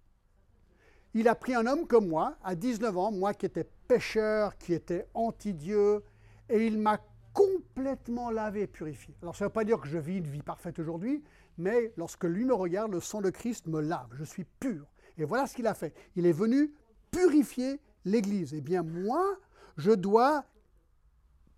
Il 1.13 1.27
a 1.27 1.35
pris 1.35 1.55
un 1.55 1.65
homme 1.65 1.87
comme 1.87 2.07
moi, 2.07 2.37
à 2.43 2.53
19 2.53 2.95
ans, 2.97 3.11
moi 3.11 3.33
qui 3.33 3.47
étais 3.47 3.67
pécheur, 3.87 4.55
qui 4.57 4.73
était 4.73 5.07
anti-Dieu, 5.13 6.03
et 6.49 6.67
il 6.67 6.77
m'a 6.77 6.99
complètement 7.33 8.29
lavé 8.29 8.63
et 8.63 8.67
purifié. 8.67 9.15
Alors 9.21 9.35
ça 9.35 9.45
ne 9.45 9.49
veut 9.49 9.53
pas 9.53 9.63
dire 9.63 9.79
que 9.79 9.87
je 9.87 9.97
vis 9.97 10.17
une 10.17 10.27
vie 10.27 10.43
parfaite 10.43 10.77
aujourd'hui, 10.77 11.23
mais 11.57 11.91
lorsque 11.97 12.25
lui 12.25 12.45
me 12.45 12.53
regarde, 12.53 12.91
le 12.91 12.99
sang 12.99 13.21
de 13.21 13.31
Christ 13.31 13.67
me 13.67 13.81
lave, 13.81 14.09
je 14.13 14.23
suis 14.23 14.43
pur. 14.59 14.85
Et 15.17 15.23
voilà 15.23 15.47
ce 15.47 15.55
qu'il 15.55 15.65
a 15.65 15.73
fait. 15.73 15.93
Il 16.15 16.27
est 16.27 16.31
venu 16.31 16.71
purifier 17.09 17.79
l'Église. 18.05 18.53
Eh 18.53 18.61
bien 18.61 18.83
moi, 18.83 19.23
je 19.77 19.91
dois 19.91 20.45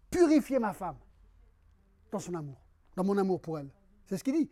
purifier 0.09 0.59
ma 0.59 0.73
femme 0.73 0.95
dans 2.11 2.19
son 2.19 2.33
amour, 2.33 2.61
dans 2.95 3.03
mon 3.03 3.17
amour 3.17 3.41
pour 3.41 3.59
elle. 3.59 3.69
C'est 4.07 4.17
ce 4.17 4.23
qu'il 4.23 4.35
dit 4.35 4.49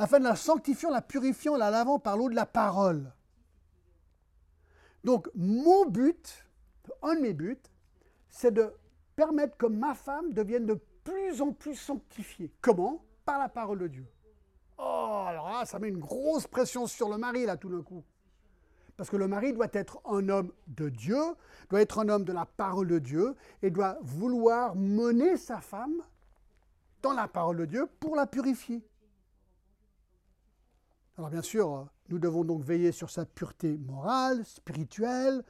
afin 0.00 0.18
de 0.18 0.24
la 0.24 0.34
sanctifiant, 0.34 0.88
la 0.88 1.02
purifiant, 1.02 1.56
la 1.56 1.68
lavant 1.68 1.98
par 1.98 2.16
l'eau 2.16 2.30
de 2.30 2.34
la 2.34 2.46
parole. 2.46 3.12
Donc, 5.04 5.28
mon 5.34 5.84
but, 5.84 6.46
un 7.02 7.16
de 7.16 7.20
mes 7.20 7.34
buts, 7.34 7.60
c'est 8.30 8.50
de 8.50 8.72
permettre 9.14 9.58
que 9.58 9.66
ma 9.66 9.94
femme 9.94 10.32
devienne 10.32 10.64
de 10.64 10.80
plus 11.04 11.42
en 11.42 11.52
plus 11.52 11.74
sanctifiée. 11.74 12.50
Comment? 12.62 13.04
Par 13.26 13.38
la 13.38 13.50
parole 13.50 13.80
de 13.80 13.88
Dieu. 13.88 14.06
Oh, 14.78 15.24
alors 15.26 15.50
là, 15.50 15.66
ça 15.66 15.78
met 15.78 15.88
une 15.88 15.98
grosse 15.98 16.46
pression 16.46 16.86
sur 16.86 17.10
le 17.10 17.18
mari, 17.18 17.44
là, 17.44 17.58
tout 17.58 17.68
d'un 17.68 17.82
coup. 17.82 18.02
Parce 18.96 19.10
que 19.10 19.16
le 19.16 19.28
mari 19.28 19.52
doit 19.52 19.68
être 19.74 20.00
un 20.06 20.30
homme 20.30 20.50
de 20.66 20.88
Dieu, 20.88 21.20
doit 21.68 21.82
être 21.82 21.98
un 21.98 22.08
homme 22.08 22.24
de 22.24 22.32
la 22.32 22.46
parole 22.46 22.86
de 22.86 22.98
Dieu, 22.98 23.36
et 23.60 23.70
doit 23.70 23.98
vouloir 24.00 24.74
mener 24.76 25.36
sa 25.36 25.60
femme 25.60 26.02
dans 27.02 27.12
la 27.12 27.28
parole 27.28 27.56
de 27.58 27.64
Dieu 27.64 27.86
pour 27.98 28.16
la 28.16 28.26
purifier. 28.26 28.86
Alors 31.16 31.30
bien 31.30 31.42
sûr, 31.42 31.88
nous 32.08 32.18
devons 32.18 32.44
donc 32.44 32.64
veiller 32.64 32.92
sur 32.92 33.10
sa 33.10 33.26
pureté 33.26 33.76
morale, 33.78 34.44
spirituelle, 34.44 35.42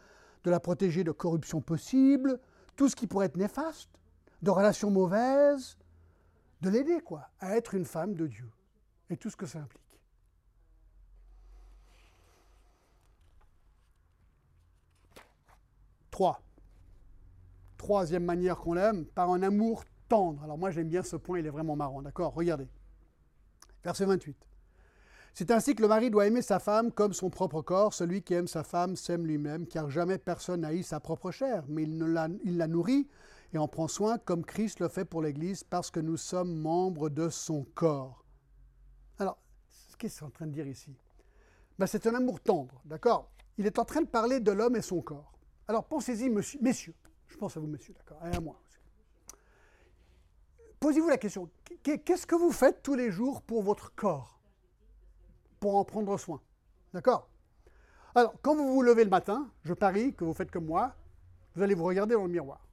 de 0.45 0.51
la 0.51 0.61
protéger 0.61 1.05
de 1.05 1.13
corruption 1.13 1.61
possible, 1.61 2.41
tout 2.77 2.89
ce 2.89 2.97
qui 2.97 3.07
pourrait 3.07 3.27
être 3.27 3.37
néfaste, 3.37 3.91
de 4.43 4.51
relations 4.51 4.91
mauvaises, 4.91 5.77
de 6.61 6.71
l'aider 6.71 7.01
quoi, 7.01 7.31
à 7.41 7.57
être 7.57 7.75
une 7.75 7.85
femme 7.85 8.15
de 8.15 8.27
Dieu 8.27 8.51
et 9.11 9.17
tout 9.17 9.31
ce 9.31 9.37
que 9.37 9.47
ça 9.47 9.61
implique. 9.61 9.81
Trois. 16.11 16.43
Troisième 17.77 18.25
manière 18.25 18.59
qu'on 18.59 18.75
l'aime, 18.75 19.07
par 19.07 19.31
un 19.31 19.43
amour 19.43 19.85
Alors 20.13 20.59
moi 20.59 20.71
j'aime 20.71 20.89
bien 20.89 21.03
ce 21.03 21.17
point, 21.17 21.39
il 21.39 21.47
est 21.47 21.51
vraiment 21.51 21.77
marrant, 21.77 22.03
d'accord 22.03 22.35
Regardez. 22.35 22.69
Verset 23.85 24.05
28. 24.05 24.37
C'est 25.33 25.53
ainsi 25.53 25.77
que 25.77 25.83
le 25.83 25.89
mari 25.89 26.11
doit 26.11 26.27
aimer 26.27 26.43
sa 26.43 26.59
femme 26.59 26.91
comme 26.91 27.13
son 27.13 27.31
propre 27.31 27.63
corps. 27.63 27.95
Celui 27.95 28.23
qui 28.23 28.35
aime 28.35 28.49
sa 28.49 28.65
femme 28.65 28.97
s'aime 28.97 29.25
lui-même, 29.25 29.67
car 29.67 29.89
jamais 29.89 30.19
personne 30.19 30.63
n'haït 30.63 30.83
sa 30.83 30.99
propre 30.99 31.31
chair, 31.31 31.65
mais 31.69 31.85
il, 31.85 31.99
la, 31.99 32.67
nourrit 32.67 33.09
et 33.53 33.59
en 33.59 33.69
prend 33.69 33.87
soin 33.87 34.19
comme 34.19 34.45
Christ 34.45 34.81
le 34.81 34.89
fait 34.89 35.05
pour 35.05 35.23
l'Église, 35.23 35.63
parce 35.63 35.91
que 35.91 36.01
nous 36.01 36.17
sommes 36.17 36.55
membres 36.55 37.09
de 37.09 37.29
son 37.29 37.65
corps. 37.75 38.25
Alors, 39.19 39.39
qu'est-ce 39.99 40.17
qu'il 40.17 40.25
est 40.25 40.29
en 40.29 40.31
train 40.31 40.47
de 40.47 40.53
dire 40.53 40.67
ici 40.67 40.97
ben, 41.79 41.87
C'est 41.87 42.07
un 42.09 42.15
amour 42.17 42.41
tendre, 42.41 42.83
d'accord? 42.85 43.31
Il 43.57 43.67
est 43.67 43.79
en 43.79 43.85
train 43.85 44.03
de 44.03 44.09
parler 44.09 44.41
de 44.41 44.51
l'homme 44.51 44.77
et 44.77 44.83
son 44.83 45.01
corps. 45.01 45.33
Alors 45.69 45.85
pensez-y, 45.85 46.29
messieurs. 46.29 46.95
Je 47.29 47.37
pense 47.37 47.57
à 47.57 47.61
vous, 47.61 47.69
messieurs, 47.69 47.95
d'accord 47.95 48.27
Et 48.27 48.35
à 48.35 48.41
moi. 48.41 48.61
Posez-vous 50.81 51.11
la 51.11 51.19
question, 51.19 51.51
qu'est-ce 51.83 52.27
que 52.27 52.35
vous 52.35 52.53
faites 52.53 52.83
tous 52.83 52.95
les 52.95 53.11
jours 53.11 53.43
pour 53.43 53.63
votre 53.63 53.95
corps? 53.95 54.41
Pour 55.61 55.77
en 55.77 55.85
prendre 55.85 56.17
soin. 56.17 56.41
D'accord? 56.95 57.29
Alors, 58.15 58.33
quand 58.41 58.57
vous 58.57 58.73
vous 58.73 58.81
levez 58.81 59.05
le 59.05 59.11
matin, 59.11 59.51
je 59.63 59.75
parie 59.75 60.15
que 60.15 60.25
vous 60.25 60.33
faites 60.33 60.51
comme 60.51 60.65
moi, 60.65 60.95
vous 61.55 61.63
allez 61.63 61.75
vous 61.75 61.85
regarder 61.85 62.15
dans 62.15 62.25
le 62.25 62.31
miroir. 62.31 62.67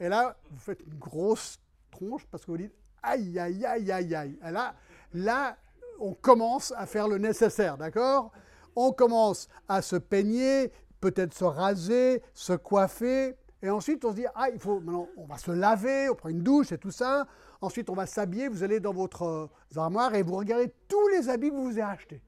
Et 0.00 0.08
là, 0.08 0.36
vous 0.50 0.58
faites 0.58 0.80
une 0.80 0.98
grosse 0.98 1.60
tronche 1.92 2.26
parce 2.32 2.44
que 2.44 2.50
vous 2.50 2.58
dites 2.58 2.74
aïe, 3.00 3.38
aïe, 3.38 3.64
aïe, 3.64 3.92
aïe, 3.92 4.14
aïe. 4.14 4.38
Et 4.44 4.50
là, 4.50 4.74
là, 5.12 5.56
on 6.00 6.14
commence 6.14 6.72
à 6.76 6.84
faire 6.84 7.06
le 7.06 7.18
nécessaire, 7.18 7.78
d'accord? 7.78 8.32
On 8.74 8.90
commence 8.90 9.48
à 9.68 9.82
se 9.82 9.94
peigner, 9.94 10.72
peut-être 11.00 11.32
se 11.32 11.44
raser, 11.44 12.22
se 12.34 12.54
coiffer. 12.54 13.36
Et 13.64 13.70
ensuite, 13.70 14.04
on 14.04 14.10
se 14.10 14.16
dit, 14.16 14.26
ah, 14.34 14.50
il 14.52 14.58
faut, 14.58 14.78
maintenant, 14.78 15.08
on 15.16 15.24
va 15.24 15.38
se 15.38 15.50
laver, 15.50 16.10
on 16.10 16.14
prend 16.14 16.28
une 16.28 16.42
douche 16.42 16.70
et 16.72 16.76
tout 16.76 16.90
ça. 16.90 17.26
Ensuite, 17.62 17.88
on 17.88 17.94
va 17.94 18.04
s'habiller, 18.04 18.46
vous 18.48 18.62
allez 18.62 18.78
dans 18.78 18.92
votre 18.92 19.22
euh, 19.22 19.48
armoire 19.80 20.14
et 20.14 20.22
vous 20.22 20.36
regardez 20.36 20.70
tous 20.86 21.08
les 21.08 21.30
habits 21.30 21.48
que 21.48 21.54
vous 21.54 21.70
avez 21.70 21.80
achetés. 21.80 22.22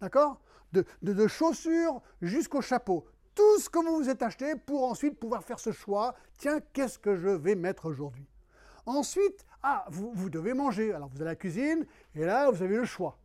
D'accord? 0.00 0.40
De, 0.72 1.26
chaussures 1.28 2.02
jusqu'au 2.20 2.60
chapeau. 2.60 3.06
Tout 3.36 3.60
ce 3.60 3.70
que 3.70 3.78
vous 3.78 3.98
vous 3.98 4.10
êtes 4.10 4.20
acheté 4.20 4.56
pour 4.56 4.82
ensuite 4.82 5.16
pouvoir 5.16 5.44
faire 5.44 5.60
ce 5.60 5.70
choix. 5.70 6.16
Tiens, 6.38 6.58
qu'est-ce 6.72 6.98
que 6.98 7.14
je 7.14 7.28
vais 7.28 7.54
mettre 7.54 7.86
aujourd'hui? 7.86 8.26
Ensuite, 8.84 9.46
ah, 9.62 9.84
vous, 9.90 10.10
vous 10.12 10.28
devez 10.28 10.54
manger. 10.54 10.92
Alors 10.92 11.08
vous 11.08 11.18
allez 11.18 11.28
à 11.28 11.32
la 11.34 11.36
cuisine 11.36 11.86
et 12.16 12.24
là, 12.24 12.50
vous 12.50 12.64
avez 12.64 12.76
le 12.76 12.84
choix. 12.84 13.16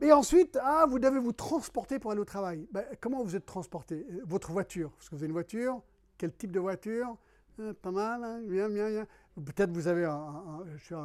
Et 0.00 0.12
ensuite, 0.12 0.58
ah, 0.62 0.86
vous 0.88 0.98
devez 0.98 1.18
vous 1.18 1.32
transporter 1.32 1.98
pour 1.98 2.12
aller 2.12 2.20
au 2.20 2.24
travail. 2.24 2.66
Ben, 2.70 2.84
comment 3.00 3.22
vous 3.22 3.34
êtes 3.34 3.46
transporté? 3.46 4.06
Votre 4.24 4.52
voiture. 4.52 4.90
Parce 4.92 5.08
que 5.08 5.14
vous 5.16 5.22
avez 5.22 5.26
une 5.26 5.32
voiture. 5.32 5.82
Quel 6.16 6.32
type 6.34 6.52
de 6.52 6.60
voiture? 6.60 7.16
Euh, 7.58 7.74
Pas 7.74 7.90
mal, 7.90 8.22
hein 8.22 8.40
bien, 8.42 8.68
bien, 8.68 8.88
bien. 8.90 9.06
Peut-être 9.34 9.70
vous 9.70 9.88
avez 9.88 10.04
un, 10.04 10.64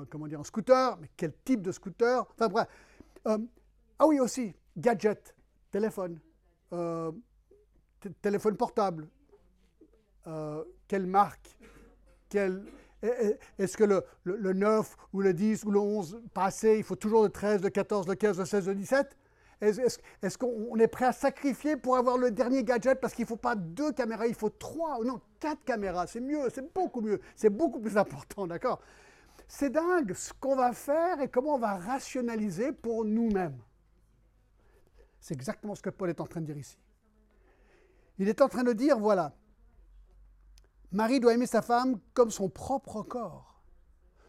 comment 0.10 0.28
dire, 0.28 0.40
un 0.40 0.44
scooter, 0.44 0.98
mais 1.00 1.10
quel 1.16 1.34
type 1.44 1.62
de 1.62 1.72
scooter? 1.72 2.26
Enfin 2.32 2.48
bref. 2.48 2.68
Euh, 3.28 3.38
ah 4.00 4.08
oui, 4.08 4.20
aussi, 4.20 4.54
gadget, 4.76 5.36
téléphone, 5.72 6.20
euh, 6.74 7.12
téléphone 8.22 8.58
portable. 8.58 9.08
Euh, 10.28 10.64
quelle 10.88 11.06
marque? 11.06 11.56
Est-ce 13.60 13.76
que 13.76 13.84
le, 13.84 14.04
le, 14.24 14.54
9 14.54 14.96
ou 15.12 15.22
le 15.22 15.34
10 15.34 15.66
ou 15.66 15.72
le 15.72 15.80
11 15.80 16.22
passé, 16.34 16.78
il 16.78 16.84
faut 16.84 16.96
toujours 16.96 17.24
le 17.24 17.30
13, 17.30 17.62
le 17.62 17.70
14, 17.70 18.08
le 18.08 18.16
15, 18.16 18.40
le 18.40 18.46
16, 18.46 18.68
le 18.68 18.76
17 18.76 19.18
Est-ce 19.62 20.38
qu'on 20.38 20.78
est 20.78 20.88
prêt 20.88 21.06
à 21.06 21.12
sacrifier 21.12 21.76
pour 21.76 21.98
avoir 21.98 22.18
le 22.18 22.32
dernier 22.32 22.64
gadget 22.64 23.02
parce 23.02 23.14
qu'il 23.14 23.24
ne 23.24 23.28
faut 23.28 23.36
pas 23.36 23.56
deux 23.56 23.92
caméras, 23.92 24.28
il 24.28 24.36
faut 24.36 24.50
trois, 24.50 25.04
non, 25.04 25.20
quatre 25.40 25.64
caméras, 25.66 26.08
c'est 26.08 26.22
mieux, 26.22 26.48
c'est 26.54 26.74
beaucoup 26.74 27.02
mieux, 27.02 27.20
c'est 27.36 27.50
beaucoup 27.50 27.82
plus 27.82 27.98
important, 27.98 28.48
d'accord? 28.48 28.80
C'est 29.50 29.70
dingue 29.70 30.14
ce 30.14 30.32
qu'on 30.40 30.56
va 30.56 30.72
faire 30.72 31.20
et 31.20 31.28
comment 31.28 31.56
on 31.56 31.60
va 31.60 31.76
rationaliser 31.76 32.72
pour 32.72 33.04
nous-mêmes. 33.04 33.60
C'est 35.20 35.34
exactement 35.34 35.76
ce 35.76 35.82
que 35.82 35.90
Paul 35.90 36.10
est 36.10 36.22
en 36.22 36.28
train 36.28 36.40
de 36.40 36.46
dire 36.46 36.58
ici. 36.58 36.78
Il 38.18 38.30
est 38.30 38.42
en 38.42 38.48
train 38.48 38.64
de 38.64 38.74
dire, 38.74 38.98
voilà, 38.98 39.34
Marie 40.94 41.20
doit 41.20 41.34
aimer 41.34 41.48
sa 41.48 41.64
femme 41.64 42.00
comme 42.14 42.30
son 42.30 42.50
propre 42.50 43.02
corps. 43.02 43.64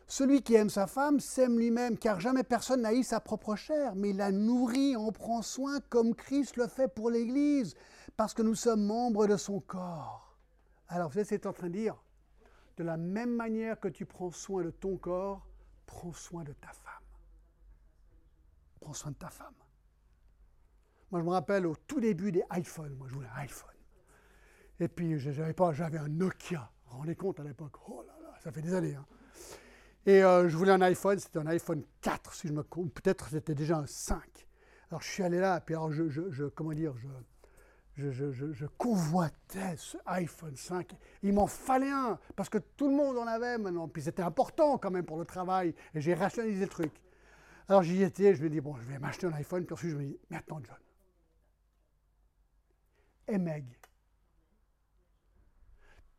Celui 0.07 0.43
qui 0.43 0.55
aime 0.55 0.71
sa 0.71 0.87
femme 0.87 1.21
s'aime 1.21 1.59
lui-même, 1.59 1.99
car 1.99 2.21
jamais 2.21 2.43
personne 2.43 2.81
n'a 2.81 2.95
eu 2.95 3.03
sa 3.03 3.21
propre 3.21 3.55
chair, 3.55 3.95
mais 3.95 4.11
il 4.11 4.17
la 4.17 4.33
nourrit, 4.33 4.97
en 4.97 5.13
prend 5.13 5.43
soin 5.43 5.81
comme 5.91 6.15
Christ 6.15 6.57
le 6.57 6.67
fait 6.67 6.89
pour 6.89 7.11
l'Église, 7.11 7.75
parce 8.17 8.33
que 8.33 8.41
nous 8.41 8.55
sommes 8.55 8.83
membres 8.83 9.27
de 9.27 9.37
son 9.37 9.61
corps. 9.61 10.39
Alors 10.89 11.09
vous 11.09 11.15
savez, 11.15 11.27
c'est 11.27 11.47
en 11.47 11.53
train 11.53 11.69
de 11.69 11.73
dire, 11.73 12.03
de 12.79 12.85
la 12.85 12.97
même 12.97 13.35
manière 13.35 13.79
que 13.79 13.89
tu 13.89 14.07
prends 14.07 14.31
soin 14.31 14.63
de 14.63 14.71
ton 14.71 14.97
corps, 14.97 15.47
prends 15.85 16.15
soin 16.15 16.45
de 16.45 16.53
ta 16.55 16.73
femme. 16.73 17.05
Prends 18.81 18.95
soin 18.95 19.11
de 19.11 19.17
ta 19.17 19.29
femme. 19.29 19.55
Moi, 21.11 21.21
je 21.21 21.27
me 21.27 21.31
rappelle 21.31 21.67
au 21.67 21.77
tout 21.77 22.01
début 22.01 22.33
des 22.33 22.43
iPhones, 22.53 22.95
moi 22.95 23.07
je 23.09 23.15
voulais 23.15 23.29
un 23.37 23.41
iPhone. 23.41 23.74
Et 24.85 24.89
puis, 24.89 25.19
j'avais 25.19 25.99
un 25.99 26.09
Nokia. 26.09 26.71
Vous 26.85 26.93
vous 26.93 26.99
rendez 26.99 27.17
compte 27.17 27.41
à 27.41 27.43
l'époque? 27.43 27.73
Oh 27.89 28.05
là 28.07 28.13
là, 28.23 28.35
ça 28.39 28.53
fait 28.53 28.61
des 28.61 28.75
années. 28.75 28.95
Hein. 28.95 29.07
Et 30.05 30.23
euh, 30.23 30.47
je 30.47 30.57
voulais 30.59 30.73
un 30.73 30.83
iPhone, 30.83 31.19
c'était 31.19 31.39
un 31.39 31.47
iPhone 31.47 31.83
4, 32.03 32.35
si 32.35 32.49
je 32.49 32.53
me 32.53 32.63
peut-être 32.63 33.31
c'était 33.31 33.55
déjà 33.55 33.79
un 33.79 33.87
5. 33.87 34.21
Alors 34.91 35.01
je 35.01 35.09
suis 35.09 35.23
allé 35.23 35.39
là, 35.39 35.59
puis 35.63 35.75
alors 35.75 35.91
je, 35.91 36.49
comment 36.49 36.75
dire, 36.75 36.93
je, 37.97 38.67
convoitais 38.77 39.75
ce 39.79 39.97
iPhone 40.05 40.55
5. 40.55 40.95
Il 41.23 41.33
m'en 41.33 41.47
fallait 41.47 41.91
un, 41.91 42.19
parce 42.37 42.51
que 42.51 42.59
tout 42.59 42.91
le 42.91 42.95
monde 42.95 43.17
en 43.17 43.27
avait 43.27 43.57
maintenant, 43.57 43.89
puis 43.89 44.03
c'était 44.03 44.23
important 44.23 44.77
quand 44.77 44.91
même 44.91 45.07
pour 45.07 45.17
le 45.17 45.25
travail, 45.25 45.75
et 45.95 46.03
j'ai 46.03 46.13
rationalisé 46.13 46.65
le 46.65 46.71
truc. 46.71 46.93
Alors 47.69 47.83
j'y 47.83 48.03
étais, 48.03 48.35
je 48.35 48.43
me 48.43 48.51
dis, 48.51 48.61
bon, 48.61 48.77
je 48.77 48.85
vais 48.85 48.99
m'acheter 48.99 49.27
un 49.27 49.33
iPhone, 49.33 49.65
puis 49.65 49.73
ensuite 49.73 49.93
je 49.93 49.97
me 49.97 50.05
dis, 50.05 50.19
mais 50.29 50.37
attends 50.37 50.61
John, 50.63 50.77
et 53.27 53.39
Meg, 53.39 53.65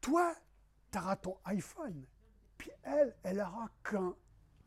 toi, 0.05 0.35
tu 0.91 0.99
auras 0.99 1.15
ton 1.15 1.35
iPhone, 1.45 2.05
puis 2.59 2.69
elle, 2.83 3.15
elle 3.23 3.41
aura 3.41 3.67
qu'un 3.83 4.15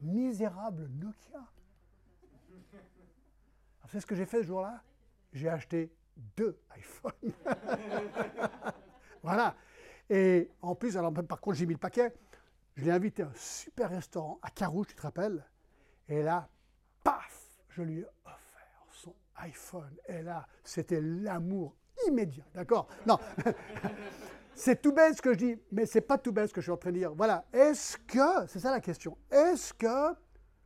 misérable 0.01 0.89
Nokia. 0.89 1.47
Savez 3.87 4.01
ce 4.01 4.07
que 4.07 4.17
j'ai 4.17 4.27
fait 4.27 4.39
ce 4.39 4.49
jour-là 4.49 4.83
J'ai 5.33 5.49
acheté 5.49 5.95
deux 6.37 6.61
iPhones. 6.77 7.33
voilà. 9.23 9.55
Et 10.11 10.51
en 10.61 10.75
plus, 10.75 10.97
alors 10.97 11.13
par 11.13 11.41
contre, 11.41 11.57
j'ai 11.57 11.67
mis 11.67 11.75
le 11.75 11.79
paquet. 11.79 12.13
Je 12.75 12.85
l'ai 12.85 12.91
invité 12.91 13.23
à 13.23 13.29
un 13.29 13.35
super 13.35 13.91
restaurant 13.91 14.41
à 14.43 14.51
Carouge, 14.51 14.89
tu 14.89 14.97
te 14.97 15.03
rappelles? 15.03 15.47
Et 16.09 16.21
là, 16.21 16.49
paf, 17.05 17.61
je 17.69 17.83
lui 17.83 18.01
ai 18.01 18.07
offert 18.25 18.87
son 18.91 19.15
iPhone. 19.37 19.97
Et 20.09 20.21
là, 20.21 20.49
c'était 20.65 21.01
l'amour 21.01 21.77
immédiat, 22.09 22.45
d'accord? 22.55 22.89
Non, 23.07 23.19
c'est 24.59 24.83
tout 24.83 24.93
bête 24.93 25.17
ce 25.17 25.23
que 25.23 25.33
je 25.33 25.39
dis, 25.39 25.57
mais 25.71 25.87
c'est 25.87 26.01
pas 26.01 26.19
tout 26.19 26.33
bête 26.33 26.49
ce 26.49 26.55
que 26.55 26.61
je 26.61 26.67
suis 26.67 26.73
en 26.73 26.77
train 26.77 26.91
de 26.91 26.99
dire. 26.99 27.15
Voilà, 27.15 27.45
est-ce 27.53 27.97
que, 27.97 28.47
c'est 28.49 28.59
ça 28.59 28.71
la 28.71 28.81
question, 28.81 29.17
est-ce 29.31 29.73
que 29.73 30.15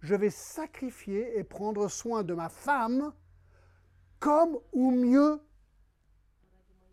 je 0.01 0.14
vais 0.14 0.30
sacrifier 0.30 1.38
et 1.38 1.45
prendre 1.45 1.88
soin 1.88 2.22
de 2.22 2.34
ma 2.34 2.49
femme 2.49 3.12
comme 4.18 4.59
ou 4.72 4.90
mieux 4.90 5.40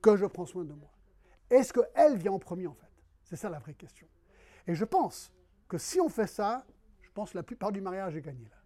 que 0.02 0.18
je 0.18 0.26
prends 0.26 0.46
soin 0.46 0.66
de 0.66 0.74
moi? 0.74 0.92
Est-ce 1.50 1.74
qu'elle 1.74 2.18
vient 2.18 2.34
en 2.34 2.40
premier 2.40 2.68
en 2.68 2.74
fait? 2.74 2.92
C'est 3.24 3.38
ça 3.38 3.50
la 3.50 3.60
vraie 3.60 3.74
question. 3.74 4.08
Et 4.68 4.76
je 4.76 4.86
pense 4.86 5.32
que 5.68 5.78
si 5.78 6.00
on 6.02 6.10
fait 6.10 6.28
ça, 6.28 6.66
je 7.02 7.10
pense 7.12 7.32
que 7.32 7.38
la 7.38 7.44
plupart 7.44 7.72
du 7.72 7.82
mariage 7.82 8.16
est 8.16 8.22
gagné 8.22 8.46
là. 8.46 8.58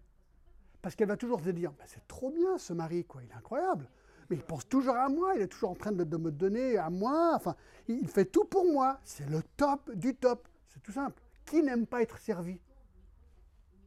Parce 0.81 0.95
qu'elle 0.95 1.07
va 1.07 1.17
toujours 1.17 1.39
se 1.39 1.49
dire, 1.49 1.71
ben, 1.71 1.85
c'est 1.87 2.05
trop 2.07 2.31
bien 2.31 2.57
ce 2.57 2.73
mari, 2.73 3.05
quoi, 3.05 3.23
il 3.23 3.29
est 3.29 3.35
incroyable 3.35 3.89
mais 4.29 4.37
il 4.37 4.43
pense 4.43 4.67
toujours 4.67 4.95
à 4.95 5.09
moi, 5.09 5.33
il 5.35 5.41
est 5.41 5.47
toujours 5.47 5.71
en 5.71 5.75
train 5.75 5.91
de, 5.91 6.03
me 6.17 6.31
donner 6.31 6.77
à 6.77 6.89
moi, 6.89 7.33
enfin, 7.35 7.55
il 7.87 8.07
fait 8.07 8.25
tout 8.25 8.45
pour 8.45 8.65
moi, 8.71 8.99
c'est 9.03 9.29
le 9.29 9.41
top 9.57 9.91
du 9.93 10.15
top, 10.15 10.47
c'est 10.67 10.81
tout 10.81 10.91
simple. 10.91 11.21
Qui 11.45 11.61
n'aime 11.61 11.85
pas 11.85 12.01
être 12.01 12.17
servi? 12.19 12.59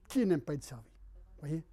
Qui 0.09 0.26
n'aime 0.26 0.41
pas 0.41 0.55
être 0.55 0.64
servi? 0.64 0.91
Voyez? 1.41 1.64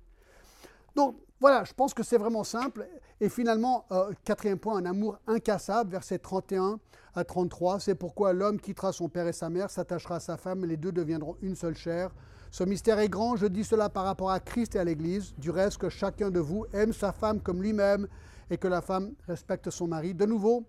Donc 0.95 1.17
voilà, 1.39 1.63
je 1.65 1.73
pense 1.73 1.93
que 1.93 2.03
c'est 2.03 2.17
vraiment 2.17 2.43
simple. 2.43 2.87
Et 3.19 3.27
finalement, 3.27 3.85
euh, 3.91 4.13
quatrième 4.23 4.59
point, 4.59 4.77
un 4.77 4.85
amour 4.85 5.17
incassable, 5.27 5.91
verset 5.91 6.19
31 6.19 6.79
à 7.15 7.23
33, 7.23 7.79
c'est 7.79 7.95
pourquoi 7.95 8.33
l'homme 8.33 8.59
quittera 8.59 8.93
son 8.93 9.09
père 9.09 9.27
et 9.27 9.33
sa 9.33 9.49
mère, 9.49 9.69
s'attachera 9.69 10.15
à 10.15 10.19
sa 10.19 10.37
femme, 10.37 10.63
et 10.63 10.67
les 10.67 10.77
deux 10.77 10.91
deviendront 10.91 11.35
une 11.41 11.55
seule 11.55 11.75
chair. 11.75 12.11
Ce 12.49 12.63
mystère 12.63 12.99
est 12.99 13.09
grand, 13.09 13.35
je 13.35 13.47
dis 13.47 13.63
cela 13.63 13.89
par 13.89 14.05
rapport 14.05 14.29
à 14.29 14.39
Christ 14.39 14.75
et 14.75 14.79
à 14.79 14.83
l'Église. 14.83 15.33
Du 15.37 15.49
reste, 15.49 15.79
que 15.79 15.89
chacun 15.89 16.29
de 16.29 16.39
vous 16.39 16.65
aime 16.71 16.93
sa 16.93 17.11
femme 17.11 17.41
comme 17.41 17.61
lui-même 17.61 18.07
et 18.49 18.57
que 18.57 18.67
la 18.67 18.81
femme 18.81 19.13
respecte 19.27 19.69
son 19.69 19.87
mari. 19.87 20.13
De 20.13 20.25
nouveau, 20.25 20.65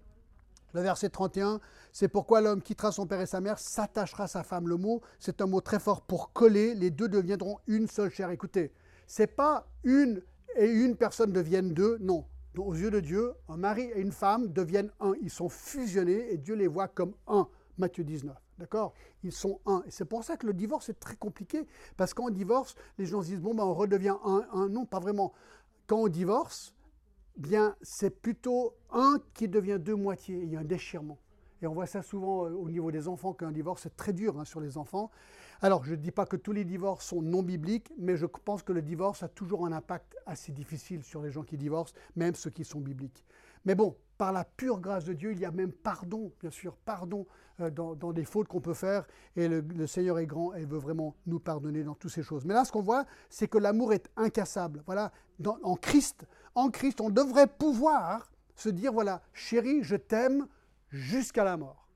le 0.74 0.80
verset 0.80 1.08
31, 1.08 1.60
c'est 1.92 2.08
pourquoi 2.08 2.40
l'homme 2.40 2.60
quittera 2.60 2.90
son 2.90 3.06
père 3.06 3.20
et 3.20 3.26
sa 3.26 3.40
mère, 3.40 3.58
s'attachera 3.58 4.24
à 4.24 4.28
sa 4.28 4.42
femme. 4.42 4.68
Le 4.68 4.76
mot, 4.76 5.02
c'est 5.20 5.40
un 5.40 5.46
mot 5.46 5.60
très 5.60 5.78
fort 5.78 6.02
pour 6.02 6.32
coller, 6.32 6.74
les 6.74 6.90
deux 6.90 7.08
deviendront 7.08 7.58
une 7.68 7.86
seule 7.86 8.10
chair. 8.10 8.30
Écoutez, 8.30 8.72
c'est 9.06 9.28
pas 9.28 9.68
une 9.84 10.20
et 10.56 10.66
une 10.66 10.96
personne 10.96 11.32
deviennent 11.32 11.72
deux, 11.72 11.98
non. 12.00 12.24
Aux 12.56 12.74
yeux 12.74 12.90
de 12.90 13.00
Dieu, 13.00 13.32
un 13.48 13.56
mari 13.56 13.90
et 13.94 14.00
une 14.00 14.12
femme 14.12 14.52
deviennent 14.52 14.90
un. 15.00 15.14
Ils 15.20 15.30
sont 15.30 15.48
fusionnés 15.48 16.32
et 16.32 16.38
Dieu 16.38 16.54
les 16.54 16.68
voit 16.68 16.88
comme 16.88 17.14
un. 17.26 17.48
Matthieu 17.78 18.04
19. 18.04 18.36
D'accord? 18.58 18.94
Ils 19.24 19.32
sont 19.32 19.60
un. 19.66 19.82
Et 19.86 19.90
c'est 19.90 20.04
pour 20.04 20.22
ça 20.22 20.36
que 20.36 20.46
le 20.46 20.54
divorce 20.54 20.88
est 20.88 21.00
très 21.00 21.16
compliqué. 21.16 21.66
Parce 21.96 22.14
qu'en 22.14 22.30
divorce, 22.30 22.76
les 22.98 23.06
gens 23.06 23.22
se 23.22 23.26
disent 23.26 23.40
bon, 23.40 23.54
ben, 23.54 23.64
on 23.64 23.74
redevient 23.74 24.14
un, 24.24 24.46
un. 24.52 24.68
Non, 24.68 24.86
pas 24.86 25.00
vraiment. 25.00 25.32
Quand 25.88 25.98
on 25.98 26.08
divorce, 26.08 26.72
bien, 27.36 27.76
c'est 27.82 28.10
plutôt 28.10 28.74
un 28.90 29.18
qui 29.34 29.48
devient 29.48 29.78
deux 29.80 29.94
moitiés. 29.94 30.40
Il 30.42 30.50
y 30.50 30.56
a 30.56 30.60
un 30.60 30.64
déchirement. 30.64 31.18
Et 31.62 31.66
on 31.66 31.72
voit 31.72 31.86
ça 31.86 32.02
souvent 32.02 32.44
euh, 32.44 32.50
au 32.50 32.68
niveau 32.68 32.90
des 32.90 33.08
enfants, 33.08 33.32
qu'un 33.32 33.52
divorce 33.52 33.86
est 33.86 33.96
très 33.96 34.12
dur 34.12 34.38
hein, 34.38 34.44
sur 34.44 34.60
les 34.60 34.76
enfants. 34.76 35.10
Alors, 35.62 35.84
je 35.84 35.92
ne 35.92 35.96
dis 35.96 36.10
pas 36.10 36.26
que 36.26 36.36
tous 36.36 36.52
les 36.52 36.64
divorces 36.64 37.06
sont 37.06 37.22
non 37.22 37.42
bibliques, 37.42 37.90
mais 37.98 38.16
je 38.16 38.26
pense 38.26 38.62
que 38.62 38.72
le 38.72 38.82
divorce 38.82 39.22
a 39.22 39.28
toujours 39.28 39.64
un 39.64 39.72
impact 39.72 40.16
assez 40.26 40.52
difficile 40.52 41.02
sur 41.02 41.22
les 41.22 41.30
gens 41.30 41.42
qui 41.42 41.56
divorcent, 41.56 41.94
même 42.16 42.34
ceux 42.34 42.50
qui 42.50 42.64
sont 42.64 42.80
bibliques. 42.80 43.24
Mais 43.64 43.74
bon, 43.74 43.96
par 44.18 44.32
la 44.32 44.44
pure 44.44 44.78
grâce 44.80 45.04
de 45.04 45.14
Dieu, 45.14 45.32
il 45.32 45.38
y 45.38 45.44
a 45.44 45.50
même 45.50 45.72
pardon, 45.72 46.32
bien 46.40 46.50
sûr, 46.50 46.76
pardon 46.76 47.26
euh, 47.60 47.70
dans, 47.70 48.12
des 48.12 48.24
fautes 48.24 48.48
qu'on 48.48 48.60
peut 48.60 48.74
faire. 48.74 49.06
Et 49.36 49.48
le, 49.48 49.86
Seigneur 49.86 50.18
est 50.18 50.26
grand 50.26 50.54
et 50.54 50.64
veut 50.64 50.78
vraiment 50.78 51.16
nous 51.26 51.40
pardonner 51.40 51.82
dans 51.82 51.94
toutes 51.94 52.10
ces 52.10 52.22
choses. 52.22 52.44
Mais 52.44 52.54
là, 52.54 52.64
ce 52.64 52.72
qu'on 52.72 52.82
voit, 52.82 53.06
c'est 53.30 53.48
que 53.48 53.58
l'amour 53.58 53.92
est 53.92 54.10
incassable. 54.16 54.82
Voilà, 54.86 55.12
en 55.62 55.76
Christ, 55.76 56.26
en 56.54 56.70
Christ, 56.70 57.00
on 57.00 57.10
devrait 57.10 57.46
pouvoir 57.46 58.30
se 58.54 58.68
dire, 58.68 58.92
voilà, 58.92 59.22
chérie, 59.32 59.82
je 59.82 59.96
t'aime 59.96 60.46
jusqu'à 60.90 61.44
la 61.44 61.56
mort. 61.56 61.88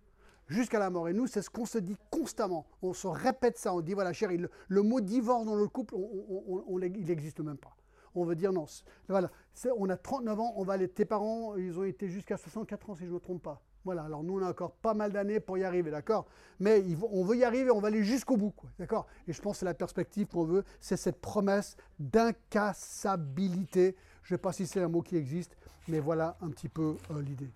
Jusqu'à 0.48 0.78
la 0.78 0.90
mort. 0.90 1.08
Et 1.08 1.12
nous, 1.12 1.26
c'est 1.26 1.42
ce 1.42 1.50
qu'on 1.50 1.66
se 1.66 1.78
dit 1.78 1.96
constamment. 2.10 2.66
On 2.82 2.94
se 2.94 3.06
répète 3.06 3.58
ça. 3.58 3.74
On 3.74 3.80
dit, 3.80 3.94
voilà, 3.94 4.12
chérie, 4.12 4.42
le, 4.68 4.82
mot 4.82 5.00
divorce 5.00 5.44
dans 5.44 5.54
le 5.54 5.68
couple, 5.68 5.94
il 5.96 7.06
n'existe 7.06 7.40
même 7.40 7.58
pas. 7.58 7.76
On 8.14 8.24
veut 8.24 8.34
dire 8.34 8.52
non. 8.52 8.64
Voilà, 9.08 9.30
on 9.76 9.88
a 9.90 9.96
39 9.96 10.40
ans, 10.40 10.54
on 10.56 10.64
va 10.64 10.72
aller, 10.74 10.88
tes 10.88 11.04
parents, 11.04 11.56
ils 11.56 11.78
ont 11.78 11.84
été 11.84 12.08
jusqu'à 12.08 12.36
64 12.36 12.90
ans, 12.90 12.94
si 12.94 13.04
je 13.04 13.10
ne 13.10 13.14
me 13.14 13.20
trompe 13.20 13.42
pas. 13.42 13.62
Voilà, 13.84 14.02
alors 14.02 14.22
nous, 14.24 14.38
on 14.38 14.42
a 14.42 14.50
encore 14.50 14.72
pas 14.72 14.94
mal 14.94 15.12
d'années 15.12 15.40
pour 15.40 15.56
y 15.56 15.64
arriver, 15.64 15.90
d'accord? 15.90 16.26
Mais 16.58 16.82
on 17.10 17.24
veut 17.24 17.36
y 17.36 17.44
arriver, 17.44 17.70
on 17.70 17.80
va 17.80 17.88
aller 17.88 18.02
jusqu'au 18.02 18.36
bout, 18.36 18.52
d'accord? 18.78 19.06
Et 19.26 19.32
je 19.32 19.40
pense 19.40 19.60
que 19.60 19.64
la 19.64 19.74
perspective 19.74 20.26
qu'on 20.26 20.44
veut, 20.44 20.64
c'est 20.80 20.96
cette 20.96 21.20
promesse 21.20 21.76
d'incassabilité 21.98 23.96
je 24.28 24.34
ne 24.34 24.36
sais 24.36 24.42
pas 24.42 24.52
si 24.52 24.66
c'est 24.66 24.82
un 24.82 24.88
mot 24.88 25.00
qui 25.00 25.16
existe, 25.16 25.56
mais 25.88 26.00
voilà 26.00 26.36
un 26.42 26.50
petit 26.50 26.68
peu 26.68 26.98
euh, 27.10 27.22
l'idée. 27.22 27.48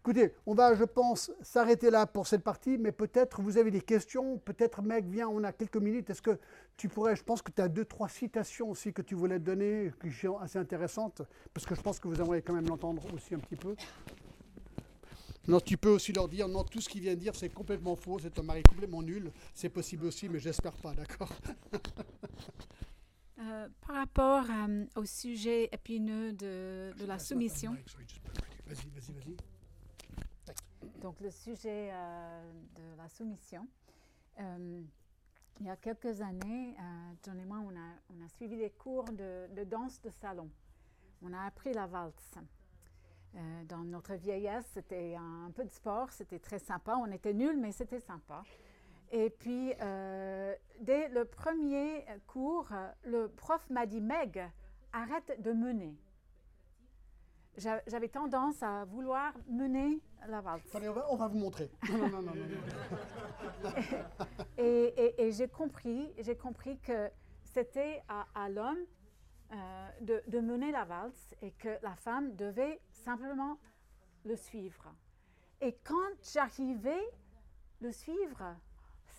Écoutez, 0.00 0.32
on 0.46 0.54
va, 0.54 0.74
je 0.74 0.84
pense, 0.84 1.30
s'arrêter 1.42 1.90
là 1.90 2.06
pour 2.06 2.26
cette 2.26 2.42
partie, 2.42 2.78
mais 2.78 2.90
peut-être 2.90 3.42
vous 3.42 3.58
avez 3.58 3.70
des 3.70 3.82
questions, 3.82 4.38
peut-être 4.38 4.80
mec, 4.80 5.04
viens, 5.04 5.28
on 5.28 5.44
a 5.44 5.52
quelques 5.52 5.76
minutes. 5.76 6.08
Est-ce 6.08 6.22
que 6.22 6.38
tu 6.78 6.88
pourrais, 6.88 7.16
je 7.16 7.22
pense 7.22 7.42
que 7.42 7.52
tu 7.52 7.60
as 7.60 7.68
deux, 7.68 7.84
trois 7.84 8.08
citations 8.08 8.70
aussi 8.70 8.94
que 8.94 9.02
tu 9.02 9.14
voulais 9.14 9.38
donner, 9.38 9.92
qui 10.00 10.10
sont 10.10 10.38
assez 10.38 10.58
intéressantes, 10.58 11.20
parce 11.52 11.66
que 11.66 11.74
je 11.74 11.82
pense 11.82 12.00
que 12.00 12.08
vous 12.08 12.18
aimeriez 12.18 12.40
quand 12.40 12.54
même 12.54 12.66
l'entendre 12.66 13.02
aussi 13.12 13.34
un 13.34 13.38
petit 13.38 13.56
peu. 13.56 13.76
Non, 15.46 15.60
tu 15.60 15.76
peux 15.76 15.90
aussi 15.90 16.14
leur 16.14 16.28
dire, 16.28 16.48
non, 16.48 16.64
tout 16.64 16.80
ce 16.80 16.88
qu'il 16.88 17.02
vient 17.02 17.14
de 17.14 17.20
dire, 17.20 17.34
c'est 17.34 17.50
complètement 17.50 17.94
faux, 17.94 18.18
c'est 18.20 18.38
un 18.38 18.42
mari 18.42 18.62
complètement 18.62 19.02
nul. 19.02 19.30
C'est 19.52 19.68
possible 19.68 20.06
aussi, 20.06 20.30
mais 20.30 20.38
j'espère 20.38 20.76
pas, 20.78 20.94
d'accord? 20.94 21.32
Euh, 23.38 23.68
par 23.86 23.96
rapport 23.96 24.46
euh, 24.50 24.86
au 24.96 25.04
sujet 25.04 25.68
épineux 25.70 26.32
de, 26.32 26.94
la 27.06 27.18
soumission. 27.18 27.76
Donc, 31.02 31.20
le 31.20 31.30
sujet 31.30 31.90
euh, 31.92 32.52
de 32.76 32.96
la 32.96 33.08
soumission. 33.10 33.68
il 34.38 35.66
y 35.66 35.68
a 35.68 35.76
quelques 35.76 36.22
années, 36.22 36.74
John 37.22 37.38
et 37.38 37.44
moi, 37.44 37.58
on 37.58 38.24
a, 38.24 38.28
suivi 38.28 38.56
des 38.56 38.70
cours 38.70 39.04
de, 39.04 39.64
danse 39.64 40.00
de 40.00 40.08
salon. 40.08 40.50
on 41.20 41.32
a 41.34 41.44
appris 41.44 41.74
la 41.74 41.86
valse. 41.86 42.38
Dans 43.68 43.84
notre 43.84 44.14
vieillesse, 44.14 44.64
c'était 44.72 45.14
un, 45.14 45.50
peu 45.50 45.64
de 45.64 45.70
sport, 45.70 46.10
c'était 46.10 46.38
très 46.38 46.58
sympa. 46.58 46.96
On 46.96 47.12
était 47.12 47.34
nuls, 47.34 47.58
mais 47.60 47.72
c'était 47.72 48.00
sympa. 48.00 48.42
Et 49.12 49.30
puis, 49.30 49.72
euh, 49.80 50.54
dès 50.80 51.08
le 51.08 51.24
premier 51.24 52.04
cours, 52.26 52.68
le 53.04 53.28
prof 53.28 53.64
m'a 53.70 53.86
dit 53.86 54.00
Meg, 54.00 54.50
arrête 54.92 55.40
de 55.42 55.52
mener. 55.52 55.96
J'avais 57.56 58.08
tendance 58.08 58.62
à 58.62 58.84
vouloir 58.84 59.32
mener 59.48 60.00
la 60.28 60.42
valse. 60.42 60.74
Allez, 60.74 60.88
on, 60.88 61.16
va, 61.16 61.28
vous 61.28 61.38
montrer. 61.38 61.70
Non, 61.90 62.08
non, 62.08 62.22
non, 62.22 62.32
et, 64.58 65.14
et, 65.18 65.32
j'ai 65.32 65.48
compris, 65.48 66.12
j'ai 66.18 66.36
compris 66.36 66.78
que 66.80 67.10
c'était 67.44 68.02
à, 68.08 68.48
l'homme 68.50 68.84
euh, 69.52 69.88
de, 70.02 70.22
de, 70.28 70.40
mener 70.40 70.70
la 70.70 70.84
valse 70.84 71.34
et 71.40 71.52
que 71.52 71.78
la 71.82 71.94
femme 71.94 72.36
devait 72.36 72.80
simplement 72.90 73.56
le 74.26 74.36
suivre. 74.36 74.92
Et 75.62 75.78
quand 75.82 76.12
j'arrivais 76.34 77.10
le 77.80 77.90
suivre, 77.90 78.56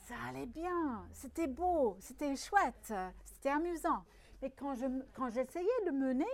ça 0.07 0.15
allait 0.29 0.45
bien, 0.45 1.05
c'était 1.11 1.47
beau, 1.47 1.97
c'était 1.99 2.33
chouette, 2.37 2.93
c'était 3.25 3.49
amusant. 3.49 4.05
Mais 4.41 4.49
quand 4.51 4.73
j'essayais 4.73 5.67
quand 5.83 5.85
de 5.85 5.91
mener, 5.91 6.25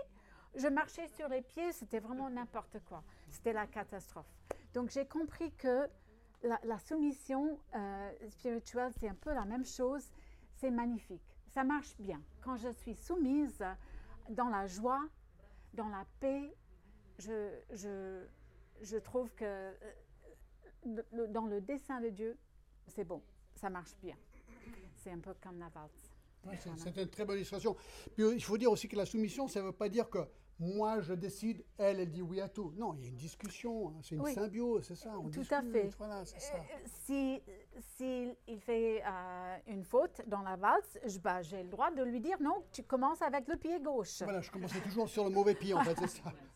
je 0.54 0.68
marchais 0.68 1.08
sur 1.08 1.28
les 1.28 1.42
pieds, 1.42 1.72
c'était 1.72 2.00
vraiment 2.00 2.30
n'importe 2.30 2.78
quoi. 2.88 3.04
C'était 3.32 3.52
la 3.54 3.66
catastrophe. 3.66 4.32
Donc 4.76 4.92
j'ai 4.92 5.08
compris 5.08 5.52
que 5.54 5.90
la, 6.44 6.78
soumission 6.78 7.58
euh, 7.74 8.12
spirituelle, 8.30 8.92
c'est 9.00 9.10
un 9.10 9.16
peu 9.16 9.34
la 9.34 9.46
même 9.46 9.66
chose. 9.66 10.04
C'est 10.58 10.70
magnifique. 10.70 11.24
Ça 11.48 11.64
marche 11.64 11.96
bien. 11.98 12.22
Quand 12.42 12.58
je 12.58 12.70
suis 12.70 12.94
soumise 12.94 13.66
dans 14.30 14.50
la 14.50 14.68
joie, 14.68 15.02
dans 15.74 15.88
la 15.88 16.06
paix, 16.20 16.54
je, 17.18 17.50
je, 17.72 18.24
je 18.82 18.98
trouve 18.98 19.32
que 19.34 19.46
euh, 19.46 21.02
dans 21.30 21.46
le 21.46 21.60
dessein 21.62 22.02
de 22.02 22.10
Dieu, 22.10 22.38
c'est 22.88 23.06
bon. 23.06 23.24
Ça 23.56 23.70
marche 23.70 23.96
bien. 24.02 24.16
C'est 24.96 25.12
un 25.12 25.20
peu 25.20 25.34
comme 25.42 25.60
la 25.60 25.70
valse. 25.70 26.62
c'est 26.78 26.98
une 26.98 27.10
très 27.10 27.26
bonne 27.26 27.38
illustration. 27.38 27.76
Puis 28.16 28.24
il 28.34 28.44
faut 28.44 28.58
dire 28.58 28.72
aussi 28.72 28.88
que 28.88 28.96
la 28.96 29.06
soumission, 29.06 29.48
ça 29.48 29.62
ne 29.62 29.68
veut 29.68 29.74
pas 29.74 29.90
dire 29.90 30.10
que 30.10 30.20
moi 30.60 31.02
je 31.02 31.14
décide, 31.14 31.64
elle, 31.78 32.00
elle 32.00 32.12
dit 32.12 32.22
oui 32.22 32.40
à 32.40 32.48
tout. 32.48 32.74
Non, 32.78 32.94
il 32.96 33.02
y 33.02 33.06
a 33.06 33.10
une 33.10 33.16
discussion, 33.16 33.90
hein, 33.90 34.00
c'est 34.02 34.16
une 34.16 34.26
symbiose, 34.28 34.86
c'est 34.88 34.96
ça. 34.96 35.18
On 35.18 35.30
tout 35.30 35.42
à 35.52 35.62
fait. 35.62 35.90
Voilà, 35.98 36.26
ça. 36.26 36.38
Euh, 36.56 36.60
si, 37.06 37.42
si, 37.98 38.30
il 38.48 38.60
fait 38.60 39.04
euh, 39.06 39.58
une 39.68 39.84
faute 39.84 40.22
dans 40.28 40.42
la 40.42 40.56
valse, 40.56 41.00
bah, 41.22 41.42
j'ai 41.42 41.64
le 41.64 41.70
droit 41.70 41.92
de 41.92 42.04
lui 42.04 42.22
dire 42.22 42.38
non, 42.40 42.64
tu 42.72 42.84
commences 42.84 43.22
avec 43.22 43.48
le 43.48 43.58
pied 43.58 43.80
gauche. 43.80 44.22
Voilà, 44.24 44.42
je 44.42 44.52
commençais 44.52 44.80
toujours 44.82 45.10
sur 45.10 45.24
le 45.26 45.32
mauvais 45.32 45.56
pied 45.56 45.74
en 45.74 45.84
fait, 45.84 45.98
c'est 46.00 46.22
ça. 46.22 46.32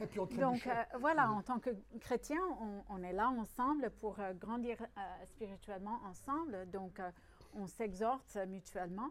Et 0.00 0.06
puis 0.06 0.18
on 0.18 0.26
Donc 0.26 0.66
euh, 0.66 0.72
voilà, 0.98 1.30
en 1.30 1.42
tant 1.42 1.58
que 1.58 1.70
chrétien, 2.00 2.40
on, 2.88 3.02
est 3.02 3.12
là 3.12 3.28
ensemble 3.28 3.90
pour 4.00 4.18
grandir 4.38 4.78
spirituellement 5.26 6.00
ensemble. 6.04 6.70
Donc 6.70 7.00
on 7.54 7.66
s'exhorte 7.66 8.36
mutuellement. 8.48 9.10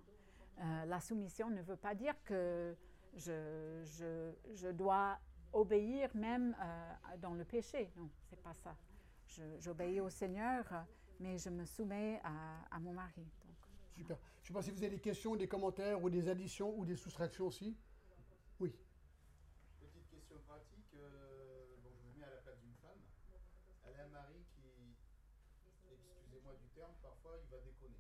la 0.57 0.99
soumission 0.99 1.49
ne 1.49 1.61
veut 1.61 1.75
pas 1.75 1.93
dire 1.93 2.15
que 2.23 2.75
je, 3.15 3.83
je, 3.85 4.31
je 4.53 4.67
dois 4.69 5.19
obéir 5.53 6.09
même 6.15 6.55
euh, 6.61 7.17
dans 7.17 7.33
le 7.33 7.43
péché. 7.43 7.91
Non, 7.95 8.09
c'est 8.29 8.41
pas 8.41 8.53
ça. 8.53 8.75
J'obéis 9.59 9.99
au 9.99 10.09
Seigneur, 10.09 10.65
mais 11.19 11.37
je 11.37 11.49
me 11.49 11.65
soumets 11.65 12.19
à, 12.23 12.75
à 12.75 12.79
mon 12.79 12.93
mari. 12.93 13.21
Donc, 13.45 13.55
Super. 13.95 14.17
Je 14.41 14.41
ne 14.41 14.47
sais 14.47 14.53
pas 14.53 14.61
si 14.61 14.71
vous 14.71 14.83
avez 14.83 14.95
des 14.95 15.01
questions, 15.01 15.35
des 15.35 15.47
commentaires 15.47 16.03
ou 16.03 16.09
des 16.09 16.27
additions 16.29 16.73
ou 16.77 16.85
des 16.85 16.95
soustractions 16.95 17.47
aussi. 17.47 17.77
Oui. 18.59 18.73
Petite 19.79 20.09
question 20.09 20.37
pratique. 20.47 20.93
Euh, 20.95 21.65
bon, 21.83 21.91
je 21.95 22.07
me 22.07 22.19
mets 22.19 22.25
à 22.25 22.31
la 22.31 22.41
place 22.41 22.59
d'une 22.59 22.73
femme. 22.81 22.97
Elle 23.85 23.99
a 23.99 24.05
un 24.05 24.07
mari 24.07 24.41
qui, 24.55 24.95
excusez-moi 25.67 26.53
du 26.55 26.67
terme, 26.69 26.93
parfois 27.01 27.37
il 27.43 27.49
va 27.49 27.61
déconner. 27.61 27.99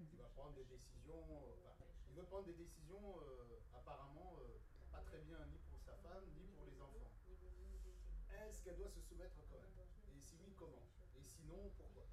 Il 0.00 0.18
va 0.18 0.24
prendre 0.34 0.54
des 0.54 0.64
décisions. 0.64 1.22
Enfin, 1.68 1.86
il 2.08 2.16
veut 2.16 2.24
prendre 2.24 2.46
des 2.46 2.54
Euh, 3.18 3.40
apparemment 3.74 4.36
euh, 4.38 4.58
pas 4.92 5.00
très 5.00 5.18
bien 5.18 5.38
ni 5.50 5.58
pour 5.70 5.80
sa 5.80 5.92
femme 5.96 6.24
ni 6.38 6.46
pour 6.54 6.64
les 6.66 6.80
enfants. 6.80 7.10
Est-ce 8.30 8.62
qu'elle 8.62 8.76
doit 8.76 8.88
se 8.88 9.00
soumettre 9.00 9.36
quand 9.50 9.58
même? 9.58 9.86
Et 10.16 10.20
si 10.20 10.36
oui, 10.44 10.52
comment? 10.56 10.86
Et 11.18 11.24
sinon, 11.24 11.70
pourquoi? 11.76 12.04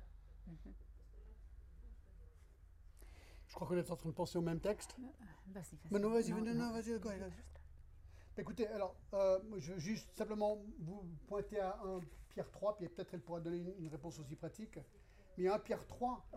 Je 3.47 3.55
crois 3.55 3.67
qu'on 3.67 3.77
est 3.77 3.91
en 3.91 3.95
train 3.95 4.09
de 4.09 4.15
penser 4.15 4.37
au 4.37 4.41
même 4.41 4.59
texte. 4.59 4.95
Euh, 4.99 5.03
vas-y, 5.47 5.75
vas-y. 5.89 6.01
non, 6.01 6.09
vas-y, 6.09 6.31
non, 6.31 6.53
non, 6.53 6.71
vas-y, 6.71 6.97
vas 6.97 7.11
Écoutez, 8.39 8.67
alors, 8.67 8.95
euh, 9.13 9.39
je 9.57 9.73
veux 9.73 9.79
juste 9.79 10.11
simplement 10.15 10.59
vous 10.79 11.03
pointer 11.27 11.59
à 11.59 11.79
1 11.83 12.01
Pierre 12.29 12.51
3, 12.51 12.77
puis 12.77 12.87
peut-être 12.87 13.15
elle 13.15 13.21
pourra 13.21 13.39
donner 13.39 13.57
une, 13.79 13.87
réponse 13.87 14.19
aussi 14.19 14.35
pratique. 14.35 14.79
Mais 15.37 15.47
1 15.47 15.57
Pierre 15.59 15.85
3 15.87 16.29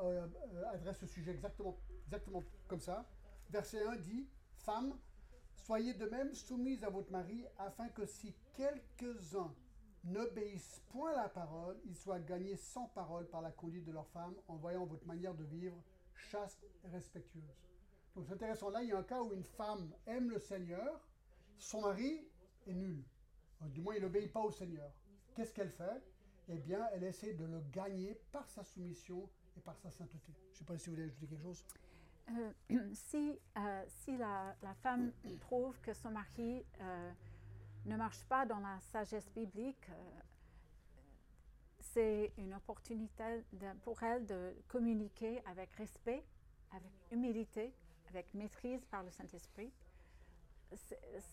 adresse 0.73 0.99
ce 0.99 1.07
sujet 1.07 1.33
exactement, 1.33 1.79
exactement 2.07 2.43
comme 2.69 2.81
ça. 2.81 3.07
Verset 3.51 3.85
1 3.85 3.97
dit 3.97 4.27
Femme, 4.65 4.95
Soyez 5.71 5.95
de 5.95 6.07
même 6.07 6.35
soumises 6.35 6.83
à 6.83 6.91
votre 6.91 7.13
mari, 7.13 7.45
afin 7.59 7.89
que 7.91 8.05
si 8.05 8.35
quelques-uns 8.57 9.55
n'obéissent 10.05 10.83
point 10.89 11.13
à 11.13 11.23
la 11.23 11.29
parole, 11.29 11.79
ils 11.85 11.95
soient 11.95 12.19
gagnés 12.19 12.57
sans 12.57 12.87
parole 12.89 13.29
par 13.29 13.43
la 13.43 13.53
conduite 13.53 13.85
de 13.85 13.93
leur 13.93 14.09
femme, 14.09 14.35
en 14.49 14.57
voyant 14.57 14.87
votre 14.87 15.07
manière 15.07 15.35
de 15.35 15.45
vivre 15.45 15.77
chaste 16.15 16.65
et 16.85 16.89
respectueuse. 16.89 17.55
Donc 18.17 18.25
c'est 18.27 18.33
intéressant, 18.33 18.71
là 18.71 18.83
il 18.83 18.89
y 18.89 18.93
a 18.93 18.99
un 18.99 19.05
cas 19.05 19.23
où 19.23 19.33
une 19.33 19.45
femme 19.45 19.95
aime 20.07 20.31
le 20.31 20.41
Seigneur, 20.41 21.01
son 21.59 21.83
mari 21.83 22.27
est 22.67 22.75
nul. 22.75 23.05
Du 23.61 23.81
moins 23.81 23.95
il 23.95 24.03
n'obéit 24.03 24.33
pas 24.33 24.41
au 24.41 24.51
Seigneur. 24.51 24.91
Qu'est-ce 25.35 25.53
qu'elle 25.55 25.71
fait? 25.71 26.03
Eh 26.49 26.59
bien, 26.59 26.89
elle 26.93 27.05
essaie 27.05 27.35
de 27.35 27.45
le 27.45 27.61
gagner 27.71 28.19
par 28.33 28.49
sa 28.49 28.65
soumission 28.65 29.29
et 29.57 29.61
par 29.61 29.79
sa 29.79 29.91
sainteté. 29.91 30.33
Je 30.49 30.55
ne 30.55 30.59
sais 30.59 30.65
pas 30.65 30.77
si 30.77 30.89
vous 30.89 30.97
voulez 30.97 31.07
ajouter 31.07 31.29
quelque 31.29 31.43
chose. 31.43 31.65
Euh, 32.39 32.53
si, 32.95 33.39
euh, 33.57 33.85
si 33.89 34.17
la, 34.17 34.55
femme 34.83 35.13
trouve 35.41 35.79
que 35.81 35.93
son 35.93 36.11
mari 36.11 36.65
euh, 36.81 37.13
ne 37.87 37.97
marche 37.97 38.25
pas 38.25 38.47
dans 38.47 38.59
la 38.59 38.79
sagesse 38.93 39.31
biblique, 39.33 39.91
c'est 41.81 42.33
une 42.39 42.55
opportunité 42.55 43.45
pour 43.83 44.03
elle 44.03 44.25
de 44.27 44.55
communiquer 44.69 45.43
avec 45.47 45.73
respect, 45.73 46.25
avec 46.73 46.93
humilité, 47.11 47.75
avec 48.09 48.33
maîtrise 48.35 48.85
par 48.87 49.03
le 49.03 49.11
Saint-Esprit, 49.11 49.73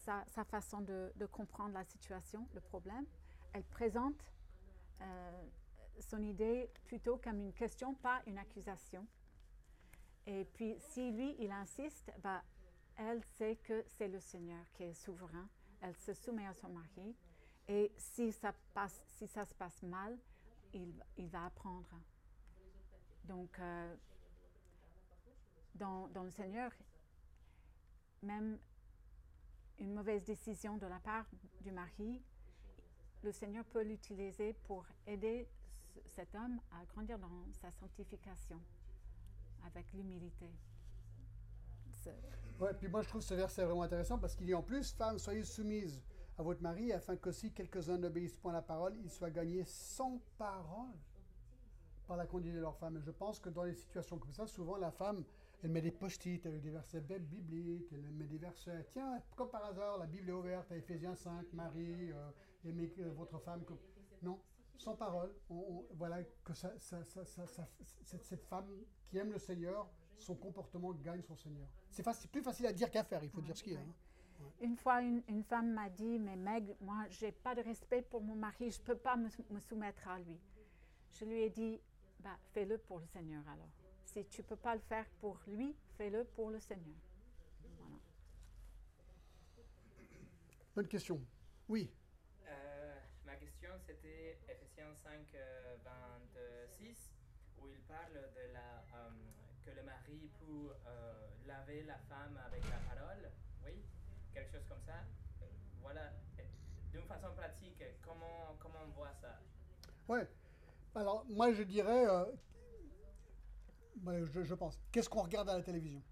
sa, 0.03 0.23
sa, 0.25 0.43
façon 0.45 0.81
de, 0.81 1.11
de, 1.15 1.25
comprendre 1.27 1.73
la 1.73 1.83
situation, 1.83 2.47
le 2.55 2.61
problème. 2.61 3.05
Elle 3.53 3.65
présente 3.65 4.19
son 5.99 6.23
idée 6.23 6.71
plutôt 6.85 7.17
comme 7.17 7.39
une 7.39 7.53
question, 7.53 7.93
pas 7.93 8.23
une 8.25 8.39
accusation. 8.39 9.05
Et 10.27 10.43
puis, 10.43 10.75
si 10.79 11.09
lui, 11.11 11.35
il 11.39 11.51
insiste, 11.51 12.11
bah, 12.21 12.43
elle 12.97 13.23
sait 13.37 13.55
que 13.63 13.85
c'est 13.87 14.09
le 14.09 14.19
Seigneur 14.19 14.63
qui 14.73 14.83
est 14.83 14.93
souverain. 14.93 15.47
Elle 15.81 15.95
se 15.95 16.13
soumet 16.13 16.45
à 16.45 16.53
son 16.53 16.67
mari. 16.67 17.15
Et 17.69 17.93
si 17.97 18.33
ça, 18.33 18.53
passe, 18.73 19.01
si 19.07 19.25
ça 19.25 19.45
se 19.45 19.53
passe 19.53 19.81
mal, 19.83 20.17
il, 20.73 21.29
va 21.29 21.45
apprendre. 21.45 21.89
Donc, 23.23 23.57
euh, 23.59 23.95
dans, 25.75 26.09
le 26.23 26.31
Seigneur, 26.31 26.71
même 28.21 28.59
une 29.79 29.93
mauvaise 29.93 30.25
décision 30.25 30.77
de 30.77 30.87
la 30.87 30.99
part 30.99 31.25
du 31.61 31.71
mari, 31.71 32.21
le 33.23 33.31
Seigneur 33.31 33.63
peut 33.65 33.83
l'utiliser 33.83 34.53
pour 34.65 34.85
aider 35.05 35.47
cet 36.15 36.35
homme 36.35 36.59
à 36.71 36.85
grandir 36.85 37.17
dans 37.17 37.45
sa 37.53 37.71
sanctification 37.71 38.61
avec 39.65 39.91
l'humilité. 39.93 40.51
Ouais, 42.59 42.73
puis 42.73 42.87
moi 42.87 43.01
je 43.01 43.09
trouve 43.09 43.21
ce 43.21 43.33
verset 43.33 43.65
vraiment 43.65 43.83
intéressant 43.83 44.17
parce 44.17 44.35
qu'il 44.35 44.45
dit 44.45 44.53
en 44.53 44.63
plus, 44.63 44.91
femmes, 44.93 45.19
soyez 45.19 45.43
soumises 45.43 46.01
à 46.37 46.43
votre 46.43 46.61
mari 46.61 46.91
afin 46.91 47.15
que 47.15 47.31
si 47.31 47.51
quelques-uns 47.51 47.97
n'obéissent 47.97 48.37
point 48.37 48.51
à 48.51 48.55
la 48.55 48.61
parole, 48.61 48.95
ils 49.03 49.11
soient 49.11 49.29
gagnés 49.29 49.63
sans 49.65 50.21
parole 50.37 50.95
par 52.07 52.17
la 52.17 52.25
conduite 52.25 52.55
de 52.55 52.59
leur 52.59 52.75
femme. 52.77 52.97
Et 52.97 53.01
je 53.01 53.11
pense 53.11 53.39
que 53.39 53.49
dans 53.49 53.63
les 53.63 53.73
situations 53.73 54.17
comme 54.17 54.33
ça, 54.33 54.47
souvent 54.47 54.77
la 54.77 54.91
femme, 54.91 55.23
elle 55.61 55.71
met 55.71 55.81
des 55.81 55.91
post-it 55.91 56.45
avec 56.45 56.61
des 56.61 56.69
versets 56.69 57.01
bibliques, 57.01 57.91
elle 57.91 58.11
met 58.11 58.27
des 58.27 58.37
versets, 58.37 58.85
tiens, 58.91 59.21
comme 59.35 59.49
par 59.49 59.65
hasard, 59.65 59.97
la 59.97 60.05
Bible 60.05 60.29
est 60.29 60.33
ouverte 60.33 60.71
à 60.71 60.77
Ephésiens 60.77 61.15
5, 61.15 61.51
Marie, 61.53 62.11
euh, 62.11 62.29
aimez 62.65 62.91
votre 63.15 63.39
femme. 63.39 63.63
Comme... 63.65 63.79
Non, 64.21 64.39
sans 64.77 64.95
parole, 64.95 65.33
voilà 65.91 66.23
que 66.43 66.53
ça, 66.53 66.71
cette, 66.77 68.43
femme 68.45 68.67
qui 69.07 69.17
aime 69.17 69.31
le 69.31 69.39
Seigneur, 69.39 69.89
son 70.17 70.35
comportement 70.35 70.91
gagne 70.93 71.21
son 71.21 71.35
Seigneur. 71.35 71.67
C'est 71.89 72.31
plus 72.31 72.41
facile 72.41 72.67
à 72.67 72.73
dire 72.73 72.89
qu'à 72.89 73.03
faire, 73.03 73.23
il 73.23 73.29
faut 73.29 73.41
dire 73.41 73.57
ce 73.57 73.63
qu'il 73.63 73.73
y 73.73 73.77
a. 73.77 73.79
Hein. 73.79 73.93
Une 74.61 74.75
fois, 74.75 75.01
une, 75.01 75.43
femme 75.43 75.71
m'a 75.71 75.89
dit, 75.89 76.19
mais 76.19 76.35
Meg, 76.35 76.75
moi, 76.81 77.05
j'ai 77.09 77.31
pas 77.31 77.55
de 77.55 77.61
respect 77.61 78.01
pour 78.01 78.21
mon 78.21 78.35
mari, 78.35 78.71
je 78.71 78.81
peux 78.81 78.97
pas 78.97 79.15
me, 79.15 79.29
soumettre 79.61 80.07
à 80.07 80.19
lui. 80.19 80.37
Je 81.11 81.25
lui 81.25 81.41
ai 81.41 81.49
dit, 81.49 81.79
bah, 82.19 82.37
fais-le 82.53 82.77
pour 82.77 82.99
le 82.99 83.05
Seigneur 83.07 83.43
alors. 83.47 83.69
Si 84.05 84.25
tu 84.25 84.43
peux 84.43 84.55
pas 84.55 84.75
le 84.75 84.81
faire 84.81 85.05
pour 85.19 85.39
lui, 85.47 85.75
fais-le 85.97 86.23
pour 86.23 86.49
le 86.49 86.59
Seigneur. 86.59 86.95
Bonne 90.75 90.87
question. 90.87 91.19
Oui. 91.67 91.91
Euh, 92.47 92.99
ma 93.25 93.35
question, 93.35 93.69
c'était 93.85 94.37
Ephésiens 94.77 94.93
5, 94.93 95.11
26, 96.77 97.11
où 97.59 97.67
il 97.67 97.79
parle 97.87 98.13
de 98.13 98.53
la, 98.53 98.83
euh, 98.95 99.09
que 99.65 99.71
le 99.71 99.81
mari 99.81 100.29
peut 100.39 100.71
euh, 100.85 101.27
laver 101.47 101.81
la 101.83 101.97
femme 101.97 102.37
avec 102.45 102.61
la 102.69 102.77
parole. 102.95 103.31
Oui, 103.65 103.71
quelque 104.35 104.51
chose 104.51 104.67
comme 104.69 104.81
ça. 104.85 105.03
Voilà, 105.81 106.11
d'une 106.91 107.01
façon 107.03 107.33
pratique, 107.35 107.83
comment, 108.03 108.55
comment 108.59 108.79
on 108.87 108.91
voit 108.91 109.13
ça? 109.19 109.39
Ouais. 110.07 110.27
Alors, 110.93 111.25
moi, 111.27 111.53
je 111.53 111.63
dirais, 111.63 112.05
je, 114.05 114.43
je 114.43 114.53
pense, 114.53 114.79
qu'est-ce 114.91 115.09
qu'on 115.09 115.23
regarde 115.23 115.49
à 115.49 115.57
la 115.57 115.63
télévision? 115.63 116.03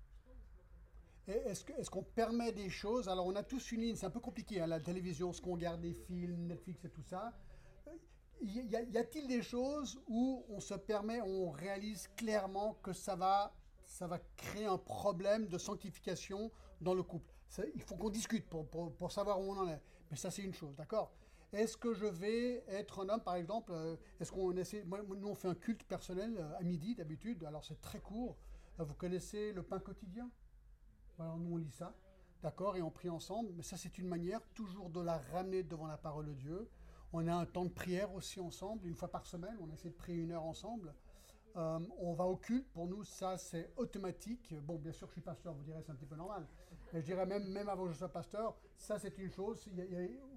Est-ce 1.28 1.90
qu'on 1.92 2.04
permet 2.04 2.52
des 2.52 2.70
choses? 2.70 3.10
Alors, 3.10 3.28
on 3.28 3.36
a 3.36 3.44
tous 3.44 3.72
une 3.74 3.82
ligne, 3.82 3.96
c'est 3.96 4.08
un 4.08 4.12
peu 4.12 4.20
compliqué, 4.20 4.60
à 4.60 4.64
hein, 4.64 4.68
la 4.68 4.80
télévision, 4.80 5.34
ce 5.34 5.42
qu'on 5.42 5.54
regarde 5.54 5.82
des 5.82 5.94
films, 5.94 6.48
Netflix 6.48 6.84
et 6.86 6.90
tout 6.90 7.04
ça. 7.04 7.32
Y, 8.42 8.98
a-t-il 8.98 9.28
des 9.28 9.42
choses 9.42 10.00
où 10.08 10.46
on 10.50 10.60
se 10.60 10.74
permet, 10.74 11.22
on 11.22 11.50
réalise 11.50 12.08
clairement 12.16 12.78
que 12.84 12.94
ça 12.94 13.16
va, 13.16 13.54
ça 13.84 14.08
va 14.08 14.20
créer 14.38 14.66
un 14.66 14.78
problème 14.78 15.48
de 15.48 15.58
sanctification 15.58 16.52
dans 16.82 16.94
le 16.94 17.04
couple? 17.04 17.34
Il 17.74 17.82
faut 17.82 17.96
qu'on 17.96 18.10
discute 18.10 18.48
pour, 18.48 18.68
pour, 18.68 19.12
savoir 19.12 19.40
où 19.40 19.52
on 19.52 19.58
en 19.58 19.70
est. 19.70 19.82
Mais 20.12 20.18
ça, 20.18 20.30
c'est 20.30 20.44
une 20.44 20.54
chose, 20.54 20.76
d'accord? 20.76 21.12
Est-ce 21.54 21.78
que 21.78 21.94
je 21.94 22.06
vais 22.06 22.64
être 22.68 23.06
un 23.06 23.10
homme, 23.10 23.24
par 23.24 23.36
exemple 23.36 23.72
euh, 23.74 23.96
Est-ce 24.20 24.32
qu'on 24.32 24.52
essaie 24.58 24.84
Nous, 24.84 25.28
on 25.28 25.36
fait 25.36 25.48
un 25.48 25.56
culte 25.56 25.84
personnel 25.84 26.36
euh, 26.38 26.58
à 26.60 26.64
midi 26.64 26.96
d'habitude. 26.96 27.44
Alors, 27.46 27.64
c'est 27.64 27.80
très 27.80 28.00
court. 28.00 28.36
Vous 28.78 28.94
connaissez 28.94 29.54
le 29.54 29.64
pain 29.64 29.80
quotidien? 29.80 30.30
Alors 31.18 31.38
nous 31.38 31.54
on 31.54 31.58
lit 31.58 31.72
ça, 31.72 31.96
d'accord, 32.44 32.76
et 32.76 32.82
on 32.82 32.92
prie 32.92 33.10
ensemble, 33.10 33.54
mais 33.56 33.64
ça 33.64 33.78
c'est 33.78 33.98
une 33.98 34.08
manière 34.08 34.42
toujours 34.54 34.90
de 34.90 35.00
la 35.00 35.18
ramener 35.32 35.64
devant 35.64 35.88
la 35.88 35.98
parole 35.98 36.26
de 36.26 36.34
Dieu. 36.34 36.70
On 37.14 37.28
a 37.28 37.34
un 37.34 37.46
temps 37.46 37.66
de 37.66 37.70
prière 37.70 38.14
aussi 38.14 38.40
ensemble, 38.40 38.88
une 38.88 38.96
fois 38.96 39.10
par 39.10 39.26
semaine, 39.26 39.58
on 39.62 39.72
essaie 39.72 39.90
de 39.90 39.96
prier 39.96 40.24
une 40.24 40.32
heure 40.32 40.44
ensemble. 40.44 40.94
Euh, 41.56 41.80
on 42.00 42.14
va 42.14 42.26
au 42.26 42.36
culte, 42.36 42.68
pour 42.74 42.86
nous 42.88 43.04
ça 43.06 43.38
c'est 43.38 43.72
automatique. 43.78 44.54
Bon, 44.64 44.78
bien 44.78 44.92
sûr 44.92 45.08
je 45.08 45.14
suis 45.14 45.22
pasteur, 45.22 45.54
vous 45.54 45.64
direz 45.64 45.82
c'est 45.82 45.92
un 45.92 45.96
petit 45.96 46.06
peu 46.06 46.18
normal. 46.18 46.46
Mais 46.92 47.00
je 47.00 47.06
dirais 47.06 47.26
même, 47.26 47.48
même 47.48 47.70
avant 47.70 47.86
que 47.86 47.94
je 47.94 47.98
sois 47.98 48.12
pasteur, 48.12 48.58
ça 48.78 49.00
c'est 49.00 49.18
une 49.18 49.32
chose, 49.32 49.66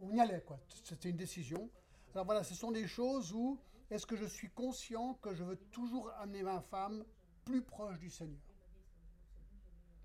on 0.00 0.12
y 0.12 0.20
allait 0.20 0.42
quoi, 0.42 0.60
c'était 0.68 1.10
une 1.10 1.16
décision. 1.16 1.68
Alors 2.14 2.24
voilà, 2.24 2.44
ce 2.44 2.54
sont 2.54 2.70
des 2.70 2.86
choses 2.86 3.32
où 3.32 3.58
est-ce 3.90 4.06
que 4.06 4.16
je 4.16 4.26
suis 4.26 4.50
conscient 4.50 5.14
que 5.14 5.34
je 5.34 5.42
veux 5.42 5.56
toujours 5.56 6.10
amener 6.18 6.42
ma 6.42 6.60
femme 6.60 7.04
plus 7.44 7.62
proche 7.62 7.98
du 7.98 8.10
Seigneur? 8.10 8.40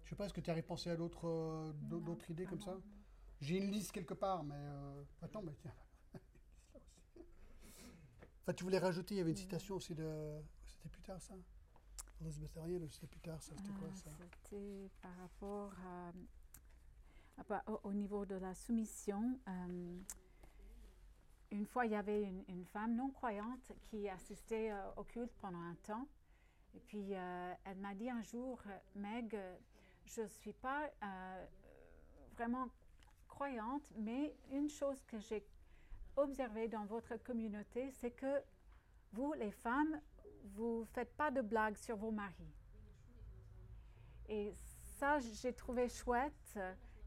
Je 0.03 0.09
sais 0.09 0.15
pas, 0.15 0.25
est-ce 0.25 0.33
que 0.33 0.41
tu 0.41 0.49
as 0.49 0.63
pensé 0.63 0.89
à 0.89 0.95
d'autres 0.95 1.27
euh, 1.27 1.71
d'autres 1.73 2.29
idées 2.31 2.45
comme 2.45 2.61
ça? 2.61 2.77
J'ai 3.39 3.57
une 3.57 3.71
liste 3.71 3.91
quelque 3.91 4.13
part, 4.13 4.43
mais... 4.43 4.55
Euh, 4.55 5.03
attends, 5.21 5.41
mais 5.41 5.53
tiens. 5.61 5.73
Enfin, 8.43 8.53
tu 8.53 8.63
voulais 8.63 8.77
rajouter, 8.77 9.15
il 9.15 9.17
y 9.17 9.21
avait 9.21 9.31
une 9.31 9.37
citation 9.37 9.75
aussi 9.75 9.95
de... 9.95 10.41
C'était 10.65 10.89
plus 10.89 11.01
tard, 11.01 11.19
ça. 11.21 11.33
C'était 12.91 13.07
plus 13.07 13.19
tard, 13.19 13.41
ça 13.41 13.53
C'était 13.57 13.73
quoi, 13.79 13.89
ça? 13.93 14.09
C'était 14.43 14.89
par 15.01 15.15
rapport 15.17 15.73
à... 15.85 16.11
Au, 17.83 17.91
niveau 17.91 18.25
de 18.27 18.35
la 18.35 18.53
soumission, 18.53 19.39
euh, 19.47 19.97
une 21.49 21.65
fois, 21.65 21.87
il 21.87 21.91
y 21.91 21.95
avait 21.95 22.31
une, 22.47 22.65
femme 22.65 22.95
non-croyante 22.95 23.71
qui 23.89 24.07
assistait 24.07 24.71
au 24.97 25.03
culte 25.03 25.33
pendant 25.41 25.59
un 25.59 25.73
temps. 25.81 26.07
Et 26.75 26.79
puis, 26.79 27.11
elle 27.11 27.77
m'a 27.79 27.95
dit 27.95 28.09
un 28.09 28.21
jour, 28.21 28.61
Meg, 28.95 29.35
je 30.05 30.21
ne 30.21 30.27
suis 30.27 30.53
pas 30.53 30.89
euh, 31.01 31.45
vraiment 32.35 32.67
croyante, 33.27 33.91
mais 33.97 34.35
une 34.51 34.69
chose 34.69 35.01
que 35.05 35.19
j'ai 35.19 35.45
observée 36.15 36.67
dans 36.67 36.85
votre 36.85 37.17
communauté, 37.17 37.91
c'est 37.91 38.11
que 38.11 38.41
vous, 39.13 39.33
les 39.33 39.51
femmes, 39.51 39.99
vous 40.55 40.81
ne 40.81 40.85
faites 40.85 41.15
pas 41.15 41.31
de 41.31 41.41
blagues 41.41 41.77
sur 41.77 41.95
vos 41.95 42.11
maris. 42.11 42.53
Et 44.29 44.53
ça, 44.97 45.19
j'ai 45.19 45.53
trouvé 45.53 45.89
chouette 45.89 46.57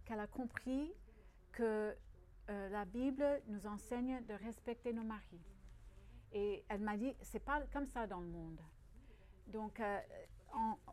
qu'elle 0.04 0.20
a 0.20 0.26
compris 0.26 0.92
que 1.52 1.96
euh, 2.48 2.68
la 2.68 2.84
Bible 2.84 3.42
nous 3.48 3.66
enseigne 3.66 4.24
de 4.26 4.34
respecter 4.34 4.92
nos 4.92 5.02
maris. 5.02 5.44
Et 6.32 6.64
elle 6.68 6.80
m'a 6.80 6.96
dit, 6.96 7.14
c'est 7.22 7.40
pas 7.40 7.62
comme 7.72 7.86
ça 7.86 8.06
dans 8.06 8.20
le 8.20 8.28
monde. 8.28 8.60
Donc, 9.48 9.80
euh, 9.80 9.98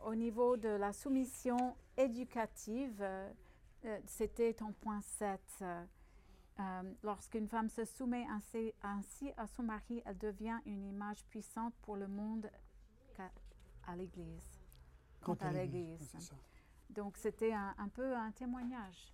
au 0.05 0.15
niveau 0.15 0.57
de 0.57 0.69
la 0.69 0.93
soumission 0.93 1.75
éducative, 1.97 3.01
euh, 3.01 3.29
c'était 4.05 4.61
en 4.63 4.71
point 4.71 5.01
7. 5.01 5.63
Euh, 6.63 6.93
lorsqu'une 7.03 7.47
femme 7.47 7.69
se 7.69 7.83
soumet 7.83 8.25
ainsi, 8.29 9.33
à 9.37 9.47
son 9.47 9.63
mari, 9.63 10.01
elle 10.05 10.17
devient 10.17 10.59
une 10.65 10.85
image 10.85 11.23
puissante 11.25 11.73
pour 11.81 11.95
le 11.97 12.07
monde 12.07 12.49
à 13.85 13.95
l'Église. 13.95 14.61
Quant 15.21 15.33
à 15.35 15.51
l'Église. 15.51 16.15
Donc 16.89 17.17
c'était 17.17 17.53
un, 17.53 17.89
peu 17.93 18.15
un 18.15 18.31
témoignage, 18.31 19.11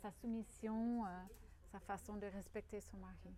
sa, 0.00 0.10
soumission, 0.12 1.04
sa 1.70 1.80
façon 1.80 2.16
de 2.16 2.26
respecter 2.26 2.80
son 2.80 2.98
mari. 2.98 3.34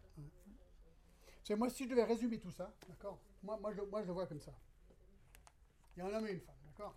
moi, 1.57 1.71
si 1.71 1.85
je 1.85 1.89
devais 1.89 2.05
résumer 2.05 2.39
tout 2.39 2.51
ça, 2.51 2.73
d'accord 2.89 3.19
moi, 3.43 3.59
moi, 3.61 3.73
je, 3.73 3.81
moi, 3.83 4.03
je 4.03 4.07
le 4.07 4.13
vois 4.13 4.27
comme 4.27 4.41
ça. 4.41 4.53
Il 5.97 6.01
y 6.01 6.03
a 6.03 6.07
un 6.07 6.15
homme 6.15 6.27
et 6.27 6.33
une 6.33 6.41
femme, 6.41 6.55
d'accord 6.67 6.95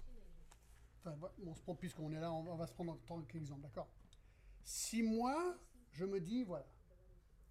Enfin, 0.99 1.15
on 1.45 1.53
se 1.53 1.61
prend, 1.61 1.75
puisqu'on 1.75 2.11
est 2.11 2.19
là, 2.19 2.31
on 2.31 2.55
va 2.55 2.67
se 2.67 2.73
prendre 2.73 2.93
en 2.93 2.97
tant 2.97 3.21
qu'exemple, 3.21 3.61
d'accord 3.61 3.87
Si 4.63 5.03
moi, 5.03 5.57
je 5.95 6.05
me 6.05 6.19
dis, 6.19 6.43
voilà, 6.43 6.67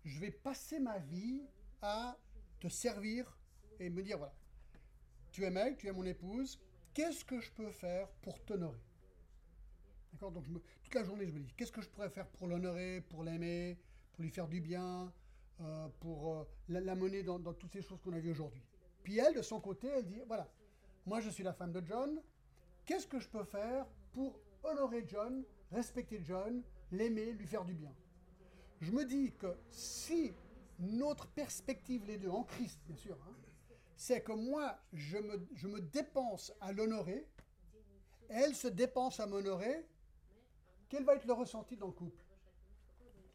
je 0.05 0.21
vais 0.21 0.31
passer 0.31 0.79
ma 0.79 0.99
vie 0.99 1.43
à 1.81 2.17
te 2.61 2.69
servir 2.69 3.39
et 3.81 3.89
me 3.89 4.03
dire, 4.03 4.19
voilà, 4.19 4.35
tu 5.31 5.45
es 5.45 5.51
mec, 5.51 5.79
tu 5.79 5.89
es 5.89 5.93
mon 5.93 6.05
épouse, 6.05 6.61
qu'est-ce 6.93 7.25
que 7.25 7.41
je 7.41 7.51
peux 7.53 7.71
faire 7.71 8.09
pour 8.23 8.39
t'honorer? 8.45 8.83
D'accord? 10.13 10.31
Donc, 10.31 10.45
toute 10.83 10.95
la 10.95 11.05
journée, 11.05 11.27
je 11.27 11.33
me 11.33 11.41
dis, 11.41 11.53
qu'est-ce 11.57 11.73
que 11.73 11.81
je 11.81 11.89
pourrais 11.89 12.11
faire 12.11 12.29
pour 12.29 12.47
l'honorer, 12.47 13.01
pour 13.09 13.25
l'aimer, 13.25 13.79
pour 14.13 14.23
lui 14.23 14.31
faire 14.31 14.47
du 14.47 14.61
bien, 14.61 15.11
euh, 15.61 15.89
pour 16.01 16.35
euh, 16.35 16.45
la, 16.69 16.95
mener 16.95 17.23
dans, 17.23 17.39
dans 17.39 17.55
toutes 17.55 17.73
ces 17.73 17.83
choses 17.83 18.01
qu'on 18.03 18.13
a 18.13 18.21
vues 18.21 18.31
aujourd'hui? 18.31 18.63
Puis 19.03 19.19
elle, 19.19 19.35
de 19.35 19.43
son 19.43 19.61
côté, 19.61 19.89
elle 19.89 20.05
dit, 20.05 20.21
voilà, 20.27 20.49
moi, 21.07 21.21
je 21.21 21.31
suis 21.31 21.43
la 21.43 21.55
femme 21.55 21.73
de 21.73 21.83
John. 21.85 22.21
Qu'est-ce 22.85 23.07
que 23.07 23.19
je 23.19 23.29
peux 23.29 23.45
faire 23.45 23.87
pour 24.13 24.39
honorer 24.63 25.05
John, 25.09 25.45
respecter 25.73 26.21
John, 26.23 26.63
l'aimer, 26.93 27.33
lui 27.33 27.47
faire 27.47 27.65
du 27.65 27.73
bien? 27.73 27.93
Je 28.85 28.91
me 28.91 29.07
dis 29.07 29.33
que 29.33 29.47
si 29.71 30.35
notre 30.79 31.27
perspective, 31.29 32.05
les 32.05 32.19
deux, 32.19 32.29
en 32.29 32.45
Christ, 32.45 32.79
bien 32.87 32.97
sûr, 32.97 33.17
hein, 33.27 33.35
c'est 33.97 34.23
que 34.23 34.33
moi, 34.33 34.79
je 34.93 35.17
me, 35.17 35.81
dépense 35.81 36.53
à 36.61 36.71
l'honorer, 36.71 37.27
elle 38.29 38.55
se 38.55 38.69
dépense 38.69 39.21
à 39.21 39.27
m'honorer, 39.27 39.89
quel 40.91 41.03
va 41.05 41.15
être 41.15 41.25
le 41.25 41.33
ressenti 41.33 41.79
dans 41.79 41.87
le 41.87 41.93
couple? 41.93 42.23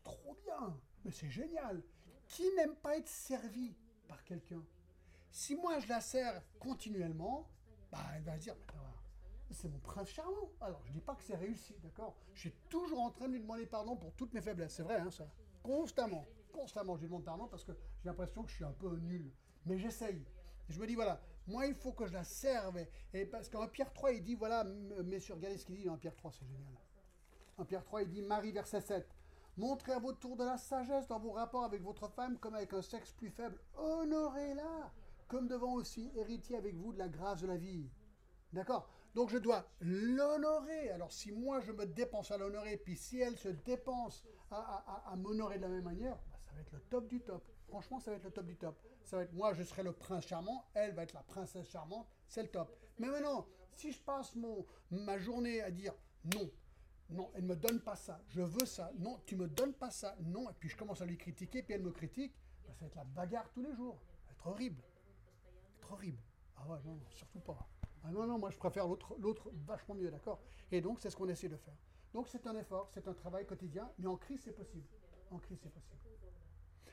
Trop 0.03 0.37
bien, 0.45 0.79
mais 1.03 1.11
c'est 1.11 1.31
génial. 1.31 1.81
Qui 2.27 2.43
n'aime 2.55 2.75
pas 2.75 2.97
être 2.97 3.09
servi 3.09 3.75
par 4.07 4.23
quelqu'un? 4.23 4.63
Si 5.31 5.55
moi 5.55 5.79
je 5.79 5.87
la 5.87 5.99
sers 5.99 6.43
continuellement, 6.59 7.49
bah, 7.91 8.05
elle 8.15 8.23
va 8.23 8.35
se 8.35 8.41
dire, 8.41 8.55
c'est 9.53 9.67
mon 9.67 9.79
prince 9.79 10.09
charmant. 10.09 10.51
Alors, 10.61 10.81
je 10.85 10.91
dis 10.91 11.01
pas 11.01 11.15
que 11.15 11.23
c'est 11.23 11.35
réussi, 11.35 11.75
d'accord? 11.81 12.15
Je 12.33 12.41
suis 12.41 12.53
toujours 12.69 13.01
en 13.01 13.11
train 13.11 13.27
de 13.27 13.33
lui 13.33 13.41
demander 13.41 13.65
pardon 13.65 13.95
pour 13.95 14.13
toutes 14.13 14.33
mes 14.33 14.41
faiblesses. 14.41 14.73
C'est 14.73 14.83
vrai, 14.83 14.99
hein, 14.99 15.11
ça. 15.11 15.27
Constamment. 15.63 16.25
Constamment, 16.51 16.95
je 16.95 17.01
lui 17.01 17.07
demande 17.07 17.25
pardon 17.25 17.47
parce 17.47 17.63
que 17.63 17.71
j'ai 18.01 18.09
l'impression 18.09 18.43
que 18.43 18.49
je 18.49 18.55
suis 18.55 18.65
un 18.65 18.71
peu 18.71 18.95
nul. 18.97 19.31
Mais 19.65 19.77
j'essaye. 19.77 20.25
Je 20.67 20.79
me 20.79 20.87
dis, 20.87 20.95
voilà, 20.95 21.21
moi, 21.47 21.65
il 21.65 21.75
faut 21.75 21.91
que 21.91 22.05
je 22.05 22.13
la 22.13 22.23
serve. 22.23 22.77
Et 23.13 23.25
parce 23.25 23.49
qu'en 23.49 23.67
Pierre 23.67 23.91
3, 23.93 24.11
il 24.13 24.23
dit, 24.23 24.35
voilà, 24.35 24.63
messieurs, 25.03 25.35
regardez 25.35 25.57
ce 25.57 25.65
qu'il 25.65 25.75
dit 25.75 25.85
dans 25.85 25.97
Pierre 25.97 26.15
3, 26.15 26.31
c'est 26.31 26.45
génial. 26.45 26.77
En 27.57 27.65
Pierre 27.65 27.83
3, 27.83 28.03
il 28.03 28.09
dit, 28.09 28.21
Marie, 28.21 28.51
verset 28.51 28.81
7. 28.81 29.15
Montrez 29.57 29.91
à 29.91 29.99
votre 29.99 30.19
tour 30.19 30.37
de 30.37 30.45
la 30.45 30.57
sagesse 30.57 31.07
dans 31.07 31.19
vos 31.19 31.31
rapports 31.31 31.65
avec 31.65 31.81
votre 31.81 32.07
femme 32.07 32.37
comme 32.37 32.55
avec 32.55 32.71
un 32.71 32.81
sexe 32.81 33.11
plus 33.11 33.29
faible. 33.29 33.59
Honorez-la 33.75 34.91
comme 35.27 35.47
devant 35.47 35.73
aussi 35.73 36.11
héritier 36.15 36.55
avec 36.55 36.75
vous 36.75 36.93
de 36.93 36.97
la 36.97 37.09
grâce 37.09 37.41
de 37.41 37.47
la 37.47 37.57
vie. 37.57 37.89
D'accord? 38.53 38.89
Donc 39.15 39.29
je 39.29 39.37
dois 39.37 39.65
l'honorer. 39.81 40.89
Alors 40.91 41.11
si 41.11 41.31
moi 41.31 41.59
je 41.61 41.71
me 41.71 41.85
dépense 41.85 42.31
à 42.31 42.37
l'honorer, 42.37 42.77
puis 42.77 42.95
si 42.95 43.19
elle 43.19 43.37
se 43.37 43.49
dépense 43.49 44.23
à, 44.51 45.13
m'honorer 45.17 45.57
de 45.57 45.63
la 45.63 45.69
même 45.69 45.83
manière, 45.83 46.15
bah, 46.31 46.39
ça 46.45 46.53
va 46.53 46.61
être 46.61 46.71
le 46.71 46.79
top 46.81 47.07
du 47.07 47.21
top. 47.21 47.43
Franchement, 47.67 47.99
ça 47.99 48.11
va 48.11 48.17
être 48.17 48.23
le 48.23 48.31
top 48.31 48.45
du 48.45 48.55
top. 48.55 48.81
Ça 49.03 49.17
va 49.17 49.23
être 49.23 49.33
moi, 49.33 49.53
je 49.53 49.63
serai 49.63 49.83
le 49.83 49.93
prince 49.93 50.25
charmant, 50.25 50.65
elle 50.73 50.93
va 50.93 51.03
être 51.03 51.13
la 51.13 51.23
princesse 51.23 51.67
charmante, 51.67 52.07
c'est 52.27 52.43
le 52.43 52.49
top. 52.49 52.75
Mais 52.97 53.07
maintenant, 53.07 53.47
si 53.71 53.91
je 53.91 54.01
passe 54.01 54.33
ma 54.91 55.17
journée 55.17 55.61
à 55.61 55.71
dire 55.71 55.93
non, 56.35 56.49
non, 57.09 57.31
elle 57.33 57.43
ne 57.43 57.49
me 57.49 57.55
donne 57.55 57.79
pas 57.79 57.95
ça, 57.95 58.21
je 58.27 58.41
veux 58.41 58.65
ça, 58.65 58.91
non, 58.99 59.19
tu 59.25 59.35
me 59.35 59.47
donnes 59.47 59.73
pas 59.73 59.89
ça, 59.89 60.15
non, 60.21 60.49
et 60.49 60.53
puis 60.59 60.69
je 60.69 60.77
commence 60.77 61.01
à 61.01 61.05
lui 61.05 61.17
critiquer, 61.17 61.63
puis 61.63 61.73
elle 61.73 61.81
me 61.81 61.91
critique, 61.91 62.33
bah, 62.65 62.73
ça 62.73 62.81
va 62.81 62.87
être 62.87 62.95
la 62.95 63.03
bagarre 63.03 63.49
tous 63.51 63.61
les 63.61 63.73
jours. 63.73 63.99
Ça 64.19 64.27
va 64.27 64.31
être 64.31 64.47
horrible 64.47 64.83
horrible. 65.91 66.21
Ah 66.57 66.67
ouais, 66.67 66.77
non, 66.85 66.99
surtout 67.11 67.39
pas. 67.39 67.67
Ah 68.03 68.11
non, 68.11 68.25
non, 68.25 68.37
moi 68.39 68.49
je 68.49 68.57
préfère 68.57 68.87
l'autre, 68.87 69.51
vachement 69.65 69.95
mieux, 69.95 70.09
d'accord? 70.09 70.39
Et 70.71 70.81
donc 70.81 70.99
c'est 70.99 71.09
ce 71.09 71.15
qu'on 71.15 71.27
essaie 71.27 71.49
de 71.49 71.57
faire. 71.57 71.75
Donc 72.13 72.27
c'est 72.27 72.47
un 72.47 72.55
effort, 72.55 72.89
c'est 72.91 73.07
un 73.07 73.13
travail 73.13 73.45
quotidien, 73.45 73.91
mais 73.97 74.07
en 74.07 74.17
crise 74.17 74.41
c'est 74.41 74.55
possible. 74.55 74.87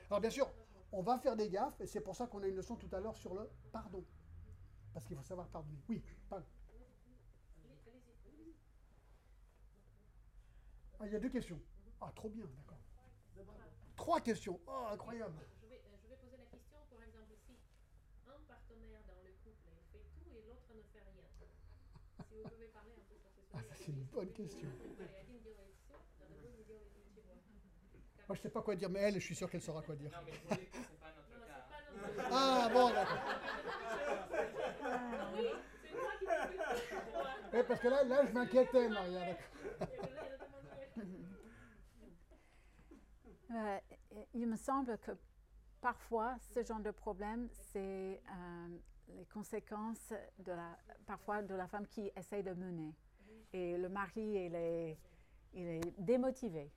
Alors 0.09 0.21
bien 0.21 0.29
sûr, 0.29 0.49
on 0.91 1.01
va 1.01 1.17
faire 1.17 1.35
des 1.35 1.49
gaffes, 1.49 1.81
et 1.81 1.87
c'est 1.87 2.01
pour 2.01 2.15
ça 2.15 2.27
qu'on 2.27 2.43
a 2.43 2.47
une 2.47 2.55
leçon 2.55 2.75
tout 2.75 2.89
à 2.91 2.99
l'heure 2.99 3.15
sur 3.17 3.33
le 3.33 3.49
pardon. 3.71 4.05
Parce 4.93 5.05
qu'il 5.05 5.15
faut 5.15 5.23
savoir 5.23 5.47
pardonner. 5.47 5.79
Oui, 5.89 6.01
parle. 6.29 6.43
Ah, 10.99 11.05
il 11.05 11.13
y 11.13 11.15
a 11.15 11.19
deux 11.19 11.29
questions. 11.29 11.61
Ah, 12.01 12.11
trop 12.15 12.29
bien, 12.29 12.45
d'accord. 12.45 12.79
Trois 13.95 14.19
questions. 14.21 14.59
Oh, 14.65 14.87
incroyable. 14.91 15.37
Je 15.61 15.67
vais, 15.67 15.75
euh, 15.75 15.97
je 16.01 16.07
vais 16.09 16.15
poser 16.15 16.37
la 16.37 16.45
question, 16.45 16.77
par 16.89 17.03
exemple, 17.03 17.35
si 17.45 17.53
un 18.25 18.39
partenaire 18.47 19.01
dans 19.05 19.21
le 19.21 19.31
couple 19.43 19.69
il 19.69 19.83
fait 19.91 20.05
tout 20.17 20.31
et 20.35 20.41
l'autre 20.47 20.73
ne 20.73 20.81
fait 20.81 21.01
rien. 21.05 21.25
Si 22.27 22.33
vous 22.35 22.49
pouvez 22.49 22.67
parler 22.67 22.93
un 22.97 23.03
peu 23.07 23.15
sur 23.17 23.29
ce 23.29 23.41
sujet. 23.41 23.53
Ah, 23.53 23.61
ça, 23.61 23.75
c'est 23.87 23.93
une 23.93 24.03
bonne 24.03 24.31
question. 24.33 24.67
Moi, 28.27 28.35
je 28.35 28.39
ne 28.39 28.43
sais 28.43 28.49
pas 28.49 28.61
quoi 28.61 28.75
dire, 28.75 28.89
mais 28.89 28.99
elle, 28.99 29.13
je 29.15 29.19
suis 29.19 29.35
sûr 29.35 29.49
qu'elle 29.49 29.61
saura 29.61 29.81
quoi 29.81 29.95
dire. 29.95 30.11
Non, 30.11 30.17
mais 30.25 30.31
vous 30.31 30.55
que 30.55 30.61
c'est 30.73 30.99
pas 30.99 31.13
notre 31.15 32.17
cas. 32.17 32.27
Ah, 32.29 32.69
bon, 32.73 32.89
d'accord. 32.89 33.17
oui, 35.37 35.47
c'est 35.81 35.93
moi 35.95 36.11
qui 36.19 37.67
Parce 37.67 37.79
que 37.79 37.87
là, 37.87 38.03
là 38.03 38.25
je 38.25 38.33
m'inquiétais, 38.33 38.89
Maria. 38.89 39.37
Euh, 43.49 43.79
il 44.33 44.45
me 44.45 44.57
semble 44.57 44.97
que 44.97 45.11
parfois, 45.79 46.35
ce 46.53 46.61
genre 46.65 46.81
de 46.81 46.91
problème, 46.91 47.47
c'est 47.71 48.21
euh, 48.29 48.77
les 49.07 49.25
conséquences 49.27 50.11
de 50.39 50.51
la, 50.51 50.77
parfois 51.05 51.41
de 51.41 51.55
la 51.55 51.65
femme 51.65 51.87
qui 51.87 52.11
essaye 52.17 52.43
de 52.43 52.51
mener. 52.51 52.93
Et 53.53 53.77
le 53.77 53.89
mari, 53.89 54.21
il 54.21 54.55
est, 54.55 54.97
il 55.53 55.67
est 55.67 55.93
démotivé. 55.97 56.69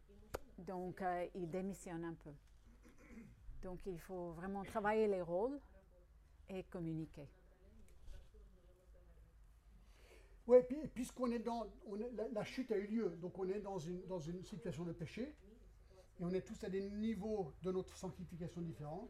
Donc, 0.59 1.03
euh, 1.03 1.27
il 1.35 1.51
démissionne 1.51 2.05
un 2.05 2.15
peu. 2.15 2.31
Donc, 3.63 3.85
il 3.87 3.99
faut 3.99 4.33
vraiment 4.33 4.65
travailler 4.65 5.07
les 5.07 5.23
rôles 5.23 5.59
et 6.49 6.63
communiquer. 6.65 7.29
Oui, 10.47 10.59
puis, 10.69 10.89
puisqu'on 10.89 11.31
est 11.31 11.39
dans. 11.39 11.67
la 12.33 12.45
chute 12.45 12.73
a 12.73 12.77
eu 12.77 12.87
lieu, 12.87 13.11
donc 13.21 13.39
on 13.39 13.49
est 13.49 13.61
dans 13.61 13.79
une, 13.79 14.05
dans 14.07 14.19
une 14.19 14.43
situation 14.43 14.85
de 14.85 14.93
péché, 14.93 15.23
et 16.19 16.25
on 16.25 16.31
est 16.31 16.41
tous 16.41 16.65
à 16.65 16.69
des 16.69 16.91
niveaux 16.91 17.53
de 17.63 17.71
notre 17.71 17.97
sanctification 17.97 18.61
différents. 18.61 19.09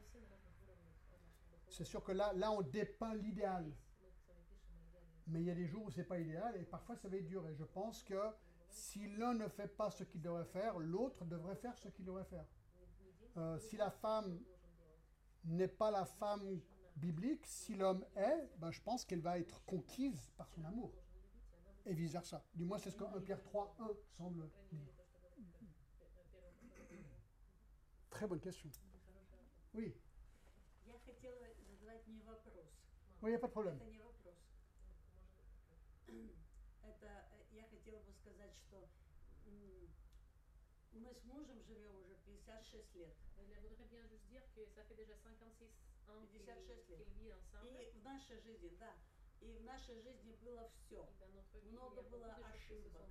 C'est 1.68 1.84
sûr 1.84 2.02
que 2.02 2.12
là, 2.12 2.32
là, 2.34 2.50
on 2.50 2.62
dépeint 2.62 3.14
l'idéal 3.14 3.64
mais 5.30 5.40
il 5.40 5.46
y 5.46 5.50
a 5.50 5.54
des 5.54 5.66
jours 5.66 5.84
où 5.86 5.90
c'est 5.90 6.04
pas 6.04 6.18
idéal 6.18 6.56
et 6.56 6.64
parfois 6.64 6.96
ça 6.96 7.08
va 7.08 7.16
être 7.16 7.26
dur. 7.26 7.46
Et 7.48 7.54
je 7.54 7.64
pense 7.64 8.02
que 8.02 8.20
si 8.68 9.06
l'un 9.16 9.34
ne 9.34 9.48
fait 9.48 9.68
pas 9.68 9.90
ce 9.90 10.04
qu'il 10.04 10.20
devrait 10.20 10.44
faire, 10.44 10.78
l'autre 10.78 11.24
devrait 11.24 11.56
faire 11.56 11.76
ce 11.78 11.88
qu'il 11.88 12.04
devrait 12.04 12.24
faire. 12.24 12.46
Euh, 13.36 13.58
si 13.58 13.76
la 13.76 13.90
femme 13.90 14.40
n'est 15.44 15.68
pas 15.68 15.90
la 15.90 16.04
femme 16.04 16.60
biblique, 16.96 17.46
si 17.46 17.74
l'homme 17.74 18.04
est, 18.16 18.50
ben, 18.58 18.70
je 18.70 18.80
pense 18.82 19.04
qu'elle 19.04 19.20
va 19.20 19.38
être 19.38 19.64
conquise 19.64 20.30
par 20.36 20.48
son 20.48 20.64
amour. 20.64 20.92
Et 21.86 21.94
vice-versa. 21.94 22.44
Du 22.54 22.64
moins, 22.64 22.78
c'est 22.78 22.90
ce 22.90 22.96
que 22.96 23.04
1 23.04 23.20
Pierre 23.20 23.42
3, 23.42 23.76
1 23.78 23.88
semble 24.12 24.50
dire. 24.70 24.92
Très 28.10 28.26
bonne 28.26 28.40
question. 28.40 28.70
Oui. 29.74 29.94
Oui, 33.22 33.28
il 33.28 33.32
n'y 33.32 33.34
a 33.34 33.38
pas 33.38 33.46
de 33.46 33.52
problème. 33.52 33.78
это 36.82 37.06
э, 37.06 37.44
я 37.52 37.64
хотела 37.64 38.00
бы 38.00 38.12
сказать, 38.12 38.54
что 38.66 38.88
мы 40.92 41.14
с 41.14 41.24
мужем 41.24 41.62
живем 41.62 41.96
уже 41.96 42.14
56 42.26 42.94
лет. 42.96 43.14
56 46.06 46.90
лет. 46.90 47.06
И 47.62 47.90
в 47.98 48.04
нашей 48.04 48.40
жизни, 48.40 48.76
да, 48.78 48.94
и 49.40 49.52
в 49.52 49.64
нашей 49.64 50.00
жизни 50.00 50.34
было 50.42 50.70
все. 50.76 51.08
Много 51.64 52.02
было 52.02 52.34
ошибок. 52.52 53.02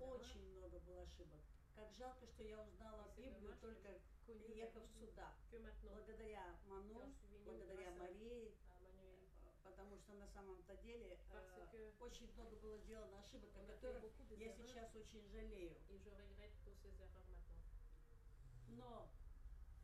Очень 0.00 0.52
много 0.52 0.78
было 0.80 1.02
ошибок. 1.02 1.40
Как 1.74 1.92
жалко, 1.94 2.26
что 2.26 2.44
я 2.44 2.62
узнала 2.62 3.12
Библию 3.16 3.56
только 3.60 4.00
приехав 4.26 4.82
сюда. 4.98 5.34
Благодаря 5.82 6.56
Ману, 6.66 7.14
благодаря 7.44 7.92
Марии, 7.92 8.54
что 10.06 10.14
на 10.14 10.28
самом-то 10.28 10.76
деле 10.76 11.18
э, 11.32 11.90
очень 11.98 12.30
много 12.34 12.54
было 12.56 12.78
сделано 12.78 13.18
ошибок, 13.18 13.50
о 13.56 13.66
которых 13.66 14.04
я 14.38 14.52
сейчас 14.52 14.94
очень 14.94 15.26
жалею. 15.28 15.74
Но 18.68 19.10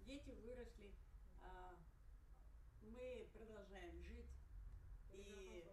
дети 0.07 0.31
выросли, 0.31 0.95
э, 1.43 1.77
мы 2.83 3.29
продолжаем 3.33 4.01
жить. 4.05 4.31
И, 5.13 5.65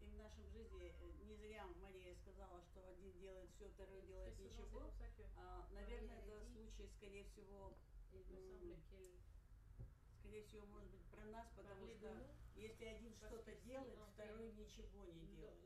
и 0.00 0.06
в 0.06 0.16
нашем 0.16 0.48
жизни 0.48 0.94
э, 0.98 1.12
не 1.26 1.36
зря 1.36 1.66
Мария 1.82 2.14
сказала, 2.14 2.62
что 2.62 2.86
один 2.86 3.12
делает 3.20 3.50
все, 3.50 3.68
второй 3.68 4.00
делает 4.06 4.38
ничего. 4.38 4.90
А, 5.36 5.68
наверное, 5.72 6.20
это 6.20 6.40
случай, 6.52 6.88
скорее 6.96 7.24
всего, 7.24 7.76
скорее 10.20 10.42
всего, 10.42 10.66
может 10.66 10.90
быть, 10.90 11.04
про 11.10 11.24
нас, 11.26 11.46
потому 11.54 11.86
что 11.86 12.43
если 12.56 12.84
один 12.84 13.14
что-то 13.14 13.52
делает, 13.66 13.98
второй 14.14 14.52
ничего 14.52 15.04
не 15.06 15.26
делает. 15.36 15.60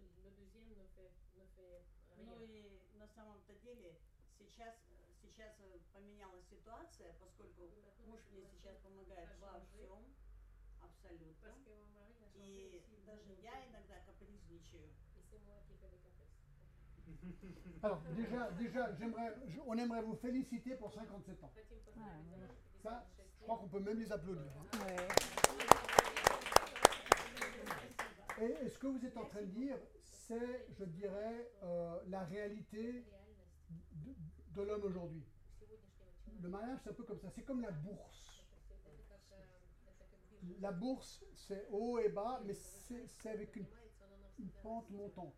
Ну, 1.37 2.25
ну 2.25 2.43
и 2.43 2.81
на 2.99 3.07
самом-то 3.09 3.55
деле 3.63 3.97
сейчас, 4.39 4.75
сейчас 5.23 5.53
э, 5.61 5.79
поменялась 5.93 6.45
ситуация, 6.51 7.15
поскольку 7.21 7.71
муж 8.07 8.21
мне 8.33 8.47
сейчас 8.47 8.77
помогает 8.79 9.31
во 9.41 9.61
всем, 9.61 10.05
абсолютно. 10.81 11.55
И 12.35 12.83
даже 13.07 13.33
я 13.43 13.67
иногда 13.69 14.01
капризничаю. 14.07 14.91
Alors, 17.83 18.03
déjà, 18.17 18.51
déjà 18.59 18.91
je, 19.47 19.61
on 19.67 19.79
aimerait 19.79 20.03
vous 20.03 20.17
féliciter 20.17 20.75
pour 20.75 20.93
57 20.93 21.45
ans. 21.45 21.53
Ah, 21.97 22.03
Ça, 22.83 23.07
je 23.17 23.45
crois 23.45 23.57
qu'on 23.57 23.69
peut 23.69 23.81
même 23.81 23.99
les 24.01 24.11
applaudir. 24.13 24.53
Hein. 24.59 24.79
Ouais. 24.85 25.48
Et, 28.41 28.69
ce 28.69 28.79
que 28.79 28.87
vous 28.87 29.05
êtes 29.05 29.17
en 29.17 29.25
train 29.25 29.41
de 29.41 29.47
dire, 29.47 29.77
c'est, 30.01 30.67
je 30.79 30.85
dirais, 30.85 31.51
euh, 31.63 31.99
la 32.09 32.25
réalité 32.25 33.05
de, 34.55 34.63
l'homme 34.63 34.85
aujourd'hui. 34.85 35.25
Le 36.41 36.49
mariage, 36.49 36.79
c'est 36.83 36.91
un 36.91 36.95
peu 36.95 37.05
comme 37.05 37.19
ça. 37.19 37.31
C'est 37.31 37.43
comme 37.43 37.61
la 37.61 37.71
bourse. 37.71 38.45
La 40.61 40.73
bourse, 40.73 41.25
c'est 41.35 41.67
haut 41.71 41.99
et 41.99 42.09
bas, 42.09 42.41
mais 42.45 42.55
c'est 42.55 43.31
avec 43.31 43.57
une, 43.57 43.67
une 44.39 44.51
pente 44.63 44.89
montante. 44.91 45.35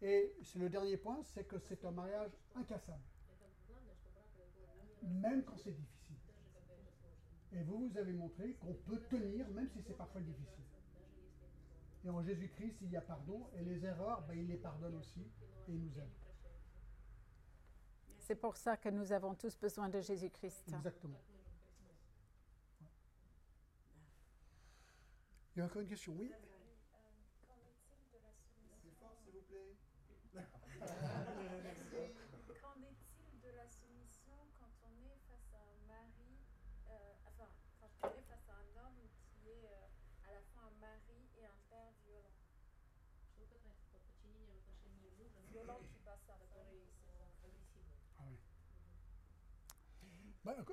Et 0.00 0.34
le 0.56 0.68
dernier 0.68 0.96
point, 0.96 1.22
c'est 1.22 1.44
que 1.44 1.58
c'est 1.58 1.84
un 1.84 1.92
mariage 1.92 2.32
incassable. 2.56 3.02
Même 5.02 5.44
quand 5.44 5.56
c'est 5.56 5.72
difficile. 5.72 6.16
Et 7.52 7.62
vous, 7.62 7.88
vous 7.88 7.98
avez 7.98 8.12
montré 8.12 8.54
qu'on 8.54 8.74
peut 8.74 9.00
tenir, 9.10 9.48
même 9.50 9.68
si 9.68 9.80
c'est 9.82 9.96
parfois 9.96 10.20
difficile. 10.20 10.64
Et 12.04 12.10
en 12.10 12.22
Jésus-Christ, 12.22 12.78
il 12.82 12.90
y 12.90 12.96
a 12.96 13.00
pardon, 13.00 13.48
et 13.54 13.62
les 13.62 13.84
erreurs, 13.84 14.22
ben, 14.26 14.36
il 14.36 14.48
les 14.48 14.56
pardonne 14.56 14.96
aussi, 14.96 15.20
et 15.68 15.72
il 15.72 15.80
nous 15.80 15.98
aime. 15.98 16.10
C'est 18.18 18.34
pour 18.34 18.56
ça 18.56 18.76
que 18.76 18.88
nous 18.88 19.12
avons 19.12 19.34
tous 19.34 19.56
besoin 19.58 19.88
de 19.88 20.00
Jésus-Christ. 20.00 20.64
Exactement. 20.68 21.20
Il 25.54 25.58
y 25.58 25.62
a 25.62 25.66
encore 25.66 25.82
une 25.82 25.88
question, 25.88 26.14
oui? 26.18 26.30
Qu'en 27.46 27.54
est-il 27.56 28.10
de 28.10 28.18
la 28.22 28.32
soumission 28.32 28.74
Plus 28.80 28.92
fort, 28.98 29.16
s'il 29.22 29.34
vous 29.34 29.42
plaît. 30.32 31.26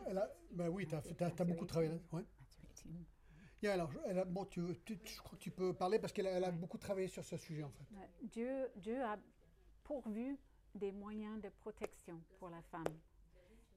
Elle 0.08 0.18
a- 0.18 0.32
bah 0.52 0.70
oui, 0.70 0.88
tu 0.88 0.96
as, 0.96 1.46
beaucoup 1.46 1.66
travaillé 1.66 1.92
là. 1.92 1.98
Ouais. 2.12 2.24
Matthieu 2.40 2.64
18. 2.76 3.08
Yeah, 3.62 3.74
alors, 3.74 3.92
je- 3.92 4.00
elle 4.06 4.20
a- 4.20 4.26
bon, 4.26 4.46
tu, 4.46 4.62
je 4.88 5.18
crois 5.22 5.38
que 5.38 5.44
tu 5.44 5.52
peux 5.52 5.74
parler 5.74 6.00
parce 6.00 6.14
qu'elle 6.14 6.28
a, 6.28 6.48
a 6.48 6.52
beaucoup 6.52 6.78
travaillé 6.78 7.08
sur 7.08 7.24
ce 7.26 7.38
sujet 7.38 7.64
en 7.64 7.72
fait. 7.72 7.86
Dieu, 8.24 8.70
Dieu 8.78 9.02
a 9.04 9.18
pourvu 9.84 10.38
des 10.74 10.92
moyens 10.92 11.42
de 11.42 11.50
protection 11.50 12.22
pour 12.40 12.50
la 12.50 12.62
femme. 12.62 12.86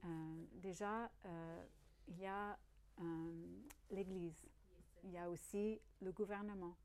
Euh, 0.05 0.45
déjà, 0.55 1.11
euh, 1.26 1.64
il 2.09 2.18
y 2.18 2.26
a 2.26 2.59
euh, 3.01 3.61
l'Église, 3.90 4.47
il 5.05 5.11
y 5.12 5.18
a 5.18 5.28
aussi 5.28 5.80
le 6.01 6.12
gouvernement. 6.12 6.76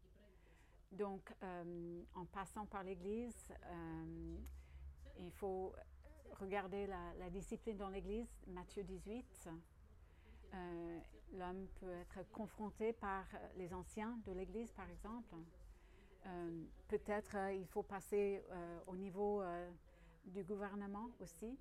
Donc, 0.91 1.33
en 2.15 2.25
passant 2.25 2.65
par 2.65 2.81
l'Église, 2.83 3.51
il 5.19 5.31
faut 5.33 5.75
regardez 6.39 6.87
la, 6.87 7.29
discipline 7.29 7.77
dans 7.77 7.89
l'Église, 7.89 8.27
Matthieu 8.47 8.83
18, 8.83 9.49
euh, 10.53 10.99
l'homme 11.33 11.67
peut 11.79 11.91
être 11.91 12.29
confronté 12.31 12.93
par 12.93 13.25
les 13.57 13.73
anciens 13.73 14.17
de 14.25 14.31
l'Église, 14.31 14.71
par 14.71 14.89
exemple. 14.89 15.35
Euh, 16.25 16.63
Peut-être 16.87 17.35
euh, 17.35 17.53
il 17.53 17.65
faut 17.67 17.83
passer 17.83 18.43
au 18.87 18.95
niveau 18.95 19.43
du 20.25 20.43
gouvernement 20.43 21.09
aussi. 21.19 21.57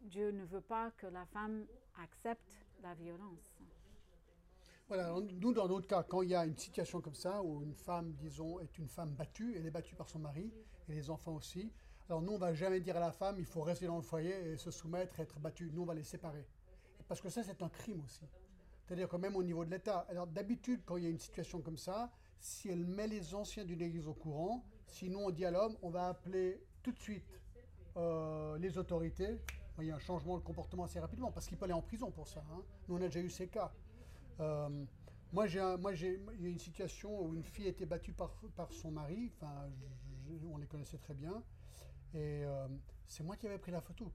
Dieu 0.00 0.30
ne 0.30 0.44
veut 0.44 0.60
pas 0.60 0.90
que 0.92 1.06
la 1.06 1.26
femme 1.26 1.66
accepte 1.96 2.66
la 2.82 2.94
violence. 2.94 3.58
Nous, 4.90 5.52
dans 5.52 5.68
notre 5.68 5.86
cas, 5.86 6.02
quand 6.02 6.22
il 6.22 6.30
y 6.30 6.34
a 6.34 6.46
une 6.46 6.56
situation 6.56 7.00
comme 7.00 7.14
ça, 7.14 7.42
où 7.42 7.62
une 7.62 7.74
femme, 7.74 8.12
disons, 8.14 8.58
est 8.60 8.78
une 8.78 8.88
femme 8.88 9.10
battue, 9.10 9.54
elle 9.56 9.66
est 9.66 9.70
battue 9.70 9.94
par 9.94 10.08
son 10.08 10.18
mari, 10.18 10.50
et 10.88 10.94
les 10.94 11.10
enfants 11.10 11.34
aussi, 11.34 11.70
alors 12.08 12.22
nous, 12.22 12.32
on 12.32 12.38
va 12.38 12.54
jamais 12.54 12.80
dire 12.80 12.96
à 12.96 13.00
la 13.00 13.12
femme, 13.12 13.36
il 13.38 13.44
faut 13.44 13.60
rester 13.60 13.86
dans 13.86 13.96
le 13.96 14.02
foyer 14.02 14.52
et 14.52 14.56
se 14.56 14.70
soumettre, 14.70 15.20
être 15.20 15.38
battue. 15.40 15.70
Nous, 15.74 15.82
on 15.82 15.84
va 15.84 15.94
les 15.94 16.04
séparer. 16.04 16.46
Parce 17.06 17.20
que 17.20 17.28
ça, 17.28 17.42
c'est 17.42 17.62
un 17.62 17.68
crime 17.68 18.02
aussi. 18.02 18.26
C'est-à-dire 18.86 19.10
que 19.10 19.16
même 19.16 19.36
au 19.36 19.42
niveau 19.42 19.66
de 19.66 19.70
l'État, 19.70 20.06
alors 20.08 20.26
d'habitude, 20.26 20.80
quand 20.86 20.96
il 20.96 21.04
y 21.04 21.06
a 21.06 21.10
une 21.10 21.18
situation 21.18 21.60
comme 21.60 21.76
ça, 21.76 22.10
si 22.40 22.70
elle 22.70 22.86
met 22.86 23.06
les 23.06 23.34
anciens 23.34 23.66
d'une 23.66 23.82
église 23.82 24.08
au 24.08 24.14
courant, 24.14 24.64
sinon 24.86 25.26
on 25.26 25.30
dit 25.30 25.44
à 25.44 25.50
l'homme, 25.50 25.76
on 25.82 25.90
va 25.90 26.08
appeler 26.08 26.62
tout 26.82 26.92
de 26.92 26.98
suite 26.98 27.26
euh, 27.98 28.56
les 28.56 28.78
autorités. 28.78 29.38
Il 29.80 29.84
y 29.84 29.90
a 29.90 29.96
un 29.96 30.00
changement 30.00 30.38
de 30.38 30.42
comportement 30.42 30.84
assez 30.84 30.98
rapidement, 30.98 31.30
parce 31.30 31.46
qu'il 31.46 31.58
peut 31.58 31.66
aller 31.66 31.74
en 31.74 31.82
prison 31.82 32.10
pour 32.10 32.26
ça. 32.26 32.42
hein. 32.50 32.62
Nous, 32.88 32.96
on 32.96 32.98
a 33.02 33.06
déjà 33.08 33.20
eu 33.20 33.28
ces 33.28 33.48
cas. 33.48 33.70
Euh, 34.40 34.84
moi, 35.32 35.46
j'ai 35.46 35.60
il 35.60 36.42
y 36.42 36.46
a 36.46 36.48
une 36.48 36.58
situation 36.58 37.20
où 37.20 37.34
une 37.34 37.44
fille 37.44 37.66
a 37.66 37.70
été 37.70 37.84
battue 37.86 38.12
par, 38.12 38.32
son 38.72 38.90
mari. 38.90 39.32
Enfin, 39.36 39.70
on 40.50 40.56
les 40.58 40.66
connaissait 40.66 40.98
très 40.98 41.14
bien. 41.14 41.42
Et 42.14 42.44
euh, 42.44 42.66
c'est 43.06 43.22
moi 43.22 43.36
qui 43.36 43.46
avais 43.46 43.58
pris 43.58 43.72
la 43.72 43.80
photo. 43.80 44.10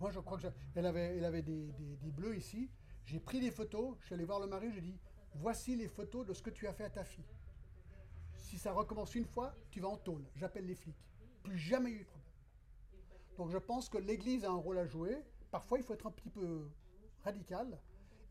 moi, 0.00 0.10
je 0.10 0.20
crois 0.20 0.38
que 0.38 0.46
elle 0.74 0.86
avait, 0.86 1.42
des- 1.42 1.72
des 1.72 2.10
bleus 2.10 2.36
ici. 2.36 2.70
J'ai 3.04 3.20
pris 3.20 3.40
des 3.40 3.50
photos. 3.50 3.96
Je 4.00 4.06
suis 4.06 4.14
allé 4.14 4.24
voir 4.24 4.40
le 4.40 4.46
mari. 4.46 4.70
J'ai 4.72 4.80
dit 4.80 4.98
voici 5.34 5.76
les 5.76 5.88
photos 5.88 6.26
de 6.26 6.34
ce 6.34 6.42
que 6.42 6.50
tu 6.50 6.66
as 6.66 6.72
fait 6.72 6.84
à 6.84 6.90
ta 6.90 7.04
fille. 7.04 7.24
Si 8.36 8.58
ça 8.58 8.72
recommence 8.72 9.14
une 9.14 9.24
fois, 9.24 9.54
tu 9.70 9.80
vas 9.80 9.88
en 9.88 9.96
tôle. 9.96 10.24
J'appelle 10.34 10.66
les 10.66 10.74
flics. 10.74 11.08
Plus 11.42 11.58
jamais 11.58 11.90
eu 11.90 12.00
de 12.00 12.04
problème. 12.04 12.28
Donc 13.36 13.50
je 13.50 13.58
pense 13.58 13.88
que 13.88 13.98
l'Église 13.98 14.44
a 14.44 14.50
un 14.50 14.56
rôle 14.56 14.78
à 14.78 14.86
jouer. 14.86 15.16
Parfois, 15.50 15.78
il 15.78 15.84
faut 15.84 15.94
être 15.94 16.06
un 16.06 16.10
petit 16.10 16.30
peu 16.30 16.68
radical. 17.24 17.78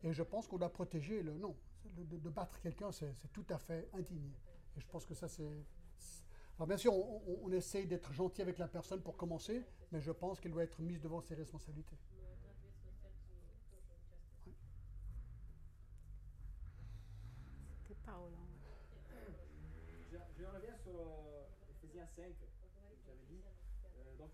Et 0.04 0.12
je 0.12 0.22
pense 0.22 0.48
qu'on 0.48 0.58
doit 0.58 0.72
protéger 0.72 1.22
le 1.22 1.34
non. 1.34 1.56
Le- 1.96 2.04
De, 2.04 2.18
de 2.18 2.30
battre 2.30 2.58
quelqu'un, 2.60 2.90
c'est 2.92 3.14
tout 3.32 3.44
à 3.50 3.58
fait 3.58 3.88
indigne. 3.92 4.32
Et 4.76 4.80
je 4.80 4.86
pense 4.86 5.04
que 5.04 5.14
ça, 5.14 5.28
c'est. 5.28 5.64
Alors 6.58 6.66
bien 6.66 6.76
sûr, 6.76 6.92
on, 6.94 7.22
on- 7.26 7.38
on 7.44 7.52
essaye 7.52 7.86
d'être 7.86 8.12
gentil 8.12 8.40
avec 8.42 8.58
la 8.58 8.68
personne 8.68 9.02
pour 9.02 9.16
commencer, 9.16 9.64
mais 9.90 10.00
je 10.00 10.12
pense 10.12 10.40
qu'elle 10.40 10.52
doit 10.52 10.64
être 10.64 10.80
mise 10.80 11.00
devant 11.00 11.20
ses 11.20 11.34
responsabilités. 11.34 11.96
C'était 17.82 18.00
Paolo. 18.04 18.36
Je, 20.10 20.16
je 20.38 20.44
reviens 20.44 20.76
sur 20.82 20.92
euh, 21.00 21.46
Ephésiens 21.70 22.06
5, 22.16 22.24
que 22.38 22.46
j'avais 23.06 23.24
dit. 23.28 23.42
Euh, 23.84 24.16
donc, 24.18 24.30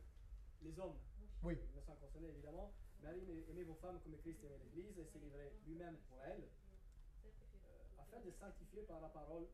les 0.63 0.79
hommes, 0.79 0.97
Oui. 1.43 1.55
me 1.77 1.81
sont 1.83 1.95
concernés 1.95 2.29
évidemment. 2.29 2.73
Marie, 3.03 3.21
aimez, 3.23 3.45
aimez 3.51 3.65
vos 3.65 3.75
femmes 3.75 4.01
comme 4.03 4.17
Christ 4.19 4.43
aimait 4.45 4.59
l'Église 4.59 4.99
et 4.99 5.05
s'est 5.05 5.19
livré 5.19 5.53
lui-même 5.67 5.97
pour 6.09 6.23
elle, 6.25 6.43
euh, 6.43 8.01
afin 8.01 8.21
de 8.21 8.31
sanctifier 8.31 8.83
par 8.83 9.01
la 9.01 9.09
parole. 9.09 9.47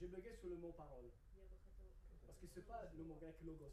J'ai 0.00 0.08
bugué 0.08 0.34
sur 0.40 0.48
le 0.48 0.56
mot 0.56 0.72
parole. 0.72 1.10
Parce 2.26 2.38
que 2.38 2.46
ce 2.46 2.60
n'est 2.60 2.66
pas 2.66 2.90
le 2.96 3.04
mot 3.04 3.16
grec 3.16 3.36
logos, 3.44 3.72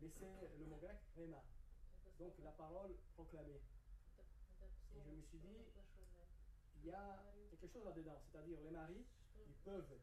mais 0.00 0.08
c'est 0.18 0.58
le 0.58 0.66
mot 0.66 0.76
grec 0.76 0.96
rhéma. 1.16 1.42
Donc 2.18 2.34
la 2.42 2.50
parole 2.52 2.94
proclamée. 3.14 3.60
Et 4.96 5.00
je 5.00 5.10
me 5.10 5.22
suis 5.22 5.38
dit, 5.38 5.62
il 6.82 6.86
y 6.88 6.92
a 6.92 7.22
quelque 7.50 7.68
chose 7.72 7.84
là-dedans. 7.84 8.20
C'est-à-dire, 8.30 8.58
les 8.62 8.70
maris, 8.70 9.04
ils 9.46 9.54
peuvent, 9.64 9.98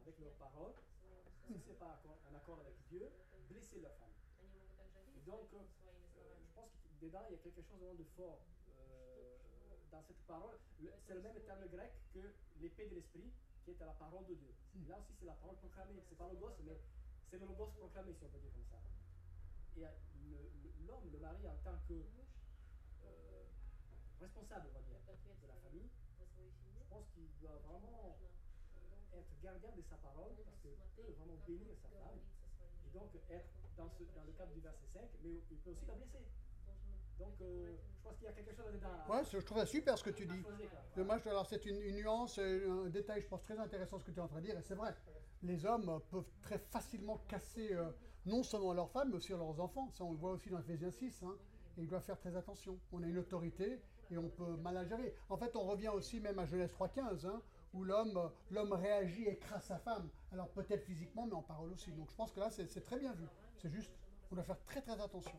avec 0.00 0.18
leur 0.18 0.32
parole, 0.34 0.72
si 1.46 1.58
ce 1.60 1.68
n'est 1.68 1.74
pas 1.76 2.00
en 2.30 2.34
accord 2.34 2.60
avec 2.60 2.74
Dieu, 2.88 3.10
blesser 3.48 3.80
leur 3.80 3.94
femme. 3.96 4.12
Et 5.16 5.20
donc, 5.28 5.52
euh, 5.52 5.60
je 6.40 6.54
pense 6.54 6.70
que 6.70 6.88
dedans, 7.02 7.24
il 7.28 7.32
y 7.34 7.38
a 7.38 7.42
quelque 7.42 7.62
chose 7.62 7.78
vraiment 7.78 7.94
de 7.98 8.04
fort 8.16 8.38
euh, 8.68 9.76
dans 9.90 10.02
cette 10.06 10.22
parole. 10.26 10.56
Le- 10.80 10.92
C'est 11.06 11.14
le 11.14 11.20
même 11.20 11.38
terme 11.44 11.66
grec 11.68 11.90
que 12.14 12.20
l'épée 12.60 12.86
de 12.88 12.94
l'esprit, 12.94 13.30
qui 13.64 13.70
est 13.72 13.82
à 13.82 13.86
la 13.86 13.92
parole 13.94 14.24
de 14.26 14.34
Dieu. 14.34 14.54
Là 14.88 14.98
aussi, 14.98 15.12
c'est 15.18 15.26
la 15.26 15.34
parole 15.34 15.56
proclamée. 15.56 16.00
C'est 16.08 16.16
pas 16.18 16.28
le 16.30 16.36
gosse, 16.36 16.58
mais 16.64 16.78
c'est 17.30 17.38
le 17.38 17.46
logos 17.46 17.66
proclamé, 17.78 18.14
si 18.14 18.24
on 18.24 18.28
peut 18.28 18.38
dire 18.38 18.52
comme 18.52 18.66
ça. 18.70 18.78
Et 19.76 19.84
euh, 19.84 19.90
le- 20.30 20.50
le- 20.62 20.86
l'homme, 20.86 21.10
le 21.10 21.18
mari, 21.18 21.46
en 21.48 21.56
tant 21.64 21.78
que 21.88 21.94
euh, 21.94 23.44
responsable, 24.20 24.68
on 24.70 24.74
va 24.74 24.80
dire, 24.82 24.98
de 25.42 25.46
la 25.48 25.56
famille, 25.56 25.88
je 26.38 26.82
pense 26.88 27.06
qu'il 27.14 27.28
doit 27.40 27.58
vraiment 27.66 28.16
être 29.12 29.40
gardien 29.42 29.70
de 29.72 29.82
sa 29.82 29.96
parole, 29.96 30.34
parce 30.44 30.56
qu'il 30.60 30.70
peut 30.96 31.10
vraiment 31.18 31.36
bénir 31.46 31.74
sa 31.82 31.88
femme, 31.88 32.20
et 32.86 32.90
donc 32.90 33.10
être 33.30 33.48
dans, 33.76 33.90
ce, 33.90 34.02
dans 34.14 34.24
le 34.24 34.32
cadre 34.32 34.52
du 34.52 34.60
verset 34.60 34.86
5, 34.92 35.08
mais 35.22 35.42
il 35.50 35.58
peut 35.58 35.70
aussi 35.70 35.86
la 35.86 35.94
blesser. 35.94 36.24
Donc, 37.22 37.40
euh, 37.40 37.72
je 37.96 38.02
pense 38.02 38.16
qu'il 38.16 38.24
y 38.24 38.28
a 38.28 38.32
quelque 38.32 38.52
chose 38.54 38.66
là-dedans. 38.66 38.88
à- 39.06 39.10
Ouais, 39.10 39.22
je 39.30 39.38
trouve 39.38 39.58
ça 39.58 39.66
super 39.66 39.96
ce 39.98 40.04
que 40.04 40.10
tu 40.10 40.26
dis. 40.26 40.42
alors 41.30 41.46
c'est 41.46 41.64
une, 41.66 41.80
une 41.80 41.96
nuance, 41.96 42.38
et 42.38 42.64
un 42.66 42.88
détail, 42.88 43.20
je 43.22 43.28
pense, 43.28 43.42
très 43.42 43.58
intéressant 43.58 43.98
ce 43.98 44.04
que 44.04 44.10
tu 44.10 44.18
es 44.18 44.22
en 44.22 44.28
train 44.28 44.40
de 44.40 44.46
dire, 44.46 44.58
et 44.58 44.62
c'est 44.62 44.74
vrai. 44.74 44.94
Les 45.42 45.64
hommes 45.66 45.88
euh, 45.88 45.98
peuvent 46.10 46.30
très 46.40 46.58
facilement 46.58 47.18
casser 47.28 47.72
euh, 47.74 47.90
non 48.26 48.42
seulement 48.42 48.72
leurs 48.72 48.90
femmes, 48.90 49.08
mais 49.10 49.16
aussi 49.16 49.30
leurs 49.32 49.60
enfants. 49.60 49.88
Ça, 49.90 50.04
on 50.04 50.12
le 50.12 50.18
voit 50.18 50.32
aussi 50.32 50.50
dans 50.50 50.58
Ephésiens 50.60 50.90
6. 50.90 51.22
hein. 51.24 51.34
et 51.78 51.82
ils 51.82 51.88
doivent 51.88 52.02
faire 52.04 52.18
très 52.18 52.36
attention. 52.36 52.78
On 52.92 53.02
a 53.02 53.06
une 53.06 53.18
autorité 53.18 53.80
et 54.10 54.18
on 54.18 54.28
peut 54.28 54.56
mal 54.56 54.74
la 54.74 54.84
gérer. 54.84 55.14
En 55.28 55.36
fait, 55.36 55.56
on 55.56 55.62
revient 55.64 55.88
aussi 55.88 56.20
même 56.20 56.38
à 56.38 56.44
Genèse 56.46 56.70
3.15, 56.72 57.26
hein, 57.26 57.40
où 57.72 57.82
l'homme 57.82 58.16
euh, 58.18 58.28
l'homme 58.50 58.72
réagit 58.72 59.24
et 59.24 59.32
écrase 59.32 59.64
sa 59.64 59.78
femme. 59.78 60.08
Alors 60.32 60.48
peut-être 60.50 60.84
physiquement, 60.84 61.26
mais 61.26 61.34
en 61.34 61.42
parole 61.42 61.72
aussi. 61.72 61.90
Donc 61.92 62.10
je 62.10 62.14
pense 62.16 62.30
que 62.30 62.38
là, 62.40 62.50
c'est 62.50 62.84
très 62.84 62.98
bien 62.98 63.12
vu. 63.14 63.24
C'est 63.56 63.70
juste, 63.70 63.90
on 64.30 64.34
doit 64.36 64.44
faire 64.44 64.62
très 64.64 64.80
très 64.82 65.00
attention. 65.00 65.32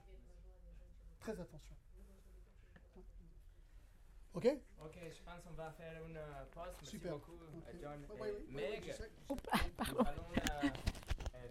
Très 1.24 1.32
attention. 1.40 1.76
Ok? 4.34 4.48
Ok, 4.84 4.98
je 4.98 5.24
pense 5.24 5.42
qu'on 5.44 5.54
va 5.54 5.72
faire 5.72 6.06
une 6.06 6.20
pause. 6.54 6.64
Merci 6.82 6.90
Super. 6.90 7.14
beaucoup, 7.14 7.34
Ok. 7.34 7.64
euh, 7.74 7.78
John 7.82 8.02
Ouais, 8.10 8.18
et 8.18 8.22
ouais, 8.22 8.32
ouais, 8.32 8.38
ouais, 8.40 8.52
Meg. 8.52 8.84
je 8.88 8.92
sais. 8.92 9.12
Nous 9.30 9.38
allons 10.06 10.24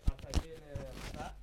partager 0.04 0.56
le 0.56 0.74
repas. 1.06 1.34